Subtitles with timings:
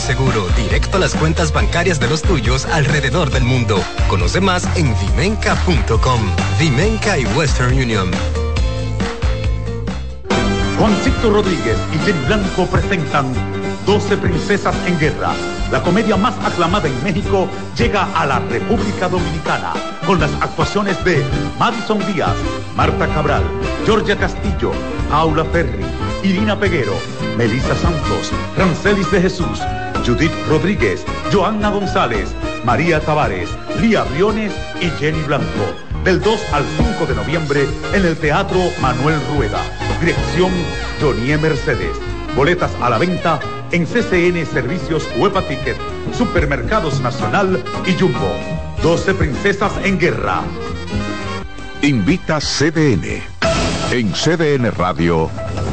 [0.00, 3.82] seguro, directo a las cuentas bancarias de los tuyos alrededor del mundo.
[4.08, 6.20] Conoce más en vimenca.com.
[6.58, 8.10] Vimenca y Western Union.
[10.78, 13.32] Juancito Rodríguez y Jenny Blanco presentan
[13.86, 15.32] 12 Princesas en Guerra.
[15.70, 19.72] La comedia más aclamada en México llega a la República Dominicana
[20.06, 21.24] con las actuaciones de
[21.58, 22.36] Madison Díaz,
[22.76, 23.42] Marta Cabral,
[23.84, 24.72] Georgia Castillo,
[25.10, 25.84] Paula Ferri,
[26.22, 26.94] Irina Peguero,
[27.36, 29.60] Melissa Santos, Rancelis de Jesús,
[30.06, 32.32] Judith Rodríguez, Joanna González,
[32.64, 35.74] María Tavares, Lía Briones y Jenny Blanco.
[36.04, 39.60] Del 2 al 5 de noviembre en el Teatro Manuel Rueda.
[39.98, 40.52] Dirección
[41.00, 41.96] Jonie Mercedes.
[42.36, 43.40] Boletas a la venta
[43.72, 45.76] en CCN Servicios Huepa Ticket,
[46.16, 48.32] Supermercados Nacional y Jumbo.
[48.84, 50.42] 12 Princesas en Guerra.
[51.82, 53.22] Invita CDN.
[53.90, 55.30] En CDN Radio,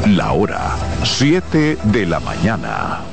[0.07, 3.12] la hora 7 de la mañana.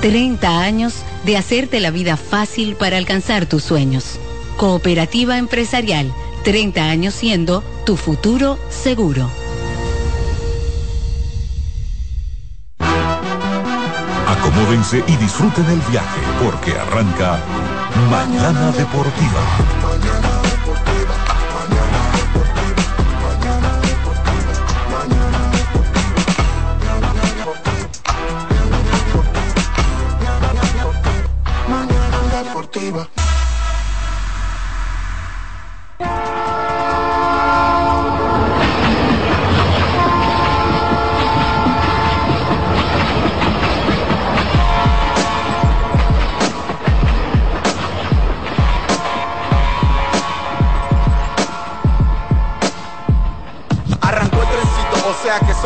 [0.00, 4.18] 30 años de hacerte la vida fácil para alcanzar tus sueños.
[4.56, 6.12] Cooperativa Empresarial,
[6.44, 9.28] 30 años siendo tu futuro seguro.
[14.26, 17.40] Acomódense y disfruten el viaje porque arranca
[18.10, 20.27] Mañana Deportiva.
[32.88, 33.17] Deportiva.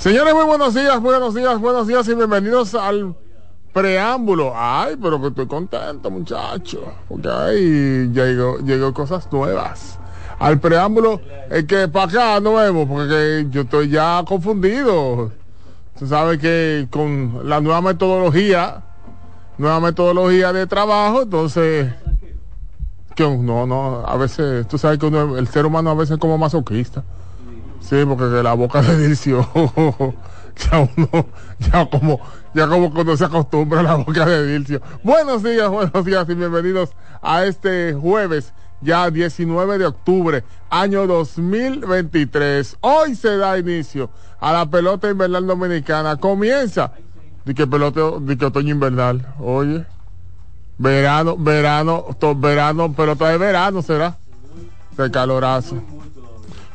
[0.00, 3.14] Señores, muy buenos días, buenos días, buenos días y bienvenidos al
[3.74, 4.54] preámbulo.
[4.56, 9.98] Ay, pero que estoy contento, muchacho, porque ahí llegó, cosas nuevas.
[10.38, 15.32] Al preámbulo, es que para acá no vemos, porque yo estoy ya confundido.
[15.98, 18.82] Tú sabes que con la nueva metodología,
[19.58, 21.92] nueva metodología de trabajo, entonces,
[23.14, 26.38] que no, no, a veces, tú sabes que el ser humano a veces es como
[26.38, 27.04] masoquista.
[27.80, 29.48] Sí, porque la boca de Dilcio,
[30.56, 31.26] ya uno,
[31.58, 32.20] ya como,
[32.54, 34.80] ya como cuando se acostumbra a la boca de Dilcio.
[35.02, 36.90] Buenos días, buenos días y bienvenidos
[37.22, 42.76] a este jueves, ya 19 de octubre, año 2023.
[42.80, 46.16] Hoy se da inicio a la pelota invernal dominicana.
[46.16, 46.92] Comienza,
[47.44, 49.84] de que pelota, de que otoño invernal, oye.
[50.78, 54.16] Verano, verano, to- verano, pelota de verano será.
[54.96, 55.76] De calorazo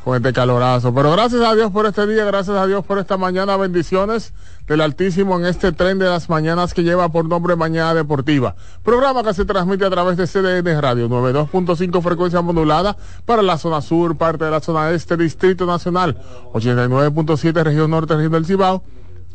[0.06, 0.94] con este calorazo.
[0.94, 4.32] Pero gracias a Dios por este día, gracias a Dios por esta mañana, bendiciones
[4.68, 8.54] del Altísimo en este tren de las mañanas que lleva por nombre Mañana Deportiva.
[8.84, 13.80] Programa que se transmite a través de CDN Radio 92.5 frecuencia modulada para la zona
[13.80, 16.16] sur, parte de la zona este, Distrito Nacional,
[16.52, 18.84] 89.7 región norte, región del Cibao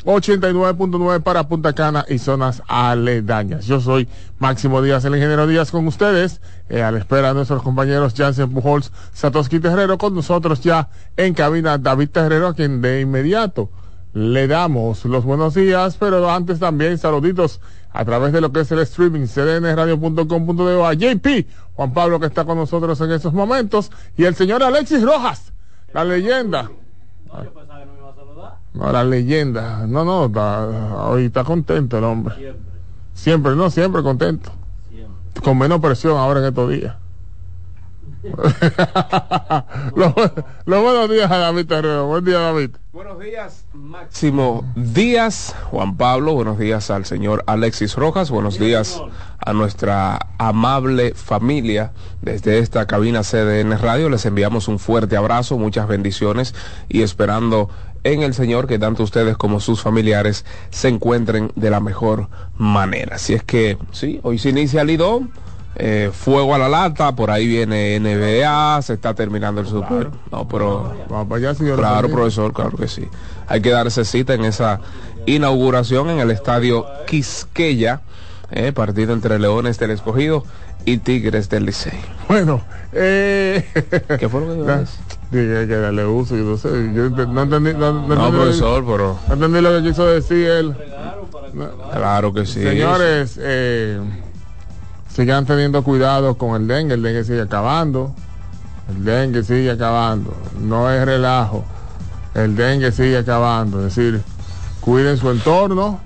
[0.06, 3.66] 89.9 para Punta Cana y zonas aledañas.
[3.66, 4.08] Yo soy
[4.40, 8.52] Máximo Díaz, el ingeniero Díaz, con ustedes, eh, a la espera de nuestros compañeros Jansen
[8.52, 13.70] Pujols, Satoshi Terrero, con nosotros ya en cabina David Terrero, a quien de inmediato
[14.14, 17.62] le damos los buenos días, pero antes también saluditos
[17.92, 22.46] a través de lo que es el streaming cdnradio.com.de a JP, Juan Pablo que está
[22.46, 25.54] con nosotros en estos momentos, y el señor Alexis Rojas,
[25.94, 26.70] la leyenda.
[28.74, 29.86] La leyenda.
[29.88, 32.36] No, no, está, hoy está contento el hombre.
[32.36, 32.72] Siempre.
[33.14, 34.52] Siempre, no, siempre contento.
[34.90, 35.42] Siempre.
[35.44, 36.96] Con menos presión ahora en estos días.
[39.96, 40.14] los,
[40.66, 42.06] buenos días a David Terrero.
[42.06, 42.70] Buen día, David.
[42.94, 46.34] Buenos días, Máximo Díaz, Juan Pablo.
[46.34, 48.30] Buenos días al señor Alexis Rojas.
[48.30, 49.02] Buenos días
[49.40, 54.10] a nuestra amable familia desde esta cabina CDN Radio.
[54.10, 56.54] Les enviamos un fuerte abrazo, muchas bendiciones
[56.90, 57.70] y esperando
[58.04, 63.18] en el Señor que tanto ustedes como sus familiares se encuentren de la mejor manera.
[63.18, 65.32] Si es que, sí, hoy se inicia el Lidón,
[65.76, 70.10] eh, fuego a la lata, por ahí viene NBA, se está terminando el Super.
[70.32, 70.94] No, pero...
[71.76, 73.08] claro, profesor, claro que sí.
[73.48, 74.82] Hay que darse cita en esa
[75.26, 78.02] inauguración en el estadio Quisqueya,
[78.52, 80.44] eh, partido entre Leones del Escogido
[80.86, 82.00] y Tigres del Licey.
[82.28, 82.62] Bueno,
[82.92, 83.66] eh...
[84.20, 84.86] ¿qué fue lo que
[85.32, 89.18] Dije que darle uso, yo no sé, yo no entendí, no, no, no profesor, pero...
[89.30, 90.76] No entendí lo que quiso decir él.
[91.94, 92.62] Claro que sí.
[92.62, 94.02] Señores, eh,
[95.08, 98.14] sigan teniendo cuidado con el dengue, el dengue sigue acabando,
[98.90, 101.64] el dengue sigue acabando, no es relajo,
[102.34, 104.22] el dengue sigue acabando, es decir,
[104.82, 106.02] cuiden su entorno,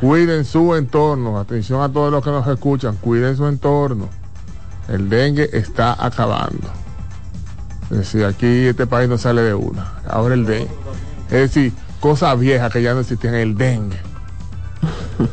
[0.00, 4.08] cuiden su entorno, atención a todos los que nos escuchan, cuiden su entorno,
[4.88, 6.81] el dengue está acabando.
[7.92, 9.92] Es decir, aquí este país no sale de una.
[10.08, 10.70] Ahora el dengue.
[11.26, 13.98] Es decir, cosas viejas que ya no existían, el dengue.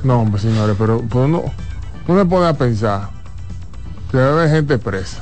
[0.03, 1.43] No, hombre, señores, pero pues uno,
[2.07, 3.09] uno me pone a pensar
[4.11, 5.21] que debe haber gente presa.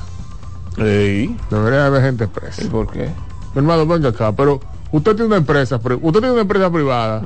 [0.76, 1.38] ¿Sí?
[1.52, 2.64] Debería haber gente presa.
[2.64, 3.12] ¿Y por qué?
[3.54, 4.60] Mi hermano, venga acá, pero
[4.92, 7.22] usted tiene una empresa, usted tiene una empresa privada.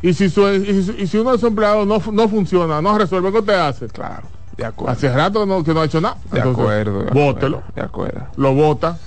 [0.00, 3.38] y, si su, y, si uno de sus empleados no, no funciona, no resuelve, ¿qué
[3.40, 3.88] usted hace?
[3.88, 4.22] Claro.
[4.56, 4.92] De acuerdo.
[4.92, 6.16] Hace rato que no, que no ha hecho nada.
[6.32, 7.04] De acuerdo.
[7.12, 7.62] bótelo.
[7.74, 8.26] De acuerdo.
[8.36, 8.98] Lo vota.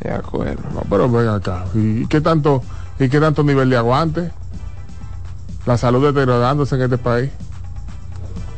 [0.00, 0.62] De acuerdo.
[0.74, 1.64] No, pero ven acá.
[1.74, 2.62] ¿Y qué tanto,
[2.98, 4.30] y qué tanto nivel de aguante?
[5.64, 7.30] La salud deteriorándose en este país.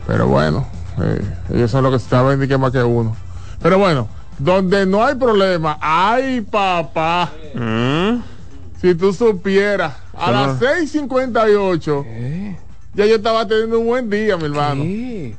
[0.06, 0.66] Pero bueno,
[1.00, 3.14] eh, ellos son los que saben ni que más que uno.
[3.62, 4.08] Pero bueno,
[4.38, 7.30] donde no hay problema, ay papá.
[7.54, 8.22] Mm.
[8.80, 12.02] Si tú supieras, a las 6.58.
[12.02, 12.63] ¿Qué?
[12.94, 14.84] Ya yo estaba teniendo un buen día, mi hermano.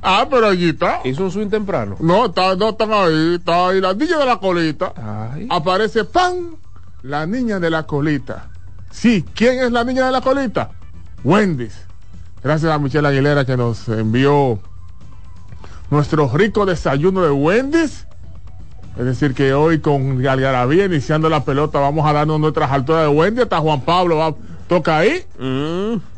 [0.01, 0.99] Ah, pero allí está.
[1.05, 1.95] ¿Hizo un swing temprano?
[1.99, 3.35] No, está, no están ahí.
[3.35, 4.93] Está ahí la niña de la colita.
[5.49, 6.57] Aparece ¡pam!
[7.01, 8.49] La niña de la colita.
[8.91, 10.71] Sí, ¿quién es la niña de la colita?
[11.23, 11.85] Wendy's.
[12.43, 14.59] Gracias a Michelle Aguilera que nos envió
[15.89, 18.05] nuestro rico desayuno de Wendy's.
[18.97, 23.07] Es decir, que hoy con Algarabía iniciando la pelota vamos a darnos nuestras alturas de
[23.09, 23.41] Wendy.
[23.41, 24.33] Hasta Juan Pablo va,
[24.67, 25.23] toca ahí.
[25.39, 26.14] Mm.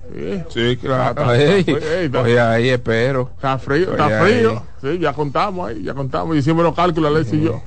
[0.49, 1.27] Sí, claro.
[1.27, 3.29] Oye, ahí espero.
[3.35, 4.63] Está frío, está frío.
[4.81, 6.35] Sí, ya contamos ahí, ya contamos.
[6.35, 7.61] Hicimos los cálculos, Alex y yo.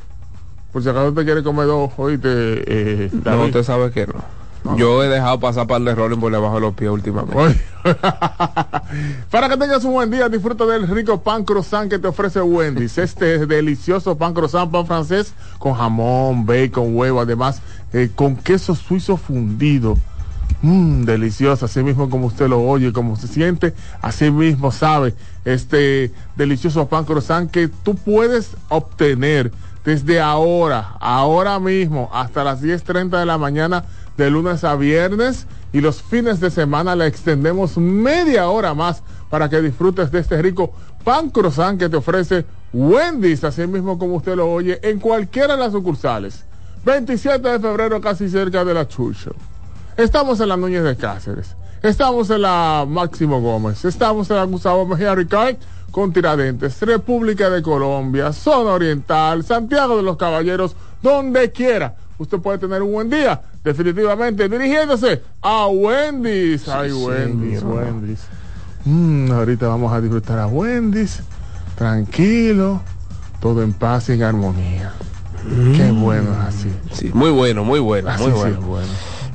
[0.73, 2.29] Por si acaso te quiere comer dos, oíste.
[2.29, 4.41] Eh, no, usted sabe que no.
[4.77, 7.59] Yo he dejado pasar par de rolling por debajo de los pies últimamente.
[9.31, 12.99] Para que tengas un buen día, disfruta del rico pan croissant que te ofrece Wendy's.
[12.99, 19.17] Este delicioso pan croissant, pan francés, con jamón, bacon, huevo, además eh, con queso suizo
[19.17, 19.97] fundido
[20.63, 25.15] Mmm, delicioso, así mismo como usted lo oye, como se siente, así mismo sabe
[25.45, 29.53] este delicioso pan croissant que tú puedes obtener
[29.85, 33.85] desde ahora, ahora mismo, hasta las 10.30 de la mañana,
[34.17, 39.49] de lunes a viernes, y los fines de semana le extendemos media hora más para
[39.49, 40.73] que disfrutes de este rico
[41.05, 45.63] pan croissant que te ofrece Wendy's, así mismo como usted lo oye, en cualquiera de
[45.63, 46.45] las sucursales.
[46.85, 49.35] 27 de febrero, casi cerca de la Chucho.
[50.01, 51.55] Estamos en la Núñez de Cáceres.
[51.83, 53.85] Estamos en la Máximo Gómez.
[53.85, 55.57] Estamos en la Gustavo Mejía Ricard
[55.91, 61.97] con Tiradentes, República de Colombia, Zona Oriental, Santiago de los Caballeros, donde quiera.
[62.17, 66.67] Usted puede tener un buen día, definitivamente, dirigiéndose a Wendy's.
[66.67, 68.21] Ay, Wendy's, Wendy's.
[68.87, 71.21] Mm, ahorita vamos a disfrutar a Wendy's,
[71.77, 72.81] tranquilo,
[73.39, 74.93] todo en paz y en armonía.
[75.77, 76.03] Qué mm.
[76.03, 76.73] bueno así.
[76.91, 78.61] Sí, muy bueno, muy bueno, muy bueno.
[78.63, 78.89] bueno.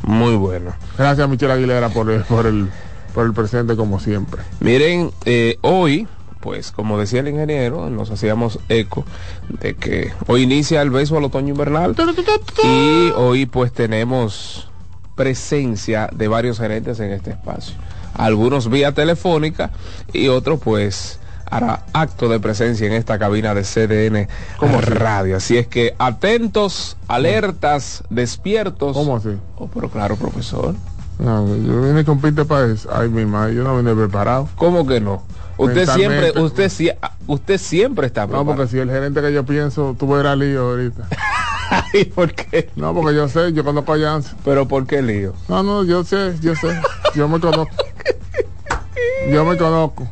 [0.06, 0.74] Muy bueno.
[0.98, 2.70] Gracias, Michelle Aguilera, por el, por el,
[3.14, 4.42] por el presente, como siempre.
[4.60, 6.08] Miren, eh, hoy,
[6.42, 9.04] pues, como decía el ingeniero, nos hacíamos eco
[9.60, 11.96] de que hoy inicia el beso al otoño invernal.
[12.64, 14.70] Y hoy, pues, tenemos
[15.16, 17.76] presencia de varios gerentes en este espacio.
[18.14, 19.72] Algunos vía telefónica
[20.14, 25.38] y otros pues hará acto de presencia en esta cabina de CDN como radio.
[25.38, 28.94] Así es que atentos, alertas, despiertos.
[28.96, 29.38] ¿Cómo así?
[29.58, 30.76] Oh, pero claro, profesor.
[31.20, 32.90] No, yo vine con pinte para eso.
[32.94, 34.50] Ay, mi madre, yo no vine preparado.
[34.56, 35.24] ¿Cómo que no?
[35.58, 36.98] Usted siempre, usted, sie-
[37.28, 38.56] usted siempre está No, preparado.
[38.58, 41.08] porque si el gerente que yo pienso, tú verás lío ahorita.
[41.94, 42.70] Ay, ¿por qué?
[42.76, 44.38] No, porque yo sé, yo conozco a Janssen.
[44.44, 45.34] Pero ¿por qué lío?
[45.48, 46.68] No, no, yo sé, yo sé.
[47.16, 47.74] Yo me conozco.
[49.32, 50.08] Yo me conozco.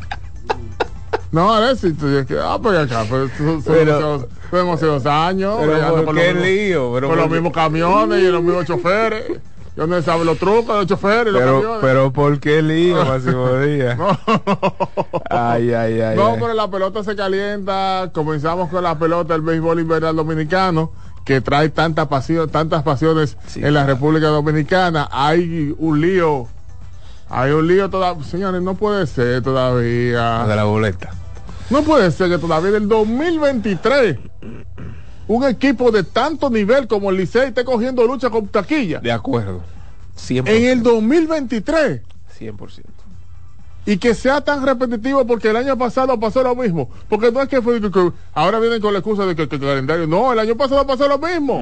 [1.34, 5.58] No, Alexis, tú dices que, ah, pues acá, pues son Pero- demasiados- años.
[5.60, 6.92] Pero ¿por con qué los mismos- lío?
[6.94, 9.26] Pero con ¿por los mismos camiones y los mismos choferes.
[9.76, 13.52] Yo no sabe los trucos de los choferes los Pero, pero ¿por qué lío, Máximo
[13.58, 13.98] Díaz?
[13.98, 14.16] no,
[15.32, 16.16] Ay, ay, ay.
[16.16, 16.38] no, ay.
[16.40, 18.12] pero la pelota se calienta.
[18.14, 20.92] Comenzamos con la pelota del béisbol invernal dominicano,
[21.26, 23.88] que trae tanta pasión, tantas pasiones Sí, en la claro.
[23.96, 25.10] República Dominicana.
[25.12, 26.46] Hay un lío.
[27.30, 28.24] Hay un lío todavía.
[28.26, 30.46] Señores, no puede ser todavía.
[30.46, 31.10] de la boleta.
[31.74, 34.18] No puede ser que todavía en el 2023
[35.28, 39.00] un equipo de tanto nivel como el Licey esté cogiendo lucha con taquilla.
[39.00, 39.62] De acuerdo.
[40.18, 40.48] 100%.
[40.50, 42.02] En el 2023.
[42.40, 42.84] 100%.
[43.86, 46.90] y que sea tan repetitivo porque el año pasado pasó lo mismo.
[47.10, 49.56] Porque no es que fue que- que ahora vienen con la excusa de que, que
[49.56, 50.08] el calendario.
[50.08, 51.62] No, el año pasado pasó lo mismo.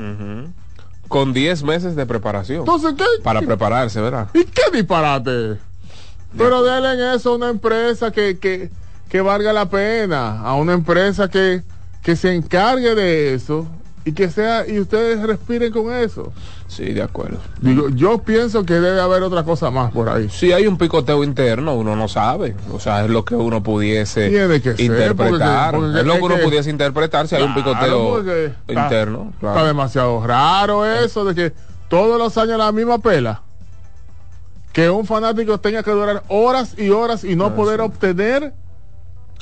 [1.07, 2.59] Con 10 meses de preparación.
[2.59, 3.05] Entonces, ¿qué?
[3.23, 4.27] para prepararse, ¿verdad?
[4.35, 5.57] ¿Y qué disparate?
[6.37, 8.69] Pero denle en eso a una empresa que, que,
[9.11, 11.63] que valga la pena, a una empresa que,
[12.01, 13.67] que se encargue de eso
[14.05, 16.31] y que sea, y ustedes respiren con eso.
[16.67, 17.37] Sí, de acuerdo.
[17.59, 20.29] Digo, yo pienso que debe haber otra cosa más por ahí.
[20.29, 22.55] Si hay un picoteo interno, uno no sabe.
[22.71, 25.73] O sea, es lo que uno pudiese ser, interpretar.
[25.73, 29.33] porque- porque es lo que uno que- pudiese interpretar si hay un picoteo está- interno.
[29.41, 29.55] claro.
[29.57, 31.53] Está demasiado raro eso de que
[31.89, 33.41] todos los años la misma pela.
[34.71, 38.53] Que un fanático tenga que durar horas y horas y no poder obtener.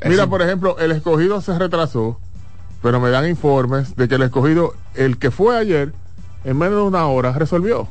[0.06, 2.20] Mira, por ejemplo, el escogido se retrasó,
[2.82, 5.94] pero me dan informes de que el escogido, el que fue ayer,
[6.46, 7.88] en menos de una hora resolvió.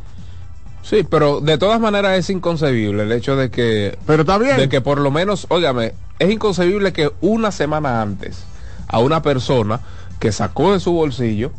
[0.83, 4.57] Sí, pero de todas maneras es inconcebible el hecho de que Pero está bien.
[4.57, 8.45] de que por lo menos, óigame, es inconcebible que una semana antes
[8.87, 9.81] a una persona
[10.19, 11.53] que sacó de su bolsillo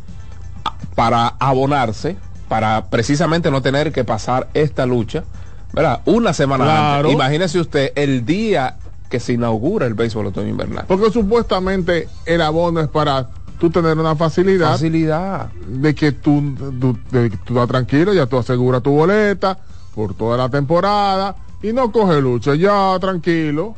[0.96, 2.16] para abonarse,
[2.48, 5.22] para precisamente no tener que pasar esta lucha,
[5.72, 6.00] ¿verdad?
[6.06, 6.96] Una semana Claro.
[7.08, 7.12] antes.
[7.12, 8.76] Imagínese usted el día
[9.10, 10.84] que se inaugura el béisbol otoño invernal.
[10.88, 14.70] Porque supuestamente el abono es para tú tener una facilidad.
[14.70, 15.50] Facilidad.
[15.68, 19.58] de que tú, tú, de que tú estás tranquilo, ya tú aseguras tu boleta
[19.94, 23.74] por toda la temporada y no coge lucha, ya tranquilo,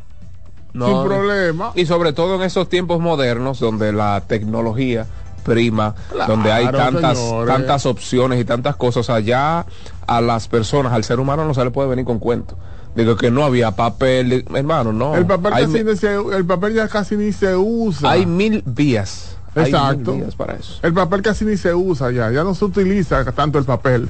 [0.75, 0.87] No.
[0.87, 1.73] sin problema.
[1.75, 5.07] Y sobre todo en esos tiempos modernos donde la tecnología
[5.43, 7.53] prima, Claro, donde hay tantas señores.
[7.53, 9.67] tantas opciones y tantas cosas allá
[10.07, 12.57] a las personas, al ser humano no se le puede venir con cuento.
[12.95, 15.15] Digo que no había papel, hermano, no.
[15.17, 18.11] el, papel hay, casi mi- ni se- el papel ya casi ni se usa.
[18.11, 19.37] hay mil vías.
[19.55, 20.13] Hay Exacto.
[20.13, 20.75] mil vías para eso.
[20.83, 24.09] El papel casi ni se usa ya, ya no se utiliza tanto el papel.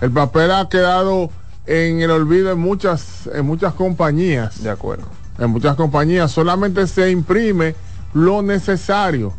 [0.00, 1.30] El papel ha quedado
[1.66, 4.62] en el olvido en muchas, en muchas compañías.
[4.62, 5.04] De acuerdo.
[5.38, 7.74] en muchas compañías solamente se imprime
[8.14, 9.34] lo necesario.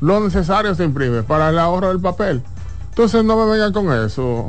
[0.00, 2.42] Lo necesario se imprime para el ahorro del papel.
[2.90, 4.46] Entonces no me vengan con eso.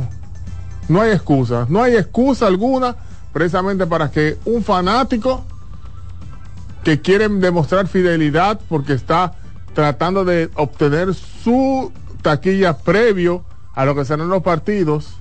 [0.90, 1.66] No hay excusa.
[1.70, 2.96] No hay excusa alguna
[3.38, 5.46] precisamente para que un fanático
[6.84, 9.34] que quiere demostrar fidelidad porque está
[9.76, 11.92] tratando de obtener su
[12.24, 13.44] taquilla previo
[13.76, 15.18] a lo que serán los partidos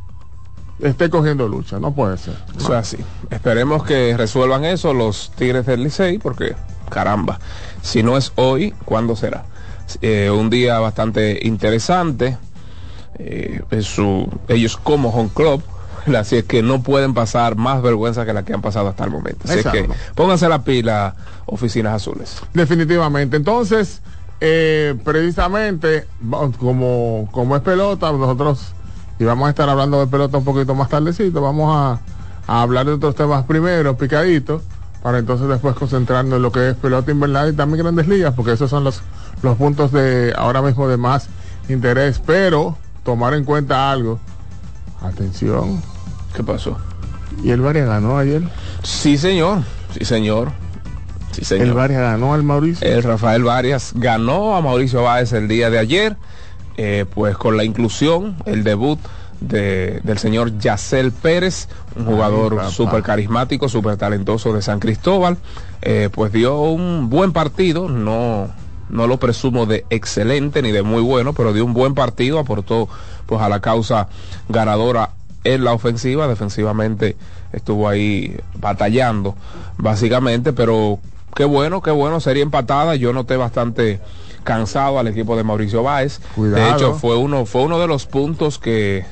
[0.80, 1.78] esté cogiendo lucha.
[1.78, 2.36] No puede ser.
[2.56, 2.96] Eso es así.
[3.28, 6.56] Esperemos que resuelvan eso los Tigres del Licey, porque
[6.88, 7.38] caramba,
[7.82, 9.44] si no es hoy, ¿cuándo será?
[10.00, 12.38] Eh, un día bastante interesante.
[13.18, 15.62] eh, su- ellos como home club,
[16.18, 19.10] así es que no pueden pasar más vergüenza que la que han pasado hasta el
[19.10, 19.40] momento.
[19.44, 21.14] Así es que pónganse la pila,
[21.46, 22.40] oficinas azules.
[22.54, 23.36] Definitivamente.
[23.36, 24.02] Entonces,
[24.40, 26.06] eh, precisamente,
[26.58, 28.72] como, como es pelota, nosotros
[29.18, 32.00] y vamos a estar hablando de pelota un poquito más tardecito, vamos a,
[32.46, 34.62] a hablar de otros temas primero, picaditos,
[35.02, 38.52] para entonces después concentrarnos en lo que es pelota invernal y también grandes ligas, porque
[38.52, 39.02] esos son los,
[39.42, 41.28] los puntos de ahora mismo de más
[41.68, 42.20] interés.
[42.26, 44.18] Pero tomar en cuenta algo.
[45.00, 45.80] Atención.
[46.36, 46.76] ¿Qué pasó?
[47.42, 48.42] ¿Y el Varia ganó ayer?
[48.82, 49.62] Sí, señor.
[49.98, 50.52] Sí, señor.
[51.32, 51.66] Sí, señor.
[51.66, 52.86] El Varia ganó al Mauricio.
[52.86, 56.16] El Rafael Varias ganó a Mauricio Báez el día de ayer,
[56.76, 58.98] eh, pues con la inclusión, el debut
[59.40, 65.36] de- del señor Yacel Pérez, un jugador súper carismático, súper talentoso de San Cristóbal,
[65.82, 68.48] eh, pues dio un buen partido, no,
[68.88, 72.88] no lo presumo de excelente ni de muy bueno, pero dio un buen partido, aportó
[73.26, 74.08] pues a la causa
[74.48, 75.10] ganadora
[75.54, 77.16] en la ofensiva, defensivamente
[77.52, 79.34] estuvo ahí batallando
[79.78, 80.98] básicamente, pero
[81.34, 84.00] qué bueno, qué bueno, sería empatada, yo noté bastante
[84.44, 86.20] cansado al equipo de Mauricio Báez.
[86.36, 89.04] De hecho, fue uno, fue uno de los puntos que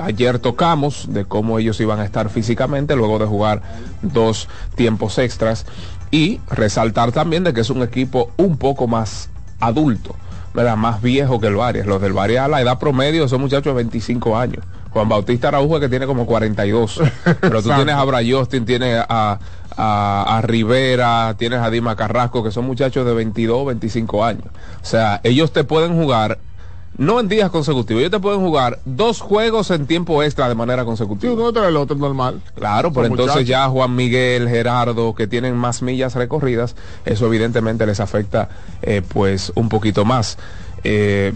[0.00, 3.62] ayer tocamos de cómo ellos iban a estar físicamente luego de jugar
[4.02, 5.66] dos tiempos extras
[6.10, 10.14] y resaltar también de que es un equipo un poco más adulto,
[10.52, 10.76] ¿verdad?
[10.76, 11.86] más viejo que el Varias.
[11.86, 14.64] Los del Varias a la edad promedio son muchachos de 25 años.
[14.94, 17.00] Juan Bautista Araujo que tiene como 42.
[17.40, 19.40] Pero tú tienes a Brayostin, tienes a,
[19.76, 24.46] a, Rivera, tienes a Dima Carrasco, que son muchachos de 22, 25 años.
[24.80, 26.38] O sea, ellos te pueden jugar
[26.96, 28.02] no en días consecutivos.
[28.02, 31.32] Ellos te pueden jugar dos juegos en tiempo extra de manera consecutiva.
[31.32, 32.40] Sí, uno tras el otro normal.
[32.54, 37.98] Claro, pero entonces ya Juan Miguel, Gerardo, que tienen más millas recorridas, eso evidentemente les
[37.98, 38.48] afecta
[38.82, 40.38] eh, pues un poquito más.
[40.84, 41.32] Eh,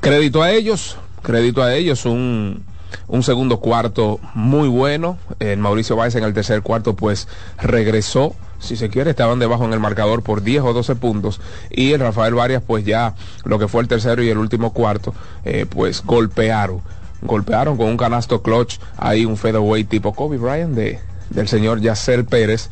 [0.00, 2.64] crédito a ellos, crédito a ellos, un,
[3.08, 5.18] un segundo cuarto muy bueno.
[5.38, 9.72] El Mauricio Báez en el tercer cuarto pues regresó si se quiere, estaban debajo en
[9.72, 11.40] el marcador por 10 o 12 puntos.
[11.70, 13.14] Y el Rafael Varias, pues ya
[13.44, 15.12] lo que fue el tercero y el último cuarto,
[15.44, 16.80] eh, pues golpearon.
[17.22, 21.00] Golpearon con un canasto clutch, ahí un featherweight tipo Kobe Bryant de,
[21.30, 22.70] del señor Yacel Pérez.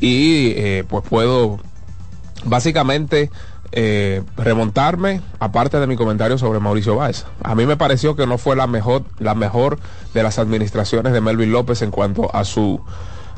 [0.00, 1.58] Y eh, pues puedo
[2.44, 3.30] básicamente
[3.76, 7.24] eh, remontarme, aparte de mi comentario sobre Mauricio Báez.
[7.42, 9.80] A mí me pareció que no fue la mejor, la mejor
[10.14, 12.80] de las administraciones de Melvin López en cuanto a su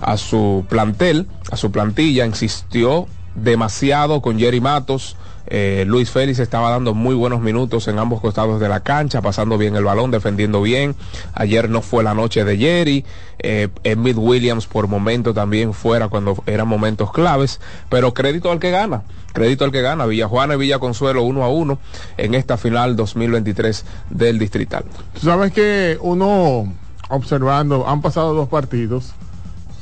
[0.02, 5.16] a su plantel, a su plantilla, insistió demasiado con Jerry Matos.
[5.46, 9.58] Eh, Luis Félix estaba dando muy buenos minutos en ambos costados de la cancha, pasando
[9.58, 10.94] bien el balón, defendiendo bien.
[11.34, 13.04] Ayer no fue la noche de Jerry.
[13.38, 13.68] Eh,
[14.16, 17.60] Williams por momento también fuera cuando eran momentos claves.
[17.88, 19.02] Pero crédito al que gana.
[19.32, 20.06] Crédito al que gana.
[20.06, 21.78] Villajuana y Villa Consuelo uno a uno
[22.16, 24.84] en esta final 2023 del Distrital.
[25.20, 26.72] Sabes que uno
[27.08, 29.14] observando, han pasado dos partidos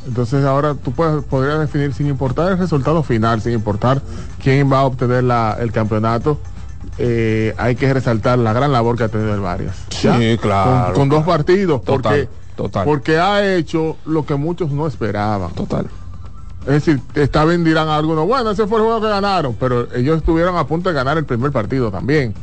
[0.06, 4.02] entonces ahora tú puedes, podrías definir sin importar el resultado final, sin importar
[4.42, 5.24] quién va a obtener
[5.60, 6.38] el campeonato.
[6.98, 9.76] Eh, hay que resaltar la gran labor que ha tenido el Varias.
[9.90, 10.94] Sí, claro.
[10.94, 12.84] Con, dos partidos, porque, total.
[12.84, 15.52] porque ha hecho lo que muchos no esperaban.
[15.52, 15.86] Total.
[16.66, 20.18] Es decir, esta vez dirán algunos, bueno, ese fue el juego que ganaron, pero ellos
[20.18, 22.34] estuvieron a punto de ganar el primer partido también.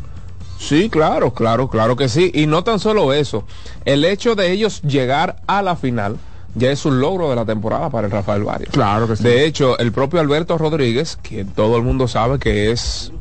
[0.60, 2.32] Sí, claro, claro, claro que sí.
[2.36, 3.46] Y no tan solo eso,
[3.84, 6.18] el hecho de ellos llegar a la final
[6.56, 8.72] ya es un logro de la temporada para el Rafael Varias.
[8.72, 9.24] Claro que sí.
[9.24, 13.12] De hecho, el propio Alberto Rodríguez, quien todo el mundo sabe que es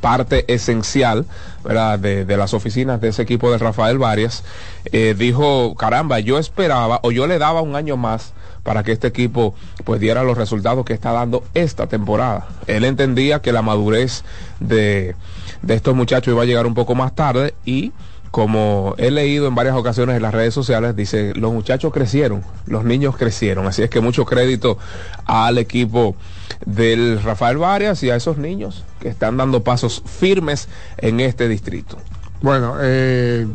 [0.00, 1.26] parte esencial
[1.64, 1.98] ¿verdad?
[1.98, 4.44] De, las oficinas de ese equipo de Rafael Varias,
[4.86, 8.32] eh, dijo, caramba, yo esperaba o yo le daba un año más
[8.62, 9.54] para que este equipo
[9.84, 12.48] pues diera los resultados que está dando esta temporada.
[12.66, 14.24] Él entendía que la madurez
[14.60, 15.16] de,
[15.62, 17.92] de estos muchachos iba a llegar un poco más tarde y
[18.32, 22.82] como he leído en varias ocasiones en las redes sociales, dice, los muchachos crecieron, los
[22.82, 23.66] niños crecieron.
[23.66, 24.78] Así es que mucho crédito
[25.26, 26.16] al equipo
[26.64, 31.98] del Rafael Varias y a esos niños que están dando pasos firmes en este distrito.
[32.40, 33.46] Bueno, eh,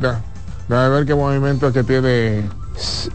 [0.69, 2.43] a ver qué movimiento que tiene.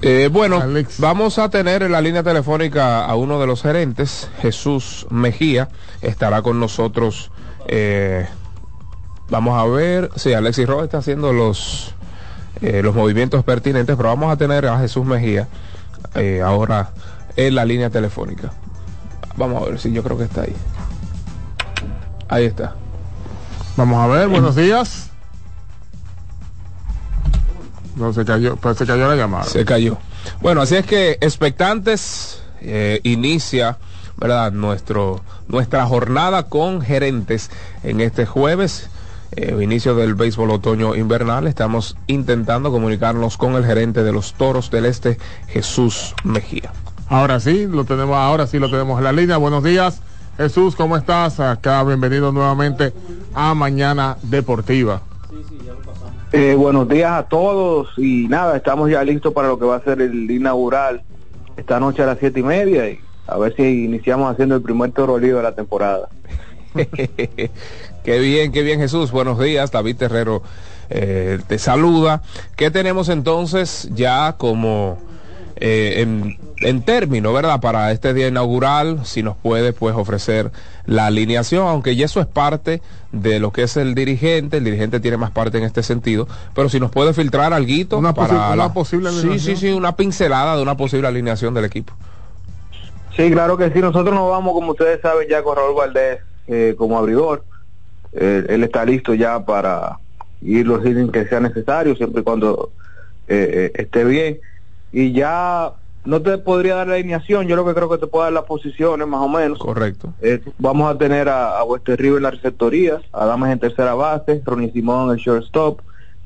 [0.02, 0.64] Eh, bueno,
[0.98, 5.68] vamos a tener en la línea telefónica a uno de los gerentes, Jesús Mejía,
[6.00, 7.30] estará con nosotros.
[7.68, 8.26] Eh,
[9.32, 11.94] Vamos a ver, sí, Alexis Rojas está haciendo los,
[12.60, 15.48] eh, los movimientos pertinentes, pero vamos a tener a Jesús Mejía
[16.14, 16.90] eh, ahora
[17.34, 18.52] en la línea telefónica.
[19.38, 20.54] Vamos a ver si yo creo que está ahí.
[22.28, 22.74] Ahí está.
[23.78, 25.08] Vamos a ver, buenos días.
[27.96, 29.44] No, se cayó, pues se cayó la llamada.
[29.44, 29.96] Se cayó.
[30.42, 33.78] Bueno, así es que expectantes eh, inicia,
[34.18, 34.52] ¿verdad?
[34.52, 37.50] Nuestro, nuestra jornada con gerentes
[37.82, 38.90] en este jueves
[39.34, 44.70] eh, inicio del béisbol otoño invernal, estamos intentando comunicarnos con el gerente de los Toros
[44.70, 45.18] del Este,
[45.48, 46.72] Jesús Mejía.
[47.08, 49.36] Ahora sí, lo tenemos, ahora sí lo tenemos en la línea.
[49.36, 50.02] Buenos días,
[50.36, 51.40] Jesús, ¿cómo estás?
[51.40, 52.92] Acá, bienvenido nuevamente
[53.34, 55.02] a Mañana Deportiva.
[56.32, 59.80] Eh, buenos días a todos y nada, estamos ya listos para lo que va a
[59.84, 61.02] ser el inaugural
[61.56, 64.92] esta noche a las siete y media y a ver si iniciamos haciendo el primer
[64.92, 66.08] toro de la temporada.
[68.04, 69.12] Qué bien, qué bien Jesús.
[69.12, 70.42] Buenos días, David Terrero
[70.90, 72.22] eh, te saluda.
[72.56, 74.98] ¿Qué tenemos entonces ya como
[75.54, 79.06] eh, en, en, término, verdad, para este día inaugural?
[79.06, 80.50] Si nos puede pues ofrecer
[80.84, 84.98] la alineación, aunque ya eso es parte de lo que es el dirigente, el dirigente
[84.98, 89.10] tiene más parte en este sentido, pero si nos puede filtrar algo para la posible
[89.10, 89.38] alineación.
[89.38, 91.92] Sí, sí, sí, una pincelada de una posible alineación del equipo.
[93.16, 96.74] Sí, claro que sí, nosotros nos vamos, como ustedes saben, ya con Raúl Valdés eh,
[96.76, 97.44] como abridor
[98.12, 99.98] él está listo ya para
[100.42, 102.70] ir los innings que sea necesario, siempre y cuando
[103.28, 104.38] eh, esté bien.
[104.92, 105.72] Y ya
[106.04, 108.44] no te podría dar la alineación, yo lo que creo que te puedo dar las
[108.44, 109.58] posiciones más o menos.
[109.58, 110.12] Correcto.
[110.58, 114.42] vamos a tener a, a Wester River en las receptorías, a Damas en tercera base,
[114.44, 115.80] Ronnie Simón en el shortstop,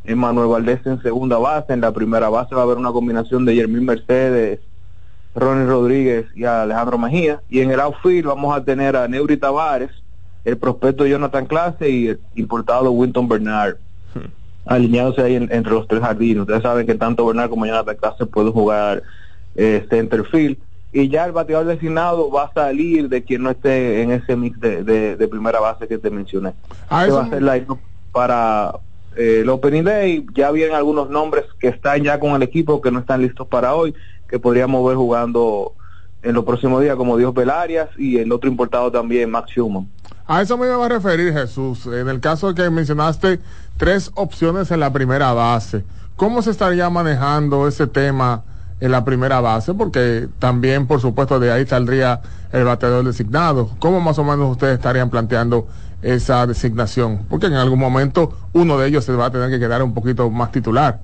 [0.05, 3.55] Emmanuel Valdés en segunda base, en la primera base va a haber una combinación de
[3.55, 4.61] Jermín Mercedes,
[5.35, 9.91] Ronnie Rodríguez y Alejandro Mejía, y en el outfield vamos a tener a Neuri Tavares,
[10.47, 13.75] el prospecto Jonathan Clase y el importado Winton Bernard,
[14.15, 14.29] hmm.
[14.65, 16.43] alineados ahí entre los tres jardines.
[16.43, 19.03] Ustedes saben que tanto Bernard como Jonathan Clase pueden jugar
[19.57, 20.57] eh, center field
[20.93, 24.59] y ya el bateador designado va a salir de quien no esté en ese mix
[24.61, 26.55] de, primera base que te mencioné.
[26.89, 27.61] Ah, va a ser la
[28.13, 28.73] para
[29.17, 30.25] eh, el Opening Day.
[30.33, 33.75] Ya vienen algunos nombres que están ya con el equipo que no están listos para
[33.75, 33.95] hoy,
[34.29, 35.73] que podríamos ver jugando
[36.23, 39.89] en los próximos días, como Dios Velarias y el otro importado también, Max Schumann.
[40.29, 41.87] A eso me iba a referir, Jesús.
[41.87, 43.41] En el caso que mencionaste
[43.77, 45.85] tres opciones en la primera base,
[46.17, 48.43] ¿cómo se estaría manejando ese tema
[48.81, 49.73] en la primera base?
[49.75, 52.21] Porque también, por supuesto, de ahí saldría
[52.53, 53.71] el bateador designado.
[53.79, 55.69] ¿Cómo más o menos ustedes estarían planteando
[56.03, 59.83] esa designación, porque en algún momento uno de ellos se va a tener que quedar
[59.83, 61.01] un poquito más titular.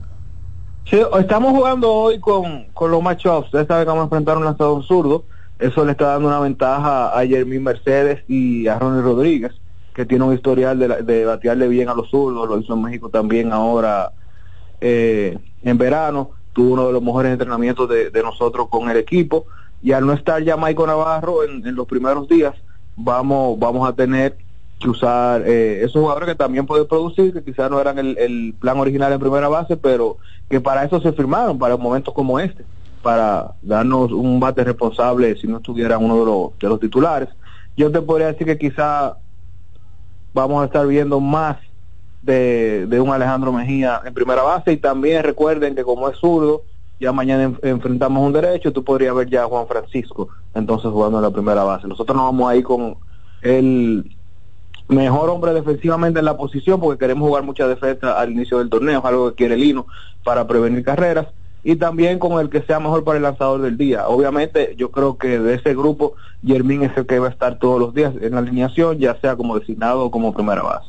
[0.84, 4.44] Sí, estamos jugando hoy con, con los matchups, ustedes saben que vamos a enfrentar un
[4.44, 5.24] lanzador zurdo,
[5.62, 9.52] eso le está dando una ventaja a Jermín Mercedes y a Ronnie Rodríguez,
[9.94, 13.08] que tiene un historial de, de batearle bien a los zurdos, lo hizo en México
[13.08, 14.12] también ahora
[14.80, 19.46] eh, en verano, tuvo uno de los mejores entrenamientos de, nosotros con el equipo,
[19.82, 22.54] y al no estar ya Michael Navarro en, en los primeros días,
[22.96, 24.36] vamos, vamos a tener
[24.82, 28.78] que usar eh, esos jugadores que también pueden producir, que quizás no eran el, plan
[28.78, 30.16] original en primera base, pero
[30.50, 32.64] que para eso se firmaron, para momentos como este,
[33.02, 37.28] para darnos un bate responsable si no estuviera uno de los, de los titulares.
[37.76, 39.16] Yo te podría decir que quizá
[40.32, 41.58] vamos a estar viendo más
[42.22, 46.62] de, de un Alejandro Mejía en primera base y también recuerden que como es zurdo,
[47.00, 51.24] ya mañana enfrentamos un derecho, tú podrías ver ya a Juan Francisco entonces jugando en
[51.24, 51.88] la primera base.
[51.88, 52.96] Nosotros nos vamos ahí con
[53.42, 54.16] el
[54.88, 59.00] mejor hombre defensivamente en la posición porque queremos jugar mucha defensa al inicio del torneo,
[59.00, 59.86] es algo que quiere Lino
[60.22, 61.28] para prevenir carreras
[61.64, 64.08] y también con el que sea mejor para el lanzador del día.
[64.08, 67.78] Obviamente yo creo que de ese grupo Jermín es el que va a estar todos
[67.78, 70.88] los días en la alineación, ya sea como designado o como primera base.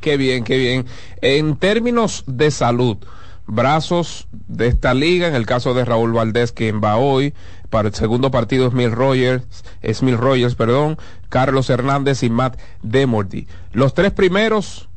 [0.00, 0.86] Qué bien, qué bien.
[1.20, 2.98] En términos de salud,
[3.46, 7.34] brazos de esta liga, en el caso de Raúl Valdés, quien va hoy,
[7.70, 9.44] para el segundo partido Smith Rogers,
[9.92, 10.96] Smith Rogers, perdón,
[11.28, 13.46] Carlos Hernández y Matt Demordi.
[13.72, 14.87] Los tres primeros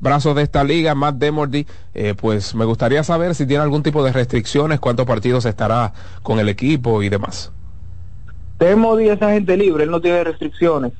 [0.00, 4.02] brazos de esta liga, Matt Demordi, eh, pues me gustaría saber si tiene algún tipo
[4.02, 7.52] de restricciones, cuántos partidos estará con el equipo y demás.
[8.58, 10.92] Demordi es agente libre, él no tiene restricciones.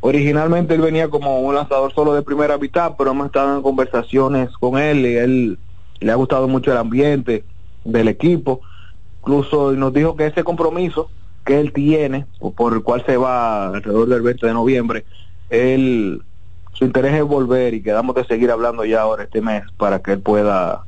[0.00, 4.50] Originalmente él venía como un lanzador solo de primera mitad, pero hemos estado en conversaciones
[4.60, 5.58] con él y él
[6.00, 7.44] le ha gustado mucho el ambiente
[7.84, 8.60] del equipo
[9.28, 11.10] Incluso nos dijo que ese compromiso
[11.44, 12.24] que él tiene,
[12.56, 15.04] por el cual se va alrededor del 20 de noviembre,
[15.50, 16.22] él,
[16.78, 20.12] su interés es volver y quedamos de seguir hablando ya ahora este mes para que
[20.12, 20.84] él pueda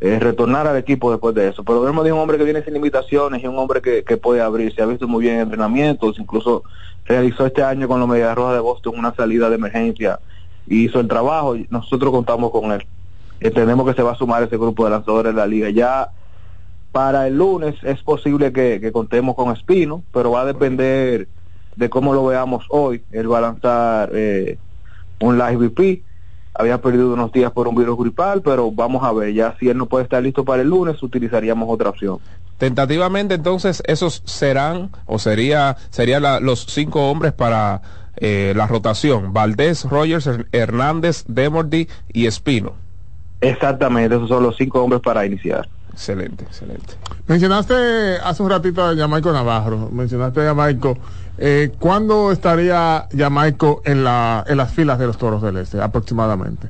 [0.00, 1.64] eh, retornar al equipo después de eso.
[1.64, 4.40] Pero vemos de un hombre que viene sin limitaciones y un hombre que, que puede
[4.40, 4.72] abrir.
[4.72, 6.62] Se ha visto muy bien en entrenamientos, incluso
[7.06, 10.20] realizó este año con los Medias Rojas de Boston una salida de emergencia
[10.68, 11.56] y hizo el trabajo.
[11.56, 12.86] y Nosotros contamos con él.
[13.40, 15.70] Entendemos que se va a sumar ese grupo de lanzadores de la liga.
[15.70, 16.10] Ya
[16.92, 21.26] para el lunes es posible que, contemos con Espino, pero va a depender
[21.74, 23.02] de cómo lo veamos hoy.
[23.10, 24.58] Él va a lanzar eh,
[25.20, 26.02] un live VP.
[26.54, 29.78] Había perdido unos días por un virus gripal, pero vamos a ver, ya si él
[29.78, 32.18] no puede estar listo para el lunes, utilizaríamos otra opción.
[32.58, 37.80] Tentativamente, entonces, esos serán, o sería, serían los cinco hombres para
[38.16, 39.32] eh, la rotación.
[39.32, 42.74] Valdés, Rogers, Hernández, Demordi y Espino.
[43.40, 45.68] Exactamente, esos son los cinco hombres para iniciar.
[45.92, 46.94] Excelente, excelente.
[47.26, 50.96] Mencionaste hace un ratito a Jamaico Navarro, mencionaste a Jamaico.
[51.44, 56.68] Eh, ¿Cuándo estaría Jamaico en, la, en las filas de los Toros del Este, aproximadamente?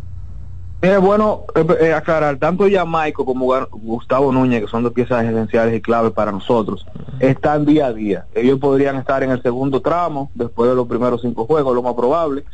[0.81, 5.75] Es bueno eh, eh, aclarar, tanto Jamaico como Gustavo Núñez, que son dos piezas esenciales
[5.75, 6.87] y claves para nosotros,
[7.21, 8.25] están día a día.
[8.35, 11.93] Ellos podrían estar en el segundo tramo, después de los primeros cinco juegos, lo más
[11.93, 12.45] probable.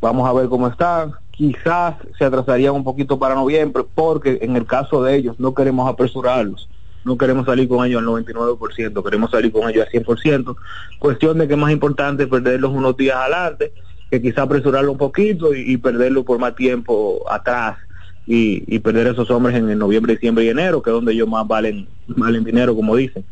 [0.00, 4.66] Vamos a ver cómo están quizás se atrasarían un poquito para noviembre, porque en el
[4.66, 6.68] caso de ellos no queremos apresurarlos,
[7.04, 10.56] no queremos salir con ellos al 99%, queremos salir con ellos al 100%.
[10.98, 13.72] Cuestión de que es más importante perderlos unos días adelante,
[14.10, 17.78] que quizás apresurarlo un poquito y, perderlo por más tiempo atrás.
[18.26, 21.88] Y, perder esos hombres en, noviembre, diciembre y enero, que es donde ellos más valen,
[22.06, 23.24] valen dinero, como dicen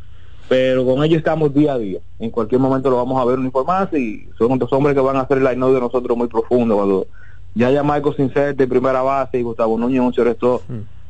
[0.49, 2.01] pero con ellos estamos día a día.
[2.19, 5.21] En cualquier momento lo vamos a ver uniformarse y son dos hombres que van a
[5.21, 7.07] hacer el line de nosotros muy profundo cuando
[7.55, 10.63] ya ya Marco Sincerte, primera base, y Gustavo Núñez, un resto,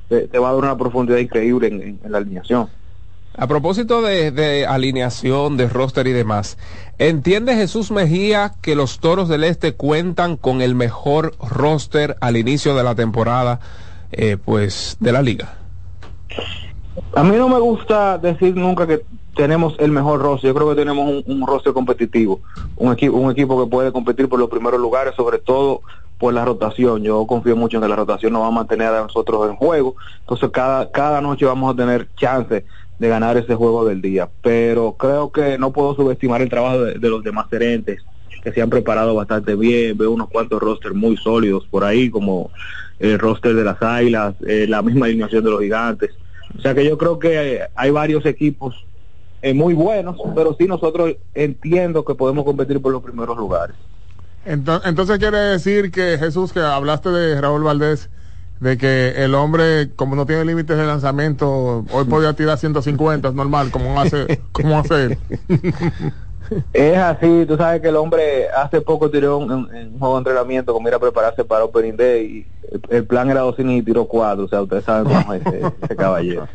[0.08, 2.68] te, va a dar una profundidad increíble en, la alineación.
[3.36, 6.58] A propósito de, de, alineación, de roster y demás,
[6.98, 12.74] ¿entiende Jesús Mejía que los Toros del Este cuentan con el mejor roster al inicio
[12.74, 13.60] de la temporada
[14.10, 15.54] eh, pues de la liga?
[17.14, 19.04] A mí no me gusta decir nunca que
[19.36, 20.48] tenemos el mejor roster.
[20.48, 22.40] Yo creo que tenemos un, un roster competitivo,
[22.76, 25.82] un equipo, un equipo que puede competir por los primeros lugares, sobre todo
[26.18, 27.02] por la rotación.
[27.02, 29.96] Yo confío mucho en que la rotación nos va a mantener a nosotros en juego.
[30.20, 32.64] Entonces cada, cada noche vamos a tener chance
[32.98, 34.28] de ganar ese juego del día.
[34.42, 38.02] Pero creo que no puedo subestimar el trabajo de, los demás gerentes
[38.42, 39.96] que se han preparado bastante bien.
[39.96, 42.50] Veo unos cuantos rosters muy sólidos por ahí, como
[42.98, 46.10] el roster de las Águilas, eh, la misma alineación de los Gigantes.
[46.56, 48.84] O sea que yo creo que hay varios equipos
[49.42, 53.76] eh, muy buenos, pero sí nosotros entiendo que podemos competir por los primeros lugares.
[54.48, 58.08] Entonces, quiere decir que Jesús, que hablaste de Raúl Valdés,
[58.60, 63.34] de que el hombre, como no tiene límites de lanzamiento, hoy podía tirar 150, es
[63.34, 65.18] normal, como hace, como hace
[66.72, 70.88] Es así, tú sabes que el hombre hace poco tiró un, juego de entrenamiento como
[70.88, 72.46] ir a prepararse para Opening Day y
[72.90, 76.48] el, plan era dos y tiró cuatro, o sea, ustedes saben cómo es ese caballero.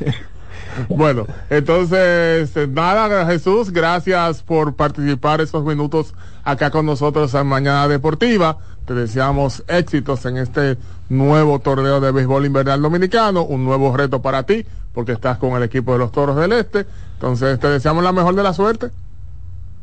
[0.88, 8.58] Bueno, entonces, nada, Jesús, gracias por participar estos minutos acá con nosotros en Mañana Deportiva.
[8.86, 10.76] Te deseamos éxitos en este
[11.08, 15.62] nuevo torneo de béisbol invernal dominicano, un nuevo reto para ti, porque estás con el
[15.62, 16.86] equipo de los Toros del Este.
[17.14, 18.90] Entonces, te deseamos la mejor de la suerte.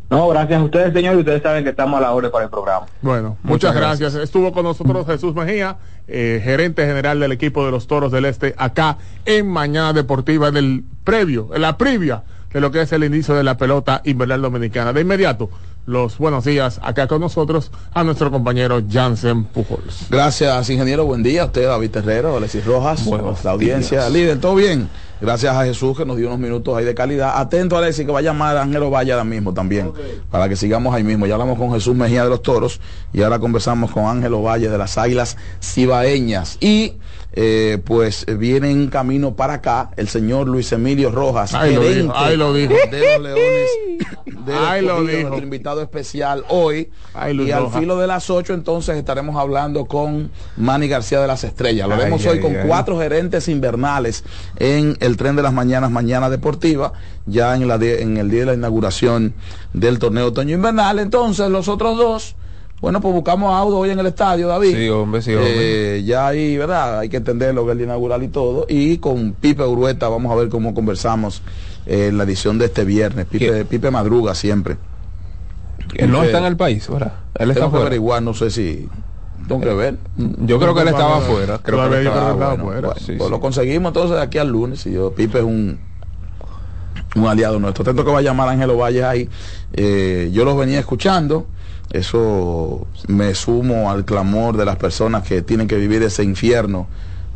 [0.09, 2.49] No, gracias a ustedes, señor, y ustedes saben que estamos a la hora para el
[2.49, 2.87] programa.
[3.01, 4.15] Bueno, muchas, gracias.
[4.15, 8.55] Estuvo con nosotros Jesús Mejía, eh, gerente general del equipo de los Toros del Este,
[8.57, 13.03] acá en Mañana Deportiva, en el previo, en la previa de lo que es el
[13.03, 14.93] inicio de la pelota invernal dominicana.
[14.93, 15.51] De inmediato,
[15.85, 20.07] los buenos días acá con nosotros a nuestro compañero Jansen Pujols.
[20.09, 21.05] Gracias, ingeniero.
[21.05, 24.09] Buen día a usted, David Terrero, Alexis Rojas, bueno, la audiencia.
[24.09, 24.89] Líder, ¿todo bien?
[25.21, 27.33] Gracias a Jesús que nos dio unos minutos ahí de calidad.
[27.35, 29.91] Atento a Alexis que va a llamar a Ángelo Valle ahora mismo también,
[30.31, 31.25] para que sigamos ahí mismo.
[31.25, 32.79] Ya hablamos con Jesús Mejía de los Toros
[33.11, 36.57] y ahora conversamos con Ángelo Valle de las Águilas Cibaeñas.
[36.61, 36.93] Y
[37.31, 42.13] eh, pues viene en camino para acá el señor Luis Emilio Rojas, ahí lo dijo,
[42.15, 42.73] ahí lo dijo.
[42.89, 43.69] de los Leones,
[44.45, 45.21] de lo dijo.
[45.21, 46.89] nuestro invitado especial hoy.
[47.31, 51.87] y al filo de las 8 entonces estaremos hablando con Manny García de las Estrellas.
[51.87, 54.23] Lo haremos hoy con cuatro gerentes invernales
[54.57, 56.93] en el tren de las mañanas, mañana deportiva,
[57.25, 59.35] ya en, la en el día de la inauguración
[59.73, 60.97] del torneo otoño invernal.
[60.99, 62.35] Entonces los otros dos
[62.81, 64.75] bueno, pues buscamos a Audo hoy en el estadio, David.
[64.75, 65.97] Sí, hombre, sí, hombre.
[65.97, 66.99] Eh, ya ahí, ¿verdad?
[66.99, 68.65] Hay que entender lo que es el inaugural y todo.
[68.69, 71.41] Y con Pipe Urueta vamos a ver cómo conversamos
[71.85, 73.25] en la edición de este viernes.
[73.25, 74.77] Pipe, Pipe madruga siempre.
[75.95, 77.13] Él no está en el país, ¿verdad?
[77.35, 77.93] Él está afuera.
[77.95, 78.87] igual, no sé si...
[79.47, 79.97] Tengo que ver.
[80.17, 81.59] Yo creo que él estaba afuera.
[81.63, 82.93] Creo que estaba, afuera.
[82.93, 84.85] pues lo conseguimos entonces de aquí al lunes.
[84.85, 85.79] Y yo, Pipe es un
[87.15, 87.83] un aliado nuestro.
[87.83, 89.29] Tanto que va a llamar a Ángelo Valle ahí.
[89.73, 91.47] Eh, yo los venía escuchando
[91.91, 96.87] eso me sumo al clamor de las personas que tienen que vivir ese infierno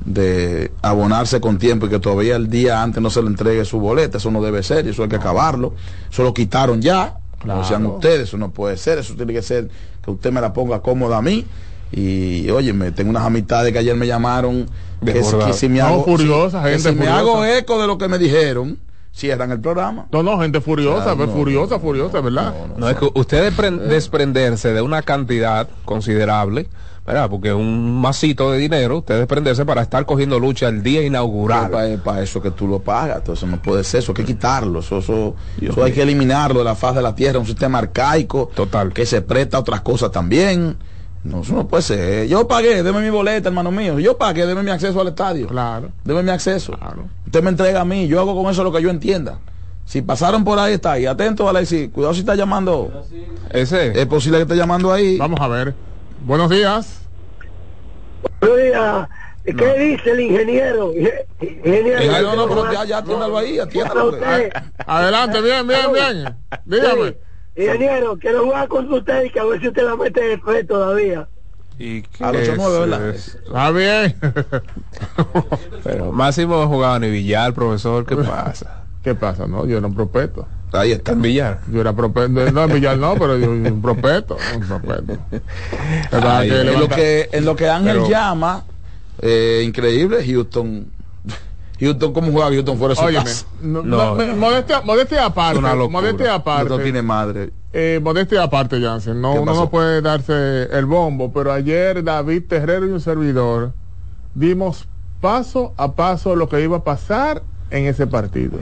[0.05, 3.79] de abonarse con tiempo y que todavía el día antes no se le entregue su
[3.79, 4.17] boleta.
[4.17, 5.73] Eso no debe ser, eso hay que acabarlo.
[6.11, 9.69] Eso lo quitaron ya, como sean ustedes, eso no puede ser, eso tiene que ser
[10.03, 11.45] que usted me la ponga cómoda a mí.
[11.91, 14.65] Y oye, me tengo unas amistades que ayer me llamaron
[15.05, 18.77] que, si me hago, gente me hago eco de lo que me dijeron
[19.13, 20.07] cierran el programa.
[20.11, 22.53] No, no, gente furiosa, pues, furiosa, furiosa, ¿verdad?
[22.77, 23.53] No, es que usted
[23.87, 26.67] desprenderse de una cantidad considerable,
[27.05, 27.29] ¿verdad?
[27.29, 31.69] Porque un masito de dinero, usted desprenderse para estar cogiendo lucha el día inaugural.
[32.03, 34.97] Para, eso que tú lo pagas, entonces no puede ser, eso hay que quitarlo, eso,
[34.97, 35.35] eso,
[35.83, 39.21] hay que eliminarlo de la faz de la tierra, un sistema arcaico, total, que se
[39.21, 40.75] presta a otras cosas también.
[41.23, 42.27] No, eso no puede ser.
[42.27, 43.97] Yo pagué, deme mi boleta, hermano mío.
[43.97, 45.47] Yo pagué, deme mi acceso al estadio.
[45.47, 45.91] Claro.
[46.03, 46.73] Deme mi acceso.
[46.73, 47.07] Claro.
[47.33, 49.39] Usted me entrega a mí, yo hago con eso lo que yo entienda.
[49.85, 51.07] Si pasaron por ahí, está ahí.
[51.07, 51.89] Atento, Alexis.
[51.89, 53.07] Cuidado si está llamando.
[53.49, 53.99] Ese.
[53.99, 55.17] Es posible que esté llamando ahí.
[55.17, 55.73] Vamos a ver.
[56.27, 57.01] Buenos días.
[58.39, 59.09] Buenos días.
[59.45, 60.93] ¿Qué dice el ingeniero?
[60.93, 64.15] ingeniero no, no, pero ya, ya, atiéndalo ahí, atiéndalo.
[64.85, 66.35] Adelante, bien, bien, bien.
[66.65, 67.17] Dígame.
[67.55, 71.27] Ingeniero, quiero jugar con usted y que a ver si usted la mete después todavía.
[71.83, 73.09] Y a los ¿verdad?
[73.09, 74.15] Está bien.
[75.83, 78.85] Pero Máximo jugaba en Villar, profesor, ¿qué pasa?
[79.03, 79.47] ¿Qué pasa?
[79.47, 80.47] No, yo era un propeto.
[80.71, 81.11] Ahí está.
[81.11, 81.59] En Villar.
[81.69, 82.29] Yo era propeto.
[82.29, 84.37] No, en Villar no, pero yo un propeto.
[84.55, 85.19] Un propeto.
[86.43, 88.63] en, lo que, en lo que Ángel llama,
[89.21, 90.87] eh, increíble, Houston
[91.83, 93.45] Houston, ¿cómo juega Houston fuera de su casa?
[93.61, 95.61] No, no, modestia, modestia aparte.
[95.61, 96.69] Modestia aparte.
[96.69, 97.51] No tiene madre.
[97.71, 99.19] Eh, modestia aparte, Jansen.
[99.19, 103.73] No, uno no puede darse el bombo, pero ayer David Terrero y un servidor
[104.35, 104.87] dimos
[105.21, 108.59] paso a paso lo que iba a pasar en ese partido.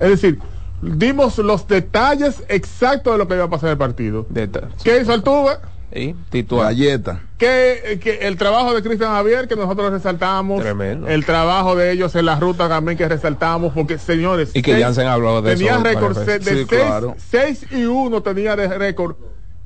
[0.00, 0.38] Es decir,
[0.82, 4.26] dimos los detalles exactos de lo que iba a pasar en el partido.
[4.82, 5.52] ¿Qué hizo Altuve?
[5.94, 6.14] ¿Y?
[6.48, 7.20] Galleta.
[7.38, 10.60] Que, que, el trabajo de Cristian Javier, que nosotros resaltamos.
[10.60, 11.06] Tremendo.
[11.06, 14.50] El trabajo de ellos en la ruta también que resaltamos, porque señores.
[14.54, 15.84] Y que seis- Jansen habló de tenía eso.
[15.84, 16.48] récord de veces.
[16.58, 17.16] Sí, 6 claro.
[17.70, 19.14] y 1 tenía de récord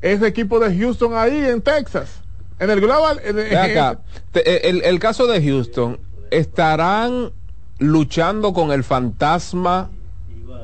[0.02, 2.20] ese equipo de Houston ahí en Texas.
[2.58, 3.20] En el Global.
[3.24, 4.00] en- Ve acá,
[4.32, 5.98] te- el, el caso de Houston,
[6.30, 7.30] ¿estarán
[7.78, 9.88] luchando con el fantasma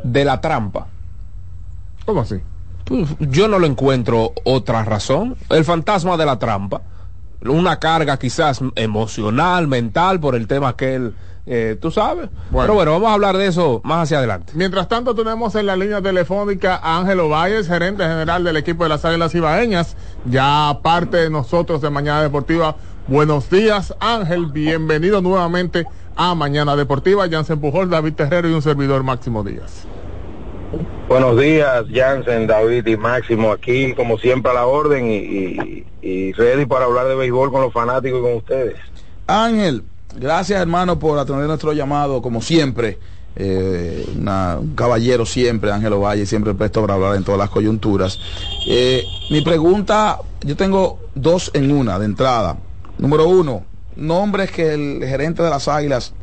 [0.03, 0.89] de la trampa?
[2.05, 2.37] ¿Cómo así?
[2.85, 5.37] Pues, yo no lo encuentro otra razón.
[5.49, 6.83] El fantasma de la trampa.
[7.43, 11.15] Una carga quizás emocional, mental, por el tema que él,
[11.47, 12.31] eh, tú sabes.
[12.51, 14.53] Pero bueno, vamos a hablar de eso más hacia adelante.
[14.55, 18.91] Mientras tanto, tenemos en la línea telefónica a Ángelo Valles, gerente general del equipo de
[18.91, 22.77] las Águilas Ibaeñas, ya parte de nosotros de Mañana Deportiva.
[23.09, 24.47] Buenos días, Ángel.
[24.47, 27.29] Bienvenido nuevamente a Mañana Deportiva.
[27.29, 29.87] Jansen Pujol, David Terrero y un servidor Máximo Díaz.
[31.09, 36.87] Buenos días, Jansen, David y Máximo, aquí como siempre a la orden y, ready para
[36.87, 38.77] hablar de béisbol con los fanáticos y con ustedes.
[39.27, 39.85] Ángel,
[40.17, 42.99] gracias hermano por atender nuestro llamado, como siempre.
[43.37, 48.19] Eh, un caballero siempre, Ángelo Valle, siempre presto para hablar en todas las coyunturas.
[48.67, 52.57] Eh, mi pregunta, yo tengo dos en una de entrada.
[52.99, 53.65] Número uno,
[53.97, 56.15] nombres que el gerente de las Águilas,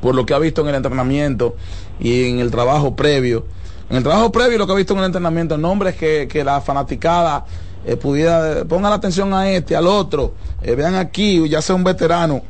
[0.00, 1.56] por lo que ha visto en el entrenamiento
[2.00, 3.46] y en el trabajo previo,
[3.90, 6.44] en el trabajo previo y lo que ha visto en el entrenamiento, nombres que, que
[6.44, 7.44] la fanaticada
[7.84, 11.84] eh, pudiera, ponga la atención a este, al otro, eh, vean aquí, ya sea un
[11.84, 12.42] veterano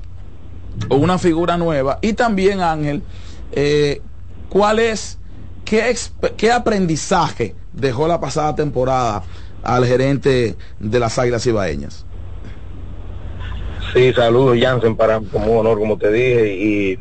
[0.88, 1.98] o una figura nueva.
[2.02, 3.02] Y también, Ángel,
[3.52, 4.00] eh,
[4.48, 5.18] ¿cuál es,
[5.64, 5.94] qué,
[6.36, 9.22] qué aprendizaje dejó la pasada temporada
[9.62, 12.04] al gerente de las Águilas Ibaeñas?
[13.94, 16.54] Sí, saludos, Jansen, para un honor, como te dije.
[16.54, 16.98] Y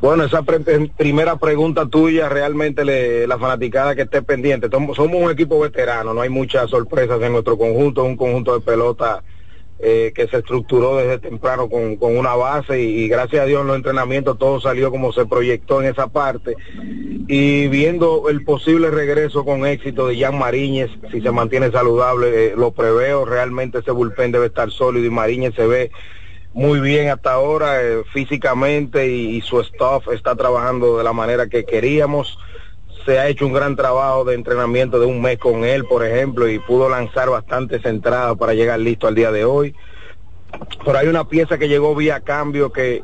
[0.00, 0.60] bueno, esa pre-
[0.96, 4.68] primera pregunta tuya, realmente le- la fanaticada que esté pendiente.
[4.70, 8.60] Somos, somos un equipo veterano, no hay muchas sorpresas en nuestro conjunto, un conjunto de
[8.60, 9.22] pelota
[9.78, 13.60] eh, que se estructuró desde temprano con, con una base y, y gracias a Dios
[13.60, 16.56] en los entrenamientos todo salió como se proyectó en esa parte.
[17.28, 22.54] Y viendo el posible regreso con éxito de Jan Mariñez, si se mantiene saludable, eh,
[22.56, 25.90] lo preveo, realmente ese bullpen debe estar sólido y Mariñez se ve
[26.56, 31.48] muy bien hasta ahora eh, físicamente y, y su staff está trabajando de la manera
[31.48, 32.38] que queríamos.
[33.04, 36.48] Se ha hecho un gran trabajo de entrenamiento de un mes con él, por ejemplo,
[36.48, 39.74] y pudo lanzar bastantes entradas para llegar listo al día de hoy.
[40.82, 43.02] Pero hay una pieza que llegó vía cambio que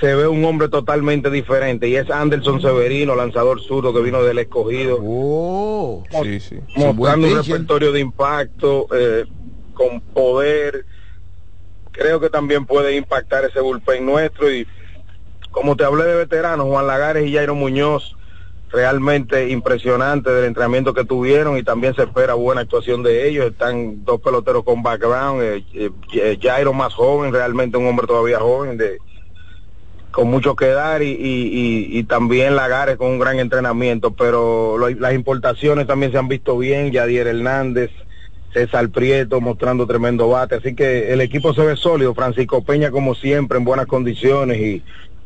[0.00, 4.38] se ve un hombre totalmente diferente y es Anderson Severino, lanzador zurdo que vino del
[4.38, 4.98] escogido.
[6.22, 6.60] Sí, sí.
[6.76, 9.24] Mostrando un repertorio de impacto, eh,
[9.74, 10.86] con poder.
[11.98, 14.66] Creo que también puede impactar ese bullpen nuestro y
[15.50, 18.14] como te hablé de veteranos, Juan Lagares y Jairo Muñoz,
[18.70, 23.46] realmente impresionante del entrenamiento que tuvieron y también se espera buena actuación de ellos.
[23.46, 28.38] Están dos peloteros con background, eh, eh, eh, Jairo más joven, realmente un hombre todavía
[28.38, 28.98] joven, de
[30.10, 34.88] con mucho que dar y, y, y- también Lagares con un gran entrenamiento, pero lo-
[34.90, 37.90] las importaciones también se han visto bien, Yadier Hernández,
[38.52, 43.14] César Prieto mostrando tremendo bate, así que el equipo se ve sólido, Francisco Peña como
[43.14, 44.84] siempre en buenas condiciones y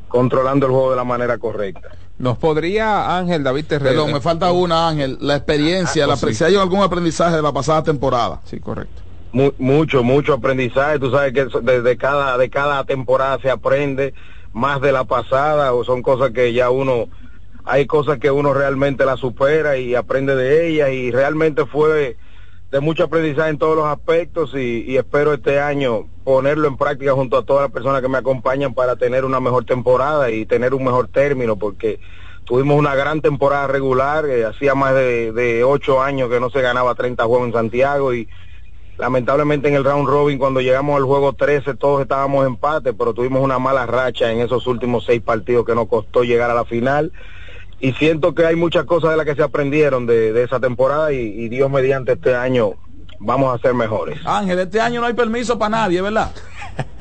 [0.08, 1.88] controlando el juego de la manera correcta.
[2.18, 3.90] ¿Nos podría Ángel David Terrero?
[3.90, 5.18] Perdón, me falta una, Ángel.
[5.20, 6.34] La experiencia, Ah, la, sí.
[6.34, 8.40] si hay algún aprendizaje de la pasada temporada.
[8.44, 9.02] Sí, correcto.
[9.32, 10.98] Mu- mucho, mucho aprendizaje.
[10.98, 14.14] Tú sabes que desde cada, de cada temporada se aprende
[14.52, 17.08] más de la pasada o son cosas que ya uno,
[17.64, 22.18] hay cosas que uno realmente la supera y aprende de ellas y realmente fue
[22.72, 27.36] de mucho aprendizaje en todos los aspectos y, espero este año ponerlo en práctica junto
[27.36, 30.82] a todas las personas que me acompañan para tener una mejor temporada y tener un
[30.82, 32.00] mejor término porque
[32.44, 36.62] tuvimos una gran temporada regular, eh, hacía más de, de ocho años que no se
[36.62, 38.26] ganaba 30 juegos en Santiago y
[38.96, 43.42] lamentablemente en el round robin cuando llegamos al juego 13 todos estábamos empate, pero tuvimos
[43.42, 47.12] una mala racha en esos últimos seis partidos que nos costó llegar a la final
[47.82, 51.12] y siento que hay muchas cosas de las que se aprendieron de, de esa temporada
[51.12, 52.74] y, y Dios mediante este año
[53.18, 54.18] vamos a ser mejores.
[54.24, 56.30] Ángel, este año no hay permiso para nadie, ¿verdad?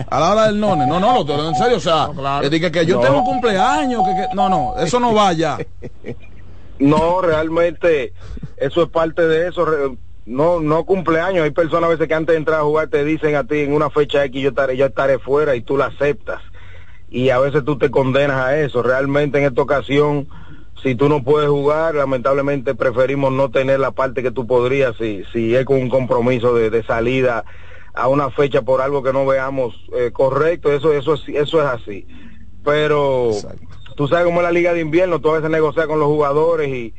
[0.10, 0.86] A la hora del none.
[0.86, 2.10] No, no, lo en serio, o sea,
[2.44, 3.02] es de que, que yo No.
[3.02, 5.58] tengo un cumpleaños, que, que- no, no, eso no vaya.
[6.80, 8.14] No, realmente
[8.58, 9.68] eso es parte de eso.
[10.26, 11.44] No, no cumpleaños.
[11.44, 13.74] Hay personas a veces que antes de entrar a jugar te dicen a ti en
[13.74, 16.42] una fecha X yo estaré, yo estaré fuera y tú la aceptas.
[17.10, 18.82] Y a veces tú te condenas a eso.
[18.82, 20.28] Realmente en esta ocasión,
[20.84, 25.24] si tú no puedes jugar, lamentablemente preferimos no tener la parte que tú podrías si,
[25.32, 27.46] si es con un compromiso de, de salida
[27.94, 31.68] a una fecha por algo que no veamos eh, correcto, eso, eso, es- eso es
[31.68, 32.08] así.
[32.64, 33.32] Pero
[33.96, 36.70] tú sabes cómo es la liga de invierno, tú a veces negocias con los jugadores
[36.70, 36.94] y,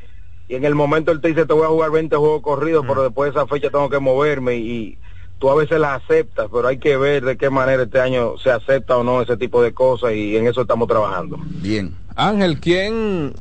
[0.49, 3.03] y en el momento él te dice te voy a jugar 20 juegos corridos, pero
[3.03, 4.99] después de esa fecha tengo que moverme y
[5.39, 8.51] tú a veces las aceptas, pero hay que ver de qué manera este año se
[8.51, 11.37] acepta o no ese tipo de cosas y en eso estamos trabajando.
[11.45, 11.95] Bien.
[12.15, 13.33] Ángel, ¿quién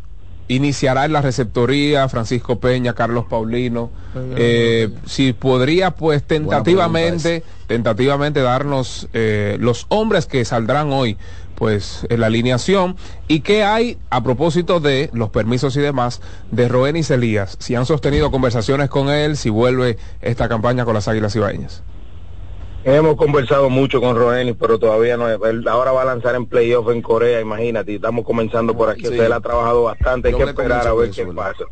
[0.55, 2.07] iniciará en la receptoría?
[2.09, 3.89] Francisco Peña, Carlos Paulino.
[4.35, 11.17] Eh, si podría, pues tentativamente, tentativamente darnos eh, los hombres que saldrán hoy,
[11.55, 12.97] pues en la alineación.
[13.27, 16.21] ¿Y qué hay a propósito de los permisos y demás
[16.51, 17.55] de Roenis Elías?
[17.59, 21.83] Si han sostenido conversaciones con él, si vuelve esta campaña con las Águilas Ibaeñas.
[22.83, 25.29] Hemos conversado mucho con Roenis, pero todavía no.
[25.29, 27.95] Él ahora va a lanzar en playoff en Corea, imagínate.
[27.95, 29.05] Estamos comenzando por aquí.
[29.05, 29.15] Sí.
[29.15, 30.29] Sea, él ha trabajado bastante.
[30.29, 31.65] Hay Yo que esperar a ver qué pasa.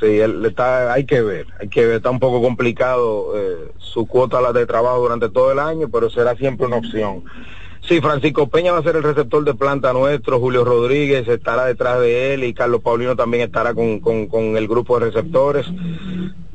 [0.00, 1.96] Sí, él está, hay que ver, hay que ver.
[1.96, 6.08] Está un poco complicado eh, su cuota la de trabajo durante todo el año, pero
[6.08, 7.24] será siempre una opción.
[7.88, 11.98] Sí, Francisco Peña va a ser el receptor de planta nuestro, Julio Rodríguez estará detrás
[12.00, 15.64] de él y Carlos Paulino también estará con, con, con el grupo de receptores.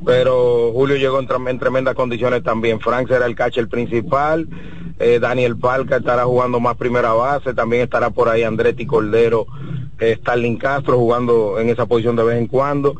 [0.06, 2.78] Pero Julio llegó en, trem- en tremendas condiciones también.
[2.78, 4.46] Frank será el catcher principal,
[5.00, 9.46] eh, Daniel Palca estará jugando más primera base, también estará por ahí Andretti Cordero,
[9.98, 12.94] eh, Starling Castro jugando en esa posición de vez en cuando.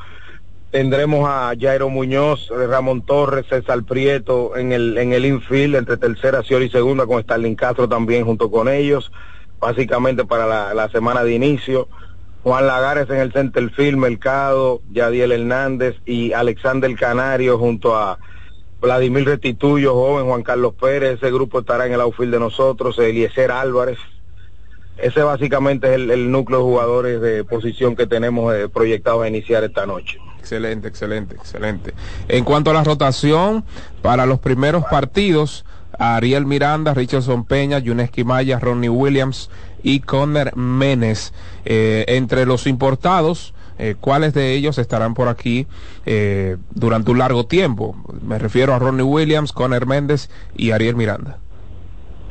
[0.74, 6.42] Tendremos a Jairo Muñoz, Ramón Torres, César Prieto en el, en el infield, entre tercera,
[6.42, 9.12] Ciori y segunda, con Starling Castro también junto con ellos,
[9.60, 11.86] básicamente para la, la semana de inicio.
[12.42, 18.18] Juan Lagares en el center field, Mercado, Yadiel Hernández y Alexander Canario junto a
[18.80, 23.52] Vladimir Restituyo, joven Juan Carlos Pérez, ese grupo estará en el outfield de nosotros, Eliezer
[23.52, 23.98] Álvarez.
[24.96, 29.64] Ese básicamente es el, núcleo de jugadores de posición que tenemos eh, proyectados a iniciar
[29.64, 30.18] esta noche.
[30.38, 31.94] Excelente, excelente, excelente.
[32.28, 33.64] En cuanto a la rotación,
[34.02, 35.64] para los primeros partidos,
[35.98, 39.50] Ariel Miranda, Richardson Peña, Yuneski Maya, Ronnie Williams
[39.82, 41.32] y Conner Menes.
[41.64, 45.66] Eh, entre los importados, eh, ¿cuáles de ellos estarán por aquí
[46.06, 47.96] eh, durante un largo tiempo?
[48.22, 51.38] Me refiero a Ronnie Williams, Conner Méndez y Ariel Miranda.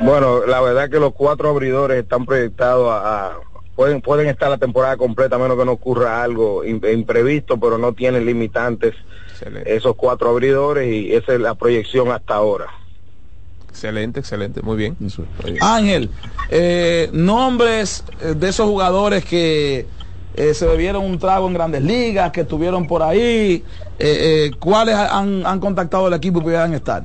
[0.06, 3.38] Bueno, la verdad que los cuatro abridores están proyectados a, a-
[3.76, 7.78] pueden pueden estar la temporada completa a menos que no ocurra algo im- imprevisto, pero
[7.78, 8.93] no tienen limitantes
[9.66, 12.68] esos cuatro abridores y esa es la proyección hasta ahora.
[13.70, 14.95] Excelente, excelente, muy bien.
[14.99, 15.58] Muy bien.
[15.64, 16.10] Ángel,
[16.49, 19.88] eh, nombres eh, de esos jugadores que
[20.36, 23.64] eh, se bebieron un trago en grandes ligas, que estuvieron por ahí,
[23.97, 27.04] eh, eh, ¿cuáles han, han contactado el equipo y pudieran estar?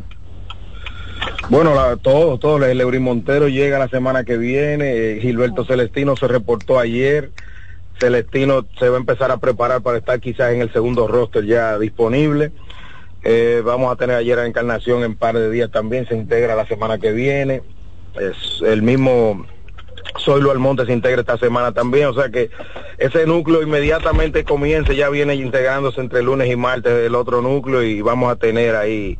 [1.48, 2.64] Bueno, la, todo, todo.
[2.64, 4.92] El Eury Montero llega la semana que viene.
[4.92, 7.30] eh, Gilberto Celestino se reportó ayer.
[7.98, 11.78] Celestino se va a empezar a preparar para estar quizás en el segundo roster ya
[11.78, 12.52] disponible.
[13.24, 16.06] Eh, vamos a tener ayer a Encarnación en par de días también.
[16.06, 17.62] Se integra la semana que viene.
[18.20, 19.46] Es el mismo
[20.20, 22.08] Zoilo Almonte se integra esta semana también.
[22.08, 22.50] O sea que
[22.98, 24.92] ese núcleo inmediatamente comienza.
[24.92, 29.18] Ya viene integrándose entre lunes y martes el otro núcleo y vamos a tener ahí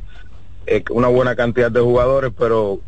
[0.69, 2.81] eh, una buena cantidad de jugadores, pero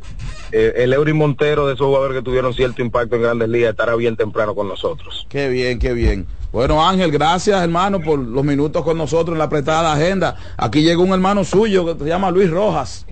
[0.52, 3.94] eh, el Eury Montero de esos jugadores que tuvieron cierto impacto en grandes ligas estará
[3.94, 5.26] bien temprano con nosotros.
[5.28, 6.26] Qué bien, qué bien.
[6.52, 10.36] Bueno, Ángel, gracias hermano por los minutos con nosotros en la apretada agenda.
[10.56, 13.06] Aquí llegó un hermano suyo que se llama Luis Rojas.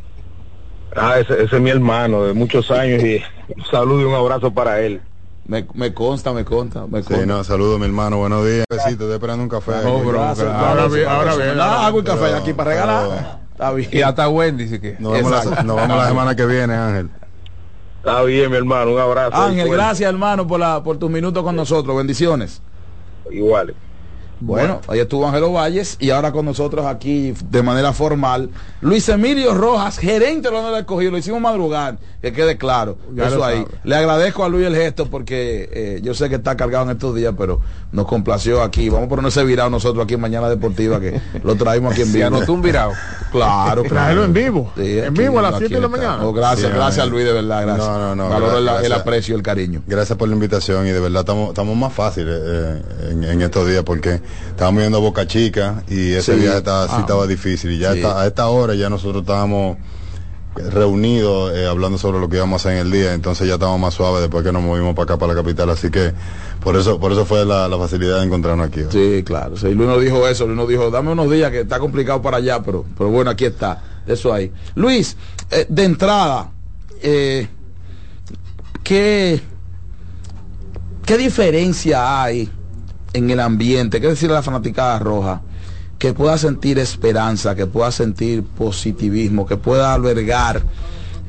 [0.97, 3.23] Ah, ese, ese es mi hermano de muchos años y
[3.57, 5.01] un saludo y un abrazo para él.
[5.49, 8.67] Me, me consta, me consta, me Sí, no, saludo mi hermano, buenos días.
[8.69, 9.73] Besito, estoy esperando un café.
[9.83, 10.07] No, aquí.
[10.07, 10.67] bro, Gracias, claro.
[10.67, 13.41] ahora bien, ahora bien, agua y café aquí para regalar.
[13.53, 13.89] Está bien.
[13.91, 14.97] Y hasta Wendy, sí que.
[14.99, 15.63] Nos vemos, la, Exacto.
[15.65, 17.11] nos vemos la semana que viene, Ángel.
[18.01, 19.37] Está bien, mi hermano, un abrazo.
[19.37, 21.97] Ángel, gracias hermano por, la, por tus minutos con nosotros.
[21.97, 22.61] Bendiciones.
[23.31, 23.75] Igual.
[24.41, 29.55] Bueno, ahí estuvo Ángelo Valles y ahora con nosotros aquí de manera formal Luis Emilio
[29.55, 32.97] Rojas, gerente de la escogido, lo hicimos madrugar, que quede claro.
[33.15, 33.63] Ya eso ahí.
[33.65, 33.69] sabe.
[33.85, 37.15] Le agradezco a Luis el gesto porque eh, yo sé que está cargado en estos
[37.15, 37.61] días, pero
[37.93, 38.89] nos complació aquí.
[38.89, 42.13] Vamos a poner ese virado nosotros aquí en Mañana Deportiva que lo traímos aquí en
[42.13, 42.27] vivo.
[42.29, 42.93] anotó un virado.
[43.33, 43.83] Claro, claro.
[43.83, 44.73] Traerlo en vivo.
[44.77, 46.25] Sí, en vivo a las aquí 7 de la mañana.
[46.25, 47.09] Oh, gracias, Sí, gracias.
[47.09, 47.87] Luis, de verdad, gracias.
[47.89, 48.29] No, no, no.
[48.29, 49.83] Valoro el- el aprecio y el cariño.
[49.87, 53.67] Gracias por la invitación y de verdad estamos, estamos más fáciles eh, en, en estos
[53.69, 54.21] días porque
[54.51, 56.41] estábamos yendo a Boca Chica y ese Sí.
[56.41, 57.01] viaje estaba, sí Ah.
[57.01, 57.99] estaba difícil y ya Sí.
[58.01, 59.77] está- a esta hora ya nosotros estábamos
[60.57, 63.81] reunidos eh, hablando sobre lo que íbamos a hacer en el día, entonces ya estábamos
[63.81, 66.13] más suaves después que nos movimos para acá, para la capital, así que
[66.65, 68.81] por eso por eso fue la, la facilidad de encontrarnos aquí.
[68.91, 69.57] Sí, claro.
[69.57, 70.47] Sí, Luis nos dijo eso.
[70.47, 73.45] Luis nos dijo, dame unos días que está complicado para allá, pero, pero bueno, aquí
[73.45, 73.83] está.
[74.07, 74.51] Eso ahí.
[74.75, 75.17] Luis,
[75.51, 76.51] eh, de entrada,
[77.03, 77.47] eh,
[78.83, 79.41] ¿qué,
[81.07, 82.51] ¿qué diferencia hay
[83.13, 84.01] en el ambiente?
[84.01, 85.43] ¿Qué decir a la fanaticada roja?
[85.99, 90.63] Que pueda sentir esperanza, que pueda sentir positivismo, que pueda albergar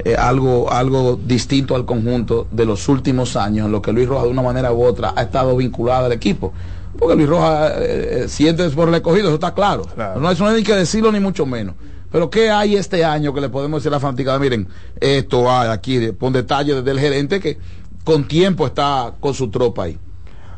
[0.05, 4.25] eh, algo, algo distinto al conjunto de los últimos años, en lo que Luis Rojas
[4.25, 6.53] de una manera u otra ha estado vinculado al equipo.
[6.97, 9.85] Porque Luis Rojas eh, eh, siente por el escogido, eso está claro.
[9.97, 11.75] No, eso no hay ni que decirlo ni mucho menos.
[12.11, 14.39] Pero ¿qué hay este año que le podemos decir a la fanaticada?
[14.39, 14.67] Miren,
[14.99, 17.57] esto hay aquí, pon detalle desde el gerente que
[18.03, 19.97] con tiempo está con su tropa ahí.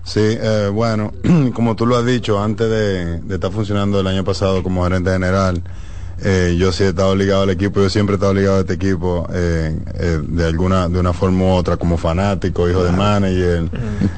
[0.04, 1.14] Sí, eh, bueno,
[1.54, 5.12] como tú lo has dicho, antes de, de estar funcionando el año pasado como gerente
[5.12, 5.62] general,
[6.24, 8.74] eh, yo sí he estado ligado al equipo, yo siempre he estado ligado a este
[8.74, 13.70] equipo eh, eh, de alguna de una forma u otra, como fanático, hijo de manager,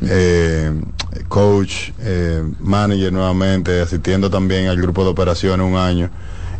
[0.02, 0.72] eh,
[1.30, 6.10] coach, eh, manager nuevamente, asistiendo también al grupo de operaciones un año.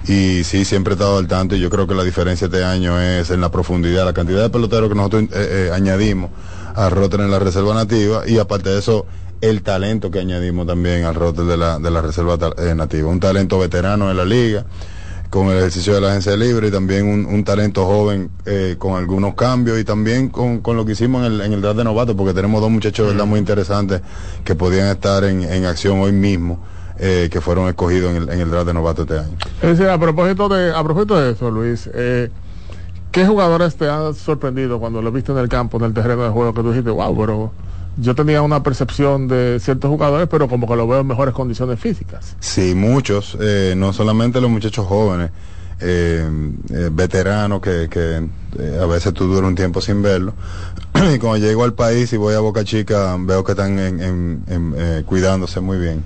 [0.08, 3.00] Y sí, siempre he estado al tanto y yo creo que la diferencia este año
[3.00, 6.30] es en la profundidad, la cantidad de peloteros que nosotros eh, eh, añadimos
[6.74, 9.06] al roster en la reserva nativa y aparte de eso,
[9.42, 13.10] el talento que añadimos también al roster de la, de la reserva eh, nativa.
[13.10, 14.66] Un talento veterano en la liga,
[15.30, 18.96] con el ejercicio de la agencia libre y también un, un talento joven eh, con
[18.96, 21.84] algunos cambios y también con, con lo que hicimos en el, en el draft de
[21.84, 24.02] novato, porque tenemos dos muchachos verdad muy interesantes
[24.44, 26.64] que podían estar en, en acción hoy mismo,
[27.00, 29.36] eh, que fueron escogidos en el, en el draft de novato este año.
[29.62, 32.30] Es decir, a propósito de, a propósito de eso, Luis, eh,
[33.14, 36.30] ¿qué jugadores te han sorprendido cuando lo viste en el campo, en el terreno de
[36.30, 37.52] juego, que tú dijiste, wow, pero
[37.96, 41.80] yo tenía una percepción de ciertos jugadores, pero como que lo veo en mejores condiciones
[41.80, 42.36] físicas?
[42.40, 45.30] Sí, muchos, eh, no solamente los muchachos jóvenes,
[45.80, 46.28] eh,
[46.72, 48.28] eh, veteranos que, que
[48.82, 50.34] a veces tú duras un tiempo sin verlo.
[51.16, 54.44] y cuando llego al país y voy a Boca Chica, veo que están en, en-
[54.48, 56.04] en, cuidándose muy bien.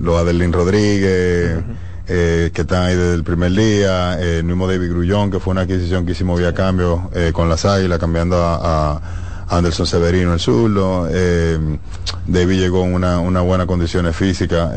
[0.00, 1.56] Los Adelín Rodríguez,
[2.06, 5.52] eh, que están ahí desde el primer día, eh, el mismo David Grullón, que fue
[5.52, 9.00] una adquisición que hicimos vía cambio eh, con las Águilas, cambiando a,
[9.46, 11.06] Anderson Severino el zurdo.
[11.10, 11.58] Eh,
[12.26, 14.72] David llegó en una, una buena condiciones físicas.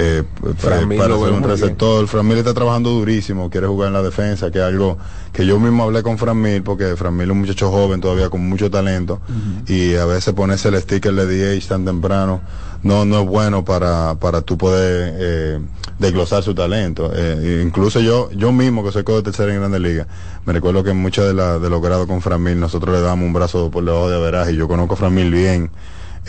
[0.00, 2.06] Eh, eh, para ser un receptor.
[2.06, 4.96] Framil está trabajando durísimo, quiere jugar en la defensa, que es algo
[5.32, 8.70] que yo mismo hablé con Framil, porque Framil es un muchacho joven todavía con mucho
[8.70, 9.20] talento,
[9.66, 12.40] y a veces ponerse el sticker de DH tan temprano
[12.84, 15.58] no no es bueno para, para tú poder eh,
[15.98, 17.10] desglosar su talento.
[17.12, 20.06] Eh, incluso yo yo mismo, que soy coach de tercera en Grandes Ligas,
[20.46, 23.26] me recuerdo que en muchos de, la, de los grados con Framil nosotros le damos
[23.26, 25.72] un brazo por debajo de averaje, y yo conozco a Framil bien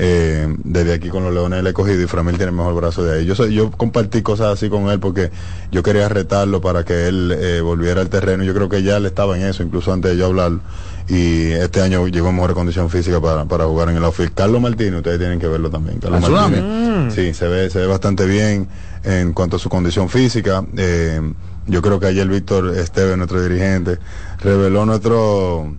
[0.02, 3.04] eh, desde aquí con los Leones le he cogido y Framil tiene el mejor brazo
[3.04, 3.26] de ahí.
[3.26, 5.30] Yo soy, yo compartí cosas así con él porque
[5.74, 8.46] yo quería retarlo para que él eh, volviera al terreno.
[8.46, 10.62] Yo creo que ya él estaba en eso, incluso antes de yo hablarlo.
[11.10, 14.34] Y este año llegó en mejor condición física para, para jugar en el outfield.
[14.34, 16.00] Carlos Martínez, ustedes tienen que verlo también.
[16.00, 16.30] Carlos.
[16.30, 18.70] Martínez, sí, se ve, se ve bastante bien
[19.04, 20.64] en cuanto a su condición física.
[20.78, 21.20] Eh,
[21.68, 24.00] yo creo que ayer Víctor Esteve, nuestro dirigente,
[24.40, 25.76] reveló nuestro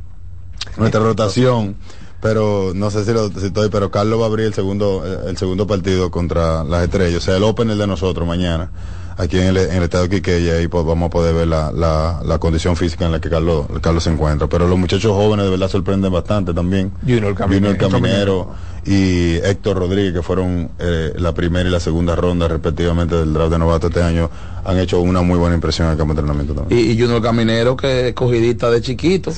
[0.76, 1.76] nuestra rotación
[2.20, 5.36] pero no sé si lo si estoy pero Carlos va a abrir el segundo el
[5.36, 7.18] segundo partido contra las estrellas.
[7.18, 8.70] O sea el opener de nosotros mañana
[9.16, 11.70] aquí en el, en el estado de Quiqueya y pues vamos a poder ver la,
[11.72, 14.48] la, la condición física en la que Carlos Carlos se encuentra.
[14.48, 16.92] Pero los muchachos jóvenes de verdad sorprenden bastante también.
[17.02, 17.72] Junior Caminero.
[17.74, 18.54] Junior Caminero
[18.86, 23.52] y Héctor Rodríguez que fueron eh, la primera y la segunda ronda respectivamente del draft
[23.52, 24.30] de novato este año
[24.64, 27.22] han hecho una muy buena impresión en el campo de entrenamiento también Y, y Junior
[27.22, 29.32] Caminero que es cogidista de chiquito.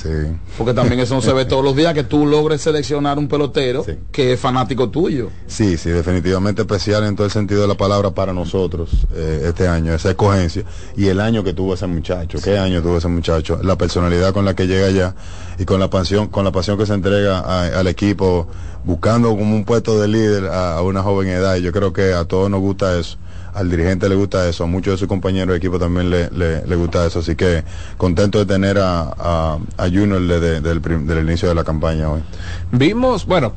[0.57, 3.85] Porque también eso no se ve todos los días que tú logres seleccionar un pelotero
[4.11, 5.29] que es fanático tuyo.
[5.47, 9.67] Sí, sí, definitivamente especial en todo el sentido de la palabra para nosotros eh, este
[9.67, 10.63] año, esa escogencia
[10.97, 14.43] y el año que tuvo ese muchacho, qué año tuvo ese muchacho, la personalidad con
[14.45, 15.15] la que llega allá
[15.57, 18.47] y con la pasión, con la pasión que se entrega a- al equipo,
[18.83, 21.55] buscando como un puesto de líder a, una joven edad.
[21.55, 23.17] Y yo creo que a todos nos gusta eso.
[23.53, 26.75] Al dirigente le gusta eso, a muchos de sus compañeros de equipo también le, le,
[26.75, 27.63] gusta eso, así que
[27.97, 32.23] contento de tener a, a, a Junior desde, el inicio de la campaña hoy.
[32.71, 33.53] Vimos, bueno,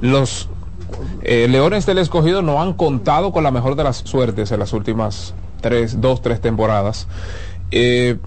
[0.00, 0.48] los
[1.22, 4.72] eh, Leones del Escogido no han contado con la mejor de las suertes en las
[4.72, 7.08] últimas tres, dos, tres temporadas.
[7.70, 8.18] Eh,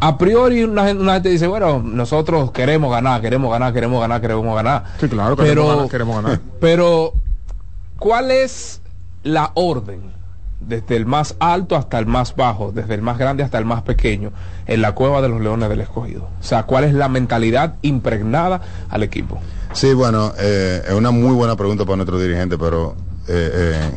[0.00, 4.20] a priori una, gen- una gente dice, bueno, nosotros queremos ganar, queremos ganar, queremos ganar,
[4.20, 4.84] queremos ganar.
[5.00, 6.40] Sí, claro, pero, queremos ganar, queremos ganar.
[6.60, 7.12] Pero,
[7.98, 8.80] ¿cuál es
[9.22, 10.14] la orden?
[10.58, 13.82] Desde el más alto hasta el más bajo, desde el más grande hasta el más
[13.82, 14.32] pequeño,
[14.66, 16.28] en la cueva de los Leones del Escogido.
[16.40, 19.38] O sea, ¿cuál es la mentalidad impregnada al equipo?
[19.74, 22.94] Sí, bueno, eh, es una muy buena pregunta para nuestro dirigente, pero
[23.28, 23.90] eh, eh,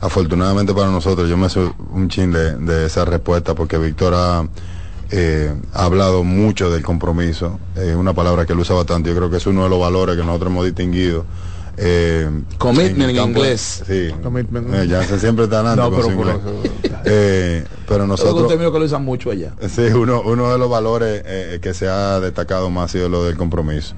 [0.00, 4.46] afortunadamente para nosotros, yo me sé un chin de, de esa respuesta porque Víctor ha,
[5.10, 9.30] eh, ha hablado mucho del compromiso, es una palabra que él usa bastante, yo creo
[9.30, 11.24] que es uno de los valores que nosotros hemos distinguido.
[11.76, 13.82] Eh, Commitment en campo- inglés.
[13.86, 14.72] Sí, Commitment.
[14.74, 16.40] Eh, Jansen siempre está hablando No, con pero por.
[17.04, 19.54] Eh, pero Nosotros, término que lo usan mucho allá.
[19.68, 23.24] Sí, uno, uno de los valores eh, que se ha destacado más ha sido lo
[23.24, 23.94] del compromiso.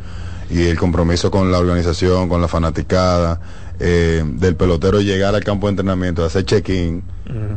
[0.48, 3.40] Y el compromiso con la organización, con la fanaticada,
[3.78, 7.02] eh, del pelotero llegar al campo de entrenamiento, hacer check-in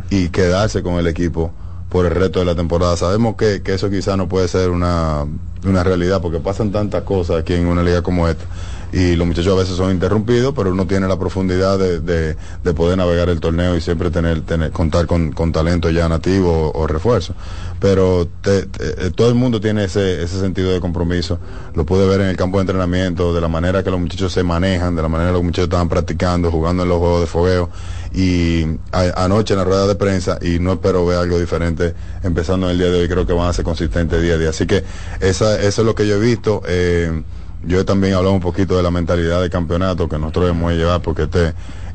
[0.10, 1.54] y quedarse con el equipo
[1.90, 2.96] por el resto de la temporada.
[2.98, 5.26] Sabemos que, que eso quizá no puede ser una,
[5.66, 8.46] una realidad porque pasan tantas cosas aquí en una liga como esta
[8.92, 12.74] y los muchachos a veces son interrumpidos, pero uno tiene la profundidad de, de, de
[12.74, 16.80] poder navegar el torneo y siempre tener, tener contar con, con talento ya nativo o,
[16.82, 17.36] o refuerzo.
[17.80, 21.38] Pero te- te- eh, todo el mundo tiene ese, ese sentido de compromiso.
[21.76, 24.42] Lo pude ver en el campo de entrenamiento, de la manera que los muchachos se
[24.42, 27.70] manejan, de la manera que los muchachos estaban practicando, jugando en los juegos de fogueo.
[28.14, 31.94] Y a- anoche en la rueda de prensa, y no espero ver algo diferente
[32.24, 34.50] empezando en el día de hoy, creo que van a ser consistentes día a día.
[34.50, 34.84] Así que
[35.20, 36.62] esa, eso es lo que yo he visto.
[36.68, 37.22] Eh,
[37.64, 40.78] yo también he hablado un poquito de la mentalidad de campeonato que nosotros debemos de
[40.78, 41.48] llevar porque este,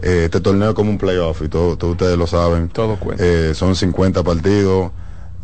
[0.03, 2.69] eh, este torneo es como un playoff y todo, todos ustedes lo saben.
[2.69, 3.25] Todo cuenta.
[3.25, 4.93] Eh, son 50 partidos.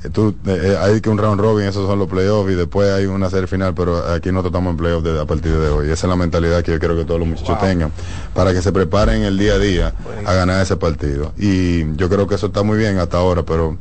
[0.03, 2.91] Eh, tú, eh, eh, hay que un round robin, esos son los playoffs y después
[2.91, 5.91] hay una serie final, pero aquí nosotros estamos en playoffs desde a partir de hoy.
[5.91, 7.93] Esa es la mentalidad que yo quiero que todos los muchachos tengan
[8.35, 9.95] para que se preparen el día a día
[10.25, 11.33] a ganar ese partido.
[11.37, 13.77] Y yo creo que eso está muy bien hasta ahora, pero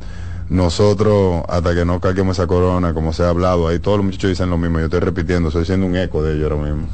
[0.50, 4.30] nosotros, hasta que no carguemos esa corona, como se ha hablado, ahí todos los muchachos
[4.30, 6.88] dicen lo mismo, yo estoy repitiendo, estoy siendo un eco de ellos ahora mismo.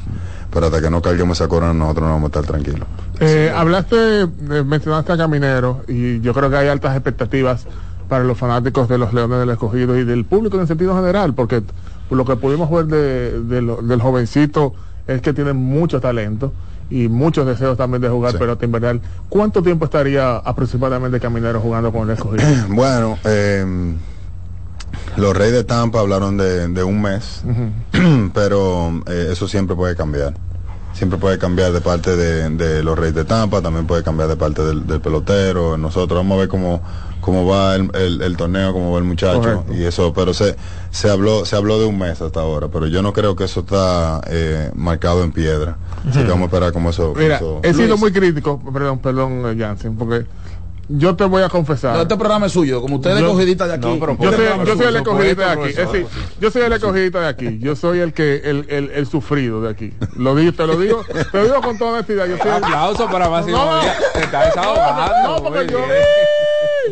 [0.51, 2.87] Pero hasta que no carguemos esa corona, nosotros no vamos a estar tranquilos.
[3.19, 4.27] Eh, hablaste, eh,
[4.63, 7.65] mencionaste a Caminero y yo creo que hay altas expectativas
[8.07, 11.33] para los fanáticos de los Leones del Escogido y del público en el sentido general,
[11.33, 11.61] porque
[12.09, 14.73] por lo que pudimos ver de, de lo- del jovencito
[15.07, 16.53] es que tiene mucho talento
[16.89, 18.37] y muchos deseos también de jugar Sí.
[18.37, 19.01] pelota invernal.
[19.27, 22.43] ¿Cuánto tiempo estaría aproximadamente Caminero jugando con el Escogido?
[22.69, 23.93] Bueno, eh,
[25.17, 27.41] los Reyes de Tampa hablaron de, de un mes,
[28.33, 30.33] pero eh, eso siempre puede cambiar.
[30.93, 34.35] Siempre puede cambiar de parte de, de los Reyes de Tampa, también puede cambiar de
[34.35, 35.77] parte del, del pelotero.
[35.77, 36.81] Nosotros vamos a ver cómo,
[37.27, 39.73] cómo va el, el- el torneo, cómo va el muchacho Correcto.
[39.73, 40.13] y eso.
[40.13, 40.55] Pero se,
[40.91, 43.59] se habló se habló de un mes hasta ahora, pero yo no creo que eso
[43.59, 45.75] está eh, marcado en piedra.
[46.09, 47.13] Así que vamos a esperar cómo eso.
[47.17, 50.25] Mira, eso- he sido muy crítico, perdón, perdón, eh, Jansen, porque
[50.89, 51.97] yo te voy a confesar.
[51.97, 53.87] No, este programa es suyo, como usted es Yo- escogidita de aquí.
[53.87, 55.69] No, pero Yo este soy, yo soy el escogidita de aquí.
[55.71, 56.07] Es decir,
[56.39, 57.59] yo soy el escogidita de aquí.
[57.59, 59.93] Yo soy el que el, el, el sufrido de aquí.
[60.15, 62.25] Lo digo, te lo digo, te lo digo con toda honestidad.
[62.27, 63.81] Yo soy el- Aplauso para Máximo No.
[64.13, 65.27] Te está desahogando.
[65.27, 65.89] No, porque yo, bien.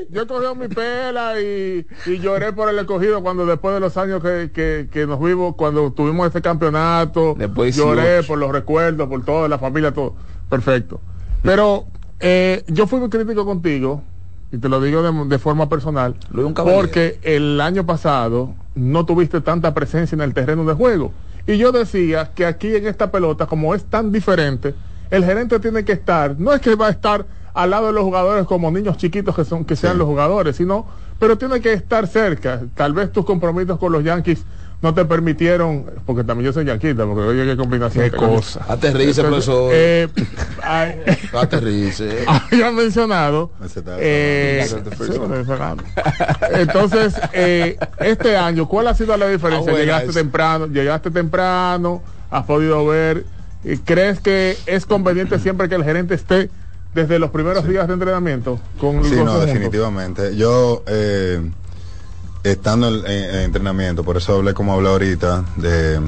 [0.10, 4.22] Yo cogí mi pela y, y lloré por el escogido cuando después de los años
[4.22, 8.28] que, que, que nos vimos, cuando tuvimos ese campeonato, Después lloré 18.
[8.28, 10.16] por los recuerdos, por toda la familia, todo.
[10.50, 11.02] Perfecto.
[11.42, 11.86] Pero
[12.20, 14.04] eh, yo fui muy crítico contigo,
[14.52, 16.16] y te lo digo de, de forma personal,
[16.56, 21.12] porque el año pasado no tuviste tanta presencia en el terreno de juego.
[21.48, 24.74] Y yo decía que aquí en esta pelota, como es tan diferente,
[25.12, 27.26] el gerente tiene que estar, no es que va a estar
[27.56, 30.00] al lado de los jugadores como niños chiquitos que son que sean Sí.
[30.00, 30.86] los jugadores, sino,
[31.20, 32.62] pero tiene que estar cerca.
[32.76, 34.44] Tal vez tus compromisos con los Yankees
[34.82, 38.10] no te permitieron, porque también yo soy yanquita, porque oye qué combinación.
[38.12, 38.64] Qué cosa.
[38.68, 39.72] Aterrice, profesor.
[39.74, 40.08] eh,
[40.62, 41.00] ay-
[41.34, 42.26] Aterrice.
[42.28, 43.50] había mencionado
[44.00, 44.68] eh,
[46.54, 50.20] entonces eh, este año cuál ha sido la diferencia Ah, llegaste esa.
[50.20, 53.26] temprano llegaste temprano has podido ver
[53.64, 56.50] y crees que es conveniente siempre que el gerente esté
[56.96, 60.36] desde los primeros días de entrenamiento con Sí, no, definitivamente.
[60.36, 61.42] Yo, eh,
[62.44, 66.00] estando en, en- en entrenamiento, por eso hablé como hablé ahorita, de,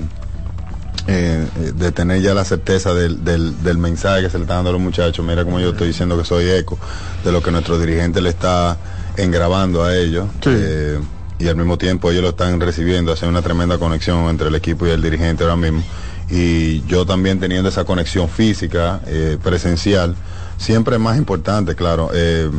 [1.07, 4.69] eh, de tener ya la certeza del, del, del mensaje que se le está dando
[4.69, 5.25] a los muchachos.
[5.25, 6.77] Mira como yo estoy diciendo que soy eco
[7.23, 8.77] de lo que nuestro dirigente le está
[9.17, 10.27] engrabando a ellos.
[10.41, 10.49] Sí.
[10.53, 10.99] Eh,
[11.39, 14.87] y al mismo tiempo ellos lo están recibiendo, hace una tremenda conexión entre el equipo
[14.87, 15.83] y el dirigente ahora mismo.
[16.29, 20.15] Y yo también teniendo esa conexión física, eh, presencial,
[20.57, 22.09] siempre es más importante, claro.
[22.13, 22.49] Eh,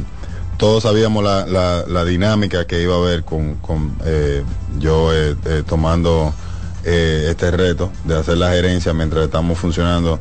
[0.57, 4.43] todos sabíamos la, la, la dinámica que iba a haber con, con eh,
[4.81, 6.35] yo eh, eh, tomando
[6.85, 10.19] eh, este reto de hacer la gerencia mientras estamos funcionando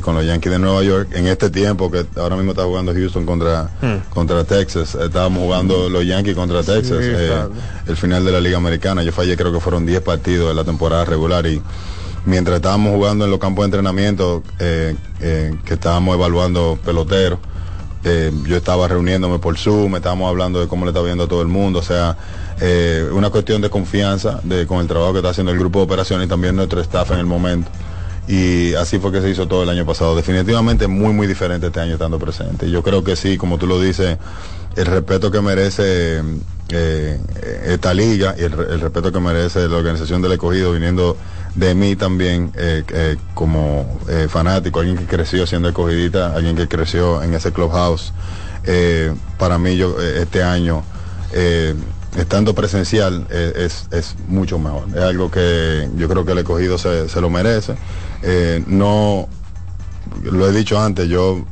[0.00, 1.10] con los Yankees de Nueva York.
[1.12, 3.68] En este tiempo que ahora mismo está jugando Houston contra,
[4.08, 7.04] contra Texas, estábamos jugando los Yankees contra Texas,
[7.86, 9.02] el final de la Liga Americana.
[9.02, 11.60] Yo fallé, creo que fueron 10 partidos de la temporada regular y
[12.26, 17.38] mientras estábamos jugando en los campos de entrenamiento, eh, eh, que estábamos evaluando peloteros,
[18.04, 21.42] eh, yo estaba reuniéndome por Zoom, estábamos hablando de cómo le está viendo a todo
[21.42, 22.16] el mundo, o sea,
[23.12, 26.26] una cuestión de confianza de, con el trabajo que está haciendo el grupo de operaciones
[26.26, 27.70] y también nuestro staff en el momento.
[28.26, 30.16] Y así fue que se hizo todo el año pasado.
[30.16, 32.70] Definitivamente muy, muy diferente este año estando presente.
[32.70, 34.16] Yo creo que sí, como tú lo dices,
[34.76, 36.22] el respeto que merece
[37.66, 41.16] esta liga y el, el respeto que merece la organización del escogido viniendo
[41.54, 46.68] de mí también eh, eh, como eh, fanático, alguien que creció siendo escogidita, alguien que
[46.68, 48.12] creció en ese clubhouse.
[49.38, 50.82] Para mí yo este año
[52.16, 54.84] estando presencial es, es mucho mejor.
[54.88, 57.74] Es algo que yo creo que el escogido se, se lo merece.
[58.66, 59.28] No,
[60.22, 61.44] lo he dicho antes, yo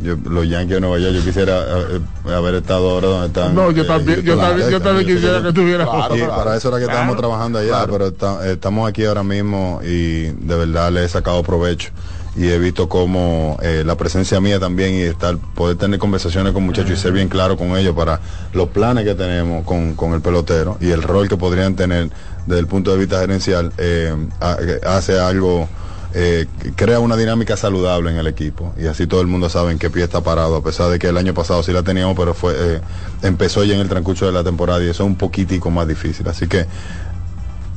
[0.00, 2.00] yo, los Yankees de Nueva York, yo quisiera eh,
[2.34, 3.54] haber estado ahora donde están.
[3.54, 5.84] No, yo eh, también, yo también, yo también quisiera que- estuviera.
[6.12, 10.22] Sí, para eso era que estábamos trabajando allá, pero esta- estamos aquí ahora mismo y
[10.24, 11.90] de verdad le he sacado provecho
[12.38, 16.64] y he visto cómo eh, la presencia mía también y estar poder tener conversaciones con
[16.64, 18.20] muchachos y ser bien claro con ellos para
[18.52, 22.10] los planes que tenemos con, con el pelotero y el rol que podrían tener
[22.44, 25.66] desde el punto de vista gerencial eh, ha- hace algo
[26.14, 26.46] eh,
[26.76, 28.72] crea una dinámica saludable en el equipo.
[28.78, 31.08] Y así todo el mundo sabe en qué pie está parado a pesar de que
[31.08, 32.80] el año pasado sí la teníamos pero fue eh,
[33.22, 36.26] empezó ya en el transcurso de la temporada y eso es un poquitico más difícil.
[36.28, 36.66] Así que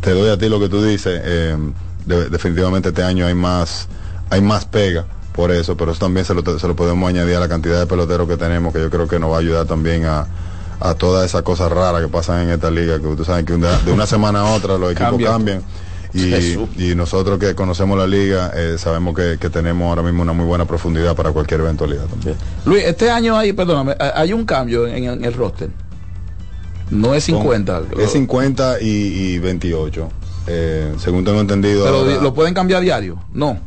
[0.02, 1.58] te doy a ti lo que tú dices eh,
[2.06, 3.88] de- definitivamente este año hay más
[4.30, 7.40] hay más pega por eso pero eso también se lo, se lo podemos añadir a
[7.42, 10.06] la cantidad de peloteros que tenemos que yo creo que nos va a ayudar también
[10.06, 10.26] a
[10.80, 13.92] a todas esas cosas raras que pasan en esta liga que ustedes saben que de
[13.92, 15.62] una semana a otra los equipos cambian
[16.14, 20.46] y, nosotros que conocemos la liga eh, sabemos que, que tenemos ahora mismo una muy
[20.46, 22.36] buena profundidad para cualquier eventualidad también.
[22.66, 25.70] Luis, este año hay, perdóname, hay un cambio en, en el roster.
[26.90, 27.84] No es 50.
[28.00, 30.10] Es 50 y, y 28.
[30.48, 31.84] eh, según tengo entendido.
[31.86, 33.22] Pero ahora- lo pueden cambiar diario.
[33.32, 33.60] No.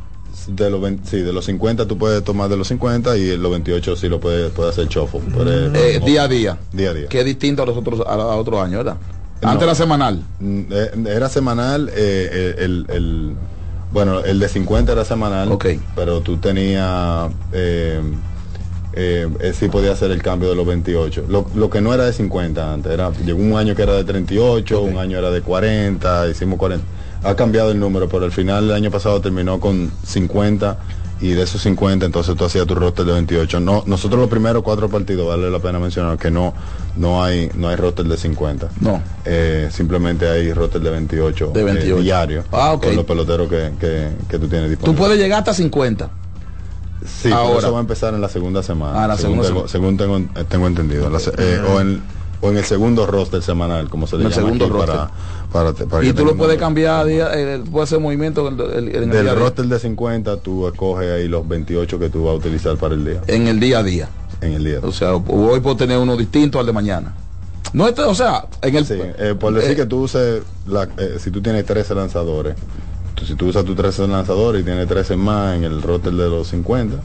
[0.49, 3.53] de los 20 sí, de los 50 tú puedes tomar de los 50 y los
[3.53, 5.23] 28 sí lo puedes puede hacer chofo.
[5.47, 6.59] Eh, día a día.
[6.73, 7.07] Día a día.
[7.09, 8.97] Que es distinto a los otros a, a otros años, ¿verdad?
[9.43, 9.51] No.
[9.51, 10.23] Antes era semanal.
[10.41, 13.35] Mm, eh, Era semanal, eh, el, el-
[13.93, 15.51] bueno, el de 50 era semanal,
[15.95, 18.01] pero tú tenías, eh,
[18.95, 21.27] eh, eh, sí podía hacer el cambio de los 28.
[21.29, 24.05] Lo, lo que no era de 50 antes, era, llegó un año que era de
[24.05, 26.85] 38, un año era de 40, hicimos 40.
[27.25, 30.79] Ha cambiado el número, pero al final el año pasado terminó con 50
[31.23, 33.61] y de esos 50 entonces tú hacías tu roster de 28.
[33.61, 36.53] No, nosotros los primeros cuatro partidos, vale la pena mencionar que no,
[36.97, 38.69] no hay, no hay roster de 50.
[38.81, 39.01] No.
[39.25, 42.03] Eh, simplemente hay roster de 28, De eh, 28.
[42.03, 44.99] diario Ah, con los peloteros que, que, que tú tienes Tú disponibles.
[44.99, 46.11] puedes llegar hasta 50.
[47.05, 47.59] Sí, pero ahora.
[47.59, 49.05] eso va a empezar en la segunda semana.
[49.05, 51.09] Ah, la según segunda tengo, según tengo, eh, tengo entendido.
[51.09, 52.03] La eh, o, en,
[52.43, 54.95] o en el segundo roster semanal, como se le En el llama segundo aquí, roster.
[55.53, 58.71] para, para, para Y tú lo puedes cambiar, día, eh, puedes hacer movimiento en el,
[58.71, 59.35] en el Del día a día.
[59.35, 63.05] roster de 50 tú escoges ahí los 28 que tú vas a utilizar para el
[63.05, 63.21] día.
[63.29, 64.09] En el día a día.
[64.41, 64.81] En el día.
[64.83, 67.15] O sea, hoy puedo tener uno distinto al de mañana.
[67.73, 70.89] No este, o sea, en el Sí, eh, por decir eh, que tú uses, la,
[70.99, 72.57] eh, si tú tienes 13 lanzadores,
[73.15, 76.29] tú- si tú usas tus 13 lanzadores y tienes 13 más en el roster de
[76.29, 76.97] los 50,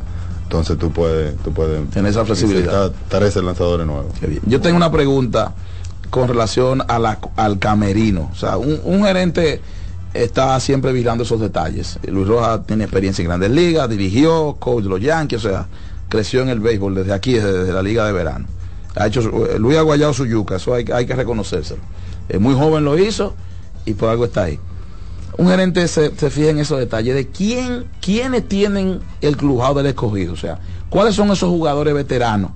[0.48, 2.91] entonces tú puedes, tú puedes Tener esa flexibilidad.
[3.10, 4.08] 13 lanzadores nuevos.
[4.45, 5.54] Yo tengo una pregunta
[6.10, 8.30] con relación a la- al camerino.
[8.32, 9.62] O sea, un, un gerente
[10.14, 12.00] está siempre vigilando esos detalles.
[12.08, 15.68] Luis Rojas tiene experiencia en grandes ligas, dirigió, coach de los Yankees, o sea,
[16.08, 18.45] creció en el béisbol desde aquí, desde, desde la liga de verano.
[18.95, 21.82] Ha hecho, eh, Luis ha guayado su yuca, eso hay, hay que reconocérselo.
[22.30, 23.36] Eh, muy joven lo hizo
[23.86, 24.60] y por algo está ahí.
[25.38, 29.88] Un gerente se, se fija en esos detalles de quién, quiénes tienen el clubado del
[29.88, 30.60] escogido, o sea,
[30.90, 32.52] cuáles son esos jugadores veteranos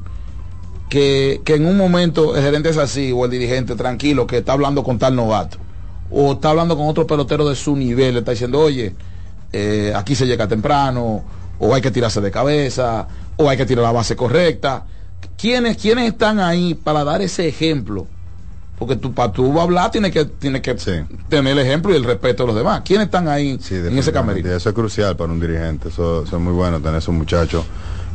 [0.89, 4.53] que, que en un momento el gerente es así o el dirigente tranquilo que está
[4.53, 5.57] hablando con tal novato
[6.11, 8.93] o está hablando con otro pelotero de su nivel, le está diciendo, oye,
[9.53, 11.23] eh, aquí se llega temprano,
[11.57, 13.07] o hay que tirarse de cabeza,
[13.37, 14.85] o hay que tirar la base correcta.
[15.37, 18.07] ¿Quiénes, quiénes están ahí para dar ese ejemplo?
[18.81, 20.73] Porque tú, para tú hablar tienes que, tienes que
[21.29, 22.81] tener el ejemplo y el respeto de los demás.
[22.83, 24.51] ¿Quiénes están ahí en ese camerino?
[24.51, 25.89] Eso es crucial para un dirigente.
[25.89, 27.63] Eso, eso es muy bueno tener esos muchachos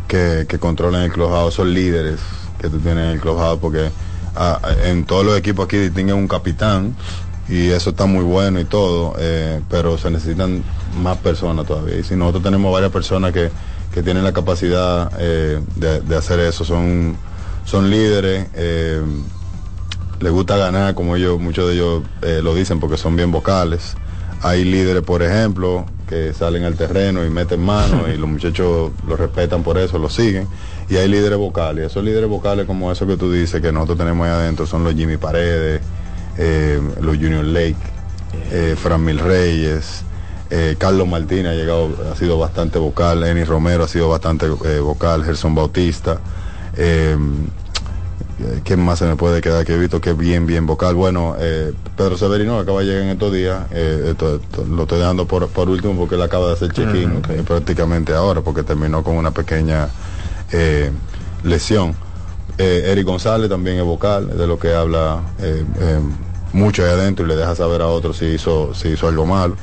[0.09, 2.19] que, que controlan el clubhouse, esos líderes
[2.61, 3.91] que tú tienes en el clubhouse, porque
[4.35, 6.97] ah, en todos los equipos aquí distinguen un capitán
[7.49, 10.65] y eso está muy bueno y todo, eh, pero se necesitan
[11.01, 11.97] más personas todavía.
[11.97, 13.53] Y si nosotros tenemos varias personas que,
[13.95, 17.17] que tienen la capacidad eh, de, de hacer eso, son,
[17.65, 18.49] son líderes.
[18.55, 19.01] eh,
[20.21, 23.97] les gusta ganar, como ellos, muchos de ellos eh, lo dicen porque son bien vocales.
[24.43, 29.17] Hay líderes, por ejemplo, que salen al terreno y meten mano y los muchachos lo
[29.17, 30.47] respetan por eso, lo siguen.
[30.89, 31.87] Y hay líderes vocales.
[31.87, 34.95] Esos líderes vocales como eso que tú dices, que nosotros tenemos ahí adentro, son los
[34.95, 35.81] Jimmy Paredes,
[36.39, 37.77] eh, los Junior Lake,
[38.53, 40.03] eh, Fran Mil Reyes,
[40.51, 45.25] eh, Carlos Martínez ha llegado, ha sido bastante vocal, Eni Romero ha sido bastante vocal,
[45.25, 46.21] Gerson Bautista.
[48.39, 49.65] Eh, ¿Quién más se me puede quedar?
[49.65, 50.95] Que he visto que es bien, bien vocal.
[50.95, 53.65] Bueno, eh, Pedro Severino acaba de llegar en estos días.
[53.71, 57.23] eh, esto- esto lo estoy dejando por, por último porque él acaba de hacer check-in
[57.31, 59.89] eh, prácticamente ahora porque terminó con una pequeña
[60.53, 60.91] eh,
[61.43, 61.95] lesión.
[62.59, 65.21] Eric González también es vocal, de lo que habla
[66.55, 69.57] mucho ahí adentro y le deja saber a otros si hizo, si hizo algo malo.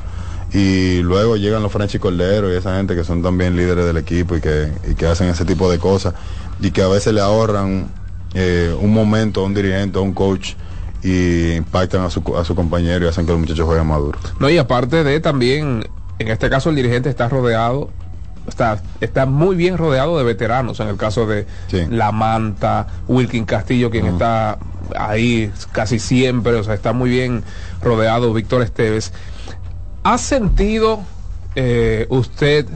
[0.53, 4.35] Y luego llegan los Franchi Cordero y esa gente que son también líderes del equipo
[4.35, 6.13] y que, y que hacen ese tipo de cosas
[6.61, 7.87] y que a veces le ahorran
[8.33, 10.53] eh, un momento a un dirigente, a un coach
[11.03, 14.21] y impactan a su, a su compañero y hacen que los muchachos jueguen maduros.
[14.39, 15.87] No, y aparte de también,
[16.19, 17.89] en este caso el dirigente está rodeado
[18.47, 21.47] está, está muy bien rodeado de veteranos, en el caso de
[21.89, 24.57] La Manta, Wilkin Castillo, quien está
[24.97, 27.43] ahí casi siempre, o sea, está muy bien
[27.81, 29.13] rodeado Víctor Esteves.
[30.03, 31.01] ¿Ha sentido
[31.55, 32.67] eh, usted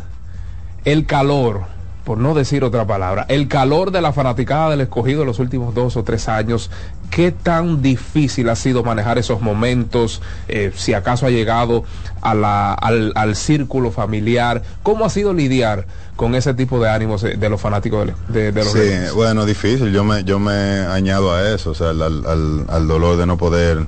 [0.85, 1.65] el calor,
[2.07, 5.75] por no decir otra palabra, el calor de la fanaticada del escogido en los últimos
[5.75, 6.71] dos o tres años?
[7.09, 10.21] ¿Qué tan difícil ha sido manejar esos momentos?
[10.47, 11.83] Eh, si acaso ha llegado
[12.21, 14.63] a la, al, círculo familiar.
[14.83, 15.85] ¿Cómo ha sido lidiar
[16.15, 19.91] con ese tipo de ánimos de los fanáticos de, los Sí, bueno, difícil.
[19.91, 23.85] Yo me, yo me añado a eso, o sea, al, dolor de no poder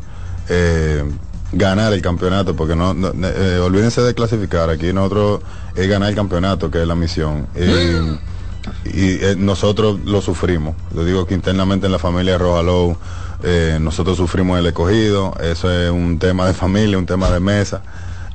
[0.49, 1.05] eh,
[1.51, 2.93] ganar el campeonato, porque no,
[3.23, 4.69] eh, olvídense de clasificar.
[4.69, 5.41] Aquí nosotros
[5.75, 7.47] es ganar el campeonato, que es la misión.
[7.55, 10.75] y eh, nosotros lo sufrimos.
[10.93, 12.97] Lo digo que internamente en la familia Roja Low,
[13.43, 17.81] eh, nosotros sufrimos el escogido, eso es un tema de familia, un tema de mesa.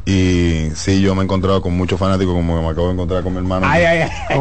[0.07, 3.33] Y sí, yo me he encontrado con muchos fanáticos, como me acabo de encontrar con
[3.33, 3.67] mi hermano.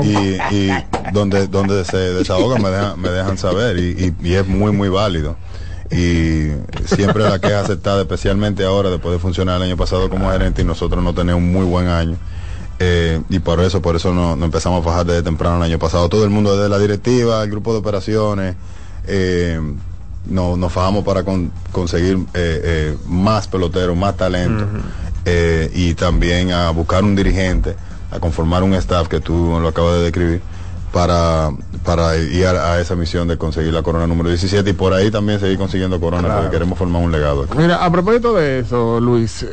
[0.04, 0.70] y,
[1.14, 5.38] donde, donde se desahogan me dejan, me dejan saber y, es muy, muy válido.
[5.94, 6.52] Y
[6.86, 10.66] siempre la queja aceptada, especialmente ahora, después de funcionar el año pasado como gerente y
[10.66, 12.18] nosotros no tenemos un muy buen año.
[12.80, 16.10] Eh, y por eso, por eso no empezamos a fajar desde temprano el año pasado.
[16.10, 18.56] Todo el mundo, desde la directiva, el grupo de operaciones,
[19.08, 19.60] eh,
[20.26, 21.24] no, nos fajamos para
[21.72, 24.66] conseguir eh, más peloteros, más talento.
[25.74, 27.76] y también a buscar un dirigente,
[28.12, 30.42] a conformar un staff que tú lo acabas de describir,
[30.94, 31.50] para,
[31.84, 35.42] para ir a, esa misión de conseguir la corona número 17 y por ahí también
[35.42, 37.46] seguir consiguiendo corona porque queremos formar un legado.
[37.58, 39.46] Mira, a propósito de eso, Luis,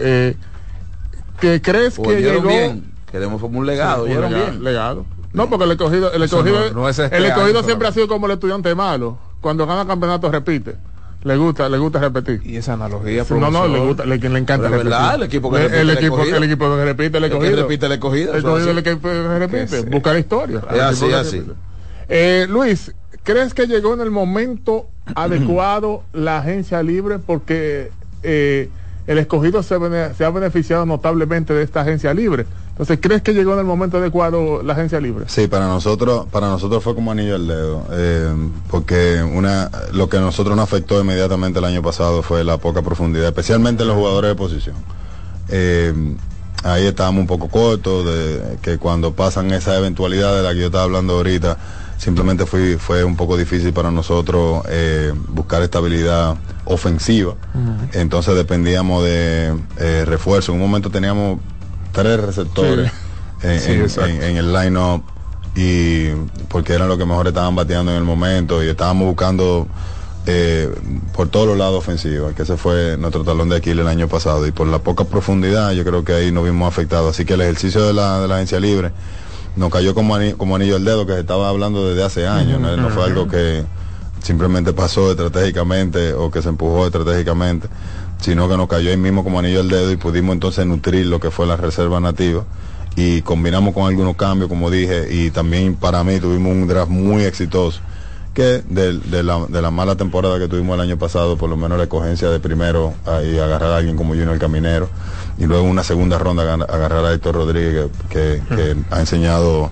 [1.41, 2.49] ¿qué crees que llegó...
[2.49, 4.63] Bien queremos como un legado, sí, bien.
[4.63, 5.05] Legado.
[5.33, 8.75] No, porque el escogido, el escogido, este el escogido siempre ha sido como el estudiante
[8.75, 9.19] malo.
[9.41, 10.77] Cuando gana campeonato repite.
[11.23, 12.41] Le gusta, le gusta repetir.
[12.45, 14.85] Y esa analogía, No, no, le gusta, le, le encanta repetir.
[14.85, 17.51] Verdad, el equipo que repite, el, equipo, el equipo que repite, el escogido.
[17.51, 18.33] El que repite, el escogido.
[18.33, 19.81] El escogido, el equipo que repite.
[19.83, 20.63] Buscar historia.
[20.73, 21.43] Es así, así.
[22.09, 27.19] Eh, Luis, ¿crees que llegó en el momento adecuado la agencia libre?
[27.19, 27.91] Porque
[28.23, 28.71] eh,
[29.07, 29.77] el escogido se,
[30.15, 32.47] se, ha beneficiado notablemente de esta agencia libre.
[32.81, 35.27] Entonces, ¿crees que llegó en el momento adecuado la agencia libre?
[35.29, 38.35] Sí, para nosotros, para nosotros fue como anillo al dedo, eh,
[38.71, 42.81] porque una, lo que a nosotros nos afectó inmediatamente el año pasado fue la poca
[42.81, 44.77] profundidad, especialmente en los jugadores de posición.
[45.51, 45.93] Eh,
[46.65, 50.67] ahí estábamos un poco cortos, de que cuando pasan esa eventualidad de la que yo
[50.69, 51.59] estaba hablando ahorita,
[51.99, 57.35] simplemente fue, fue un poco difícil para nosotros eh, buscar estabilidad ofensiva.
[57.93, 59.55] Entonces dependíamos de
[60.07, 60.53] refuerzo.
[60.53, 61.41] En un momento teníamos
[61.93, 62.93] tres receptores
[63.43, 65.03] en, el line-up
[65.55, 66.11] y
[66.49, 69.67] porque eran los que mejor estaban bateando en el momento y estábamos buscando
[70.27, 70.73] eh,
[71.15, 74.47] por todos los lados ofensivos, que ese fue nuestro talón de Aquiles el año pasado
[74.47, 77.15] y por la poca profundidad yo creo que ahí nos vimos afectados.
[77.15, 78.93] Así que el ejercicio de la, de la agencia libre
[79.57, 82.61] nos cayó como anillo, como anillo al dedo que se estaba hablando desde hace años,
[82.61, 82.77] ¿no?
[82.77, 83.65] no fue algo que
[84.23, 87.69] simplemente pasó estratégicamente o que se empujó estratégicamente
[88.21, 91.21] sino que nos cayó ahí mismo como anillo al dedo y pudimos entonces nutrir lo
[91.21, 92.45] que fue la reserva nativa.
[92.97, 97.23] Y combinamos con algunos cambios, como dije, y también para mí tuvimos un draft muy
[97.23, 97.81] exitoso,
[98.35, 102.29] que de, la, mala temporada que tuvimos el año pasado, por lo menos la escogencia
[102.31, 104.89] de primero ahí agarrar a alguien como Junior Caminero,
[105.39, 108.43] y luego una segunda ronda agarrar a Héctor Rodríguez, que,
[108.91, 109.71] ha enseñado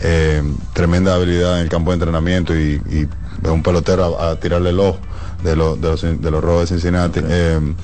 [0.00, 0.42] eh,
[0.72, 3.08] tremenda habilidad en el campo de entrenamiento y, y
[3.42, 4.98] es un pelotero a tirarle el ojo
[5.42, 7.20] de, los, de, los, de los robos de Cincinnati.
[7.22, 7.74] Eh,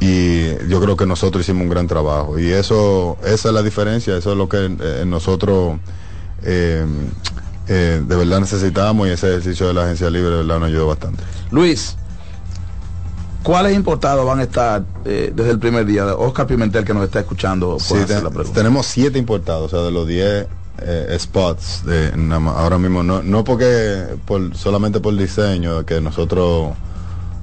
[0.00, 2.38] y yo creo que nosotros hicimos un gran trabajo.
[2.38, 5.78] Y eso, esa es la diferencia, eso es lo que eh, nosotros
[6.42, 6.86] eh,
[7.66, 11.22] de verdad necesitamos y ese ejercicio de la agencia libre de verdad nos ayudó bastante.
[11.50, 11.96] Luis,
[13.42, 16.06] ¿cuáles importados van a estar desde el primer día?
[16.14, 17.76] Oscar Pimentel que nos está escuchando.
[18.54, 20.46] tenemos siete importados, o sea, de los diez
[20.80, 22.12] eh, spots de,
[22.54, 26.74] ahora mismo no, no porque por, solamente por diseño que nosotros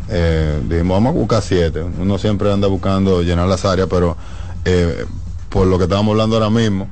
[0.09, 4.15] eh, dijimos vamos a buscar siete uno siempre anda buscando llenar las áreas pero
[4.63, 5.05] eh,
[5.49, 6.87] por lo que estamos hablando ahora mismo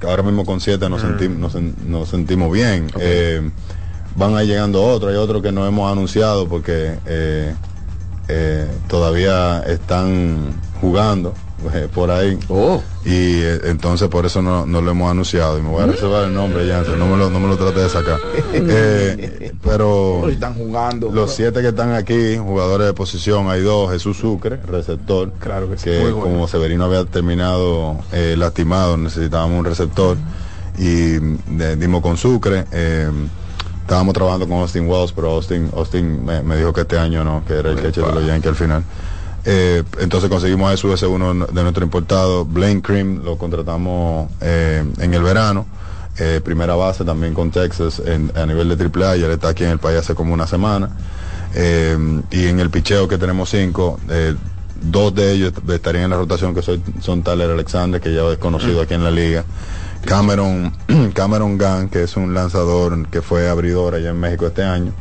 [0.00, 1.54] que ahora mismo con siete nos, sentimos,
[1.86, 2.88] nos, sentimos bien.
[4.16, 6.96] Van a ir llegando otros hay otros que no hemos anunciado porque
[8.88, 11.32] todavía están jugando.
[11.32, 11.41] eh,
[11.94, 12.38] por ahí.
[12.48, 12.82] Oh.
[13.04, 15.58] Y eh, entonces por eso no, lo hemos anunciado.
[15.58, 17.80] Y me voy a reservar el nombre ya, no me lo, no me lo trate
[17.80, 18.18] de sacar.
[18.54, 21.10] Eh, pero están jugando.
[21.10, 25.32] Los siete que están aquí, jugadores de posición, hay dos, Jesús Sucre, receptor.
[25.38, 30.16] Claro que, como Severino había terminado lastimado, necesitábamos un receptor.
[30.78, 31.18] Y
[31.76, 32.64] dimos con Sucre.
[33.80, 37.54] estábamos trabajando con Austin Wells, pero Austin, Austin me, dijo que este año no, que
[37.54, 38.84] era el catcher de los Yankees al final.
[39.44, 42.44] Eh, entonces conseguimos a eso, ese uno de nuestro importado.
[42.44, 45.66] Blaine Cream lo contratamos eh, en el verano.
[46.18, 48.02] Eh, primera base también con Texas
[48.34, 49.16] a nivel de AAA.
[49.16, 50.90] Ya está aquí en el país hace como una semana.
[51.54, 53.98] Y en el picheo que tenemos cinco,
[54.80, 58.38] dos de ellos estarían en la rotación que soy- son Tyler Alexander, que ya es
[58.38, 59.44] conocido aquí en la liga.
[60.04, 60.72] Cameron,
[61.14, 64.92] Cameron Gunn, que es un lanzador que fue abridor allá en México este año.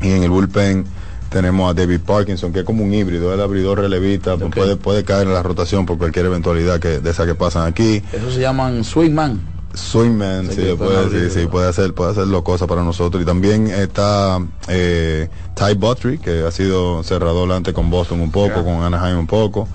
[0.00, 0.84] Y en el bullpen
[1.32, 5.04] tenemos a David Parkinson, que es como un híbrido, el abridor relevista, pues puede, puede
[5.04, 8.02] caer en la rotación por cualquier eventualidad que, de esa que pasan aquí.
[8.12, 9.40] Eso se llaman swingman.
[9.74, 13.22] Swingman, Sí, puede, abrir, sí, sí, puede hacer, puede hacerlo cosas para nosotros.
[13.22, 18.62] Y también está eh, Ty Buttrey, que ha sido cerrador antes con Boston un poco,
[18.64, 19.66] con Anaheim un poco.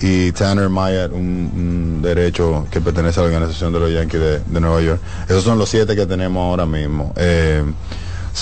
[0.00, 4.38] Y Tanner Myatt, un, un derecho que pertenece a la organización de los Yankees de,
[4.38, 5.00] de Nueva York.
[5.28, 7.12] Esos son los siete que tenemos ahora mismo.
[7.16, 7.62] Eh,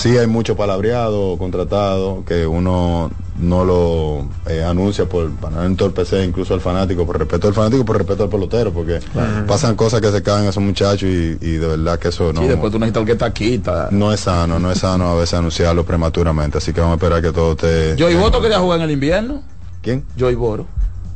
[0.01, 6.25] sí hay mucho palabreado, contratado, que uno no lo eh, anuncia por, para no entorpecer
[6.25, 9.01] incluso al fanático, por respeto al fanático, por respeto al pelotero, porque
[9.47, 12.43] pasan cosas que se caen a esos muchachos y, y de verdad que eso no,
[12.43, 13.89] Sí, después tú necesitas que está quita.
[13.91, 17.23] no es sano, no es sano a veces anunciarlo prematuramente, así que vamos a esperar
[17.23, 17.97] que todo esté...
[17.99, 19.43] Joey Boto quería jugar en el invierno.
[19.83, 20.05] ¿Quién?
[20.19, 20.67] Joey Boro.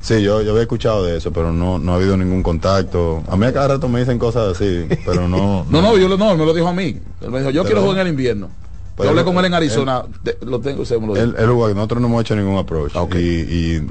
[0.00, 3.22] Sí, yo, yo había escuchado de eso, pero no, no ha habido ningún contacto.
[3.28, 5.64] A mí a cada rato me dicen cosas así, pero no...
[5.70, 6.98] No, no, yo lo- no, él me lo dijo a mí.
[7.20, 8.48] Él me dijo, yo quiero jugar en el invierno.
[8.96, 11.16] Pero yo hablé él- con él en Arizona, de- lo tengo, se me lo.
[11.16, 12.92] Él, él jugó, nosotros no hemos hecho ningún approach.
[13.14, 13.86] Y, y,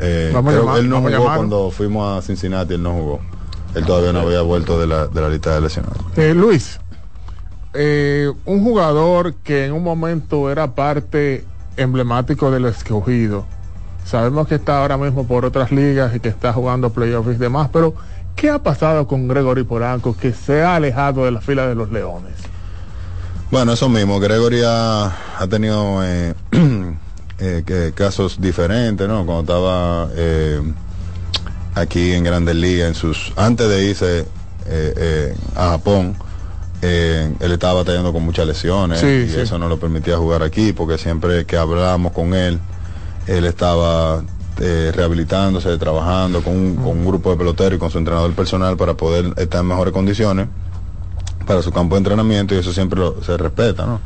[0.00, 3.20] eh, llamar- él no jugó cuando fuimos a Cincinnati, él no jugó.
[3.74, 5.98] Él todavía no había vuelto de la, de la lista de lesionados.
[6.16, 6.78] Eh, Luis,
[7.72, 11.44] eh, un jugador que en un momento era parte
[11.76, 13.46] emblemático del escogido.
[14.04, 17.70] Sabemos que está ahora mismo por otras ligas y que está jugando playoffs y demás,
[17.72, 17.94] pero
[18.36, 21.90] ¿qué ha pasado con Gregory Polanco que se ha alejado de la fila de los
[21.90, 22.34] Leones?
[23.54, 26.34] Bueno, eso mismo, Gregory ha, ha tenido eh,
[27.38, 29.24] eh, que- casos diferentes, ¿no?
[29.24, 30.60] Cuando estaba eh,
[31.76, 34.26] aquí en Grandes Ligas, en sus, antes de irse
[35.54, 36.16] a Japón,
[36.82, 39.38] él estaba batallando con muchas lesiones Sí, y sí.
[39.42, 42.58] eso no lo permitía jugar aquí, porque siempre que hablábamos con él,
[43.28, 44.24] él estaba
[44.60, 48.76] eh, rehabilitándose, trabajando con un, con un grupo de peloteros y con su entrenador personal
[48.76, 50.48] para poder estar en mejores condiciones
[51.46, 54.00] para su campo de entrenamiento y eso siempre lo- se respeta, ¿no?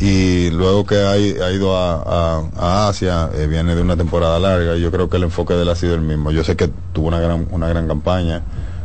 [0.00, 2.02] Y luego que ha, ha ido a,
[2.36, 5.54] a- a Asia, eh, viene de una temporada larga y yo creo que el enfoque
[5.54, 6.30] de él ha sido el mismo.
[6.30, 8.42] Yo sé que tuvo una gran, una gran campaña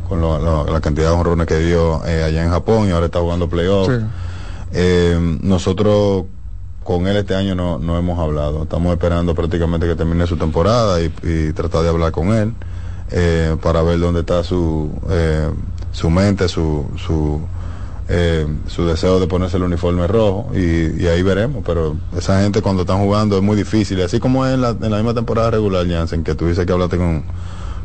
[0.10, 3.06] con lo- lo- la cantidad de honrones que dio eh, allá en Japón y ahora
[3.06, 3.94] está jugando playoffs.
[3.96, 4.06] Sí.
[4.74, 6.26] Eh, nosotros
[6.84, 8.64] con él este año no, no hemos hablado.
[8.64, 12.54] Estamos esperando prácticamente que termine su temporada y, y tratar de hablar con él
[13.12, 15.48] eh, para ver dónde está su, eh,
[15.91, 17.39] su mente, su, su,
[18.10, 21.64] eh, su deseo de ponerse el uniforme rojo y, y ahí veremos.
[21.66, 24.01] Pero esa gente cuando están jugando es muy difícil.
[24.01, 26.74] Así como es en la, en la misma temporada regular, Jansen, que tú dices que
[26.74, 27.24] hablaste con,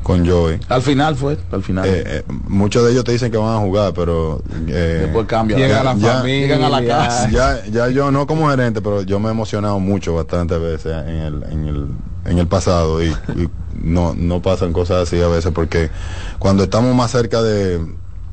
[0.02, 0.58] con Joey.
[0.68, 1.86] Al final fue, al final.
[1.86, 5.56] Eh, eh, muchos de ellos te dicen que van a jugar, pero eh, Después cambia.
[5.56, 6.40] Llega la ya- familia.
[6.40, 7.30] llegan a la casa.
[7.30, 11.16] ya, ya yo no como gerente, pero yo me he emocionado mucho bastantes veces en
[11.16, 11.86] el, en el,
[12.24, 13.48] en el pasado y, y
[13.80, 15.90] no, no pasan cosas así a veces porque
[16.38, 17.78] cuando estamos más cerca de,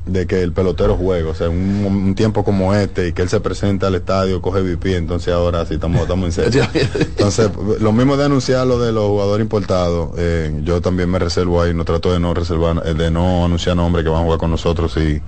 [0.06, 3.28] de que el pelotero juegue, o sea, un, un tiempo como este y que él
[3.28, 6.66] se presenta al estadio, coge VP, entonces ahora sí estamos, estamos en serio.
[6.94, 7.50] Entonces,
[7.80, 11.74] lo mismo de anunciar lo de los jugadores importados, eh, yo también me reservo ahí,
[11.74, 14.96] no trato de no reservar, de no anunciar nombres que van a jugar con nosotros
[14.96, 15.20] y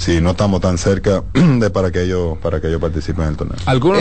[0.00, 3.36] si no estamos tan cerca de para que ellos, para que ellos participen en el
[3.36, 3.56] torneo.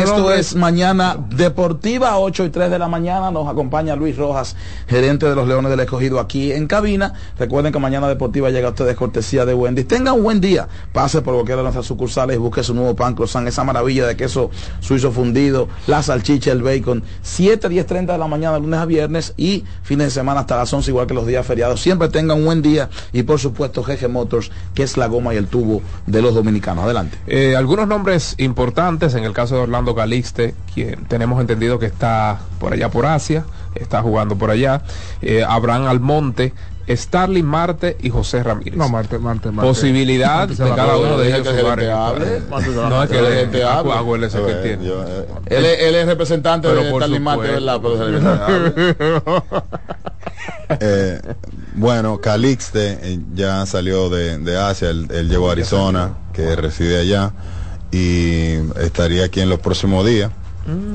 [0.06, 3.32] Esto nombres- es mañana deportiva, 8 y 3 de la mañana.
[3.32, 4.56] Nos acompaña Luis Rojas,
[4.88, 7.12] gerente de los Leones del Escogido aquí en cabina.
[7.38, 9.84] Recuerden que mañana deportiva llega a ustedes cortesía de Wendy.
[9.84, 10.70] Tengan un buen día.
[10.93, 14.16] Pase por cualquiera de nuestras sucursales y busque su nuevo pan croissant, esa maravilla de
[14.16, 17.04] queso suizo fundido, la salchicha, el bacon.
[17.24, 20.72] 7, 10, 30 de la mañana, lunes a viernes y fines de semana hasta las
[20.72, 21.82] 11, igual que los días feriados.
[21.82, 25.38] Siempre tengan un buen día y por supuesto GG Motors, que es la goma y
[25.38, 26.86] el tubo de los dominicanos.
[26.86, 27.18] Adelante.
[27.28, 32.40] Eh, algunos nombres importantes, en el caso de Orlando Calixte, quien tenemos entendido que está
[32.60, 34.82] por allá por Asia, está jugando por allá,
[35.22, 36.54] eh, Abraham Almonte,
[36.96, 38.76] Starling Marte y José Ramírez.
[38.76, 39.68] No, Marte, Marte, Marte.
[39.70, 42.42] Posibilidad Marte de cada uno de ellos que jugar el- hable.
[42.50, 43.94] Marte se va a- No es que el le gerente hable.
[43.94, 44.86] acuérdese que él tiene.
[44.86, 47.48] yo, eh, Él es, él es representante Pero de Stanley Marte.
[47.52, 47.82] ¿verdad?
[48.98, 49.44] Pero
[50.80, 51.20] Eh,
[51.74, 57.00] bueno, Calixte eh, ya salió de, de Asia, él, él llegó a Arizona, que reside
[57.02, 57.32] allá,
[57.92, 60.32] y estaría aquí en los próximos días.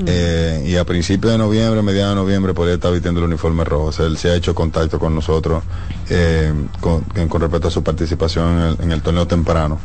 [0.06, 3.86] Eh, y a principios de noviembre, mediados de noviembre, podría estar vistiendo el uniforme rojo.
[3.86, 5.62] O sea, él se ha hecho contacto con nosotros
[6.10, 9.78] eh, con, con respecto a su participación en el, en el torneo temprano.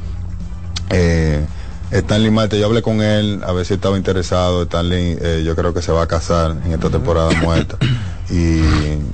[0.90, 1.46] Eh,
[1.92, 4.64] Stanley Marte, yo hablé con él a ver si estaba interesado.
[4.64, 7.78] Stanley, eh, yo creo que se va a casar en esta temporada muerta
[8.30, 8.60] y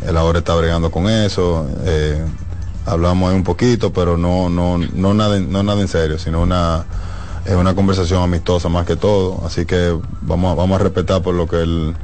[0.05, 1.67] él ahora está bregando con eso.
[1.85, 2.21] Eh,
[2.85, 6.85] hablamos ahí un poquito, pero no, no, no nada, no nada en serio, sino una,
[7.45, 9.41] es una conversación amistosa más que todo.
[9.45, 11.95] Así que vamos, a- vamos a respetar por lo que él,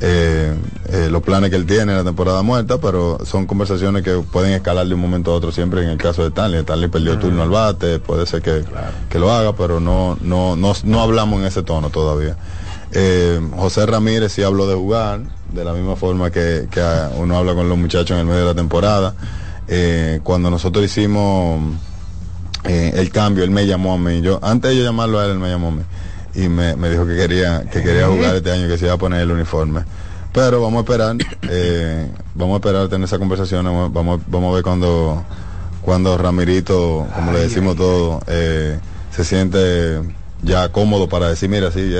[0.00, 0.52] eh,
[0.88, 4.52] eh, los planes que él tiene en la temporada muerta, pero son conversaciones que pueden
[4.52, 6.60] escalar de un momento a otro siempre en el caso de Stanley.
[6.60, 8.64] Stanley perdió turno al bate, puede ser que,
[9.08, 12.36] que lo haga, pero no, no, no, no hablamos en ese tono todavía.
[12.94, 15.20] Eh, José Ramírez sí habló de jugar,
[15.52, 18.40] de la misma forma que, que ah, uno habla con los muchachos en el medio
[18.40, 19.14] de la temporada.
[20.24, 21.58] Cuando nosotros hicimos
[22.64, 24.20] eh, el cambio, él me llamó a mí.
[24.20, 25.82] Yo, antes de yo llamarlo a él, él me llamó a mí.
[26.34, 28.98] Y me, me dijo que quería, que quería jugar este año, que se iba a
[28.98, 29.82] poner el uniforme.
[30.32, 34.54] Pero vamos a esperar, eh, vamos a esperar a tener esa conversación, vamos, vamos, a
[34.54, 35.22] ver cuando,
[35.82, 38.78] cuando Ramirito, como le decimos todos, eh,
[39.14, 40.00] se siente
[40.40, 41.92] ya cómodo para decir, mira, sí,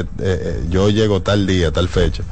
[0.70, 2.22] yo llego tal día, tal fecha,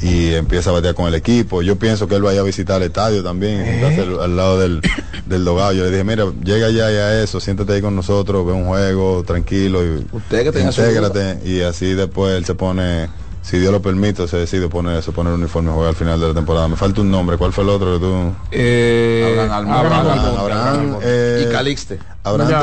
[0.00, 1.62] y empieza a batear con el equipo.
[1.62, 4.80] Yo pienso que él vaya a visitar el estadio también, sentarse al, al lado del,
[5.26, 5.72] del dogado.
[5.72, 8.66] Yo le dije, mira, llega ya y a eso, siéntate ahí con nosotros, ve un
[8.66, 11.38] juego tranquilo y Usted que intégrate.
[11.44, 13.08] Y así después él se pone,
[13.42, 16.20] si Dios lo permite, se decide poner eso, poner el uniforme y jugar al final
[16.20, 16.66] de la temporada.
[16.68, 18.32] Me falta un nombre, ¿cuál fue el otro que tú?
[18.50, 20.10] Eh, Abraham Abraham Almonte.
[20.10, 21.06] Almonte, Abraham, Abraham Almonte.
[21.08, 21.98] eh, y Calixte.
[22.24, 22.60] Abraham, Ya,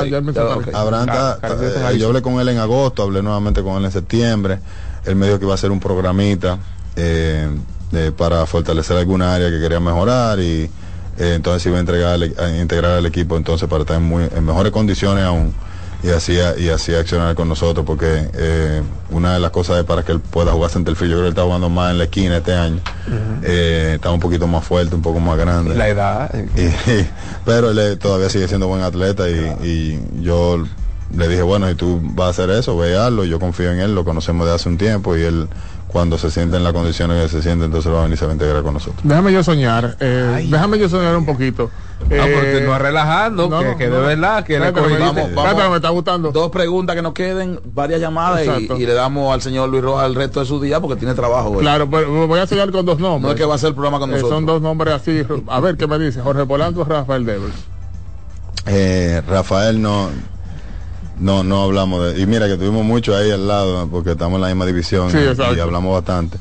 [0.79, 1.09] Abraham
[1.93, 4.59] eh, yo hablé con él en agosto, hablé nuevamente con él en septiembre.
[5.05, 6.57] Él me dijo que iba a hacer un programita
[6.95, 7.47] eh,
[7.93, 10.69] eh, para fortalecer alguna área que quería mejorar y
[11.17, 14.23] eh, entonces iba a, entregar, e- a integrar al equipo entonces para estar en, muy,
[14.35, 15.53] en mejores condiciones aún
[16.03, 18.81] y así, y así accionar con nosotros porque eh,
[19.11, 21.11] una de las cosas es para que él pueda jugar centerfield.
[21.11, 22.79] Yo creo que él está jugando más en la esquina este año.
[23.43, 25.75] Eh, está un poquito más fuerte, un poco más grande.
[25.75, 26.31] La edad.
[26.57, 27.05] Y-
[27.45, 29.33] pero él todavía sigue siendo buen atleta y,
[29.63, 30.63] y yo
[31.15, 33.23] le dije, bueno, si tú vas a hacer eso, ve hazlo.
[33.23, 35.49] Yo confío en él, lo conocemos de hace un tiempo y él
[35.91, 38.25] cuando se siente en las condiciones que se siente, entonces va a venir y se
[38.25, 39.01] va a integrar con nosotros.
[39.03, 41.69] Déjame yo soñar, eh, déjame yo soñar un poquito.
[42.01, 43.95] No, pero Eh, no es relajando, no, que, no, que no.
[44.01, 45.69] de verdad que le vamos, vamos.
[45.69, 46.31] me está gustando.
[46.31, 50.15] Dos preguntas que nos queden, varias llamadas y, le damos al señor Luis Rojas el
[50.15, 51.59] resto de su día porque tiene trabajo hoy.
[51.59, 53.21] Claro, pero voy a soñar con dos nombres.
[53.23, 54.35] No es que va a ser el programa con Eh, nosotros.
[54.35, 55.23] son dos nombres así.
[55.47, 56.21] A ver, ¿qué me dice?
[56.21, 57.53] Jorge Polanco o Rafael Devers.
[58.65, 60.09] Eh, Rafael no
[61.21, 64.41] no no hablamos de y mira que tuvimos mucho ahí al lado porque estamos en
[64.41, 66.37] la misma división Sí, y- y hablamos bastante.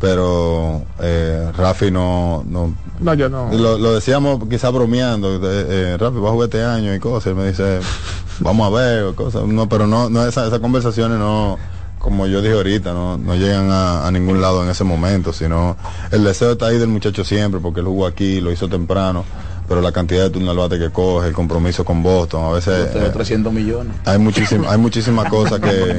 [0.00, 2.72] Pero eh, Rafi no no.
[3.00, 3.50] No, yo no.
[3.52, 7.28] Lo, lo decíamos quizá bromeando, eh, eh, Rafi va a jugar este año y cosas,
[7.28, 7.80] él me dice,
[8.40, 11.58] vamos a ver, o cosas, no, pero no, no esa- esas conversaciones no,
[11.98, 15.76] como yo dije ahorita, no, no llegan a, a ningún lado en ese momento, sino
[16.12, 19.24] el deseo está ahí del muchacho siempre, porque él jugó aquí, lo hizo temprano,
[19.68, 22.88] pero la cantidad de turno al bate que coge, el compromiso con Boston, a veces
[22.94, 23.92] eh, 300 millones.
[24.06, 25.96] hay muchísimas hay muchísimas cosas que,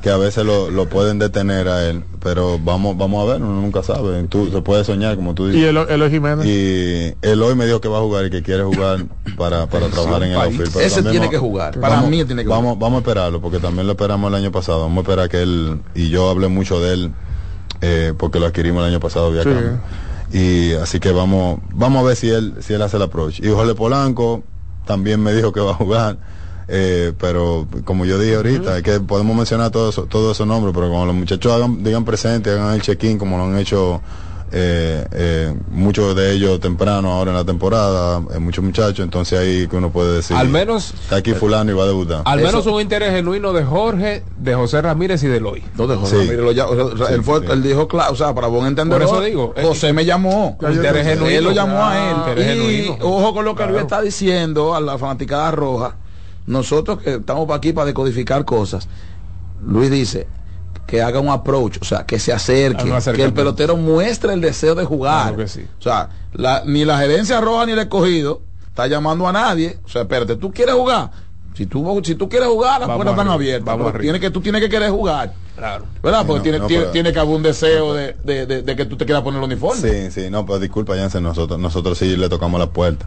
[0.00, 3.60] que a veces lo, lo pueden detener a él, pero vamos vamos a ver, uno
[3.60, 5.60] nunca sabe, tú se puede soñar como tú dices.
[5.60, 6.46] Y Elo- Eloy Jiménez.
[6.46, 9.04] Y él hoy me dijo que va a jugar y que quiere jugar
[9.36, 10.76] para, para trabajar en el outfield.
[10.78, 11.80] Ese tiene vamos- que jugar.
[11.80, 14.52] Para vamos- mí tiene que vamos, Vamos a esperarlo, porque también lo esperamos el año
[14.52, 14.80] pasado.
[14.82, 17.12] Vamos a esperar que él, y yo hablé mucho de él,
[17.80, 19.48] eh, porque lo adquirimos el año pasado vía Sí.
[20.32, 23.40] Y así que vamos, vamos a ver si él, si él hace el approach.
[23.40, 24.42] Y Jorge Polanco
[24.86, 26.18] también me dijo que va a jugar.
[26.68, 30.88] eh, pero como yo dije ahorita, es que podemos mencionar todos todos esos nombres, pero
[30.88, 34.00] cuando los muchachos hagan, digan presente, hagan el check-in como lo han hecho
[34.54, 39.66] eh, eh, muchos de ellos temprano ahora en la temporada, eh, muchos muchachos, entonces ahí
[39.66, 42.22] que uno puede decir, Al menos- está aquí fulano y va a debutar.
[42.26, 45.64] Al Eso- menos un interés genuino de Jorge, de José Ramírez y de Eloy.
[45.76, 46.16] No de José Sí.
[46.26, 47.46] Ramírez, lo ya- o sea, Sí, él, fue, sí.
[47.50, 48.98] él dijo claro, o sea, para buen entender.
[48.98, 50.58] Por eso digo, José me llamó.
[50.60, 51.38] Interés genuino.
[51.38, 52.16] Él lo llamó a él.
[52.38, 52.96] Y genuino.
[53.00, 53.86] ojo con lo que Luis Claro.
[53.86, 55.96] está diciendo a la fanaticada roja.
[56.46, 58.88] Nosotros que estamos para aquí para decodificar cosas.
[59.64, 60.26] Luis dice
[60.86, 62.84] que haga un approach, o sea, que se acerque,
[63.14, 65.28] que el pelotero muestre el deseo de jugar.
[65.28, 65.66] Claro que sí.
[65.78, 69.78] O sea, la- ni la gerencia roja ni el escogido está llamando a nadie.
[69.84, 71.10] O sea, espérate, ¿tú quieres jugar?
[71.54, 73.66] Si tú, si tú quieres jugar, las Vamos puertas están abiertas.
[73.66, 74.02] vamos pero arriba.
[74.02, 75.34] tiene que, tú tienes que querer jugar.
[75.56, 75.84] Claro.
[76.02, 76.20] ¿Verdad?
[76.22, 78.62] Sí, Porque no, tiene, no, tiene, pero- tiene que haber un deseo de, de- de-
[78.62, 79.80] de que tú te quieras poner el uniforme.
[80.10, 83.06] Sí, sí, no, pues disculpa, Jansen, nosotros, nosotros sí le tocamos la puerta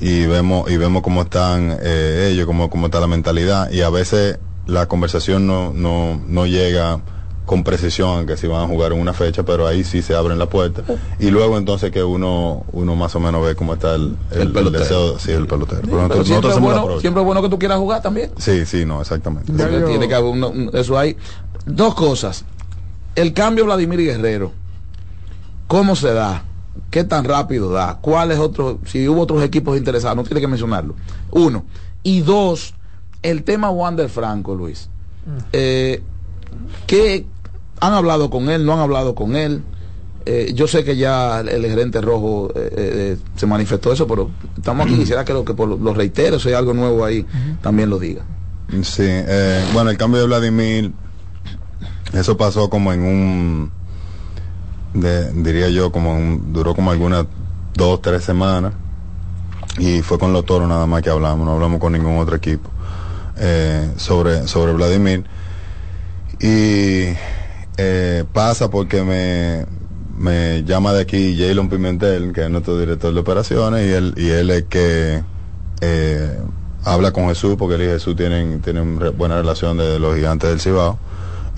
[0.00, 3.90] y vemos, y vemos cómo están eh, ellos, cómo, cómo está la mentalidad, y a
[3.90, 7.00] veces la conversación no, no, no llega
[7.44, 10.38] con precisión que si van a jugar en una fecha, pero ahí sí se abren
[10.38, 10.82] la puerta.
[11.18, 14.52] Y luego entonces que uno, uno más o menos ve cómo está el, el, El
[14.52, 14.82] pelotero.
[14.84, 15.82] deseo, sí, el pelotero.
[15.82, 18.30] Pero Pero nosotros, siempre, es bueno, siempre es bueno que tú quieras jugar también.
[18.38, 19.52] Sí, sí, no, exactamente.
[19.52, 21.16] Porque Tiene que haber un- un- eso ahí.
[21.66, 22.44] Dos cosas.
[23.16, 24.52] El cambio Vladimir Guerrero.
[25.66, 26.44] ¿Cómo se da?
[26.90, 27.98] ¿Qué tan rápido da?
[28.00, 28.76] ¿Cuáles otros?
[28.86, 30.94] Si hubo otros equipos interesados, no tiene que mencionarlo.
[31.30, 31.64] Uno.
[32.02, 32.74] Y dos,
[33.22, 34.88] el tema Wander Franco, Luis.
[35.52, 36.02] Eh,
[36.86, 37.26] ¿Qué
[37.80, 38.64] han hablado con él?
[38.64, 39.62] ¿No han hablado con él?
[40.24, 44.86] eh, yo sé que ya el, gerente rojo eh, eh, se manifestó eso, pero estamos
[44.86, 47.26] aquí, quisiera que lo que por lo reitero, si hay algo nuevo ahí,
[47.60, 48.22] también lo diga.
[48.82, 49.06] Sí,
[49.74, 50.92] bueno, el cambio de Vladimir,
[52.14, 53.70] eso pasó como en un,
[55.42, 57.26] diría yo, como duró como algunas
[57.74, 58.72] dos, tres semanas,
[59.78, 62.70] y fue con los toros nada más que hablamos, no hablamos con ningún otro equipo
[63.96, 65.24] sobre, sobre Vladimir.
[66.40, 67.14] Y
[68.32, 69.66] pasa porque me,
[70.22, 74.28] me llama de aquí Jalen Pimentel, que es nuestro director de operaciones, y él, y
[74.28, 75.22] él es que
[75.80, 76.38] eh,
[76.84, 80.60] habla con Jesús, porque él y Jesús tienen, tienen buena relación de los gigantes del
[80.60, 80.98] Cibao,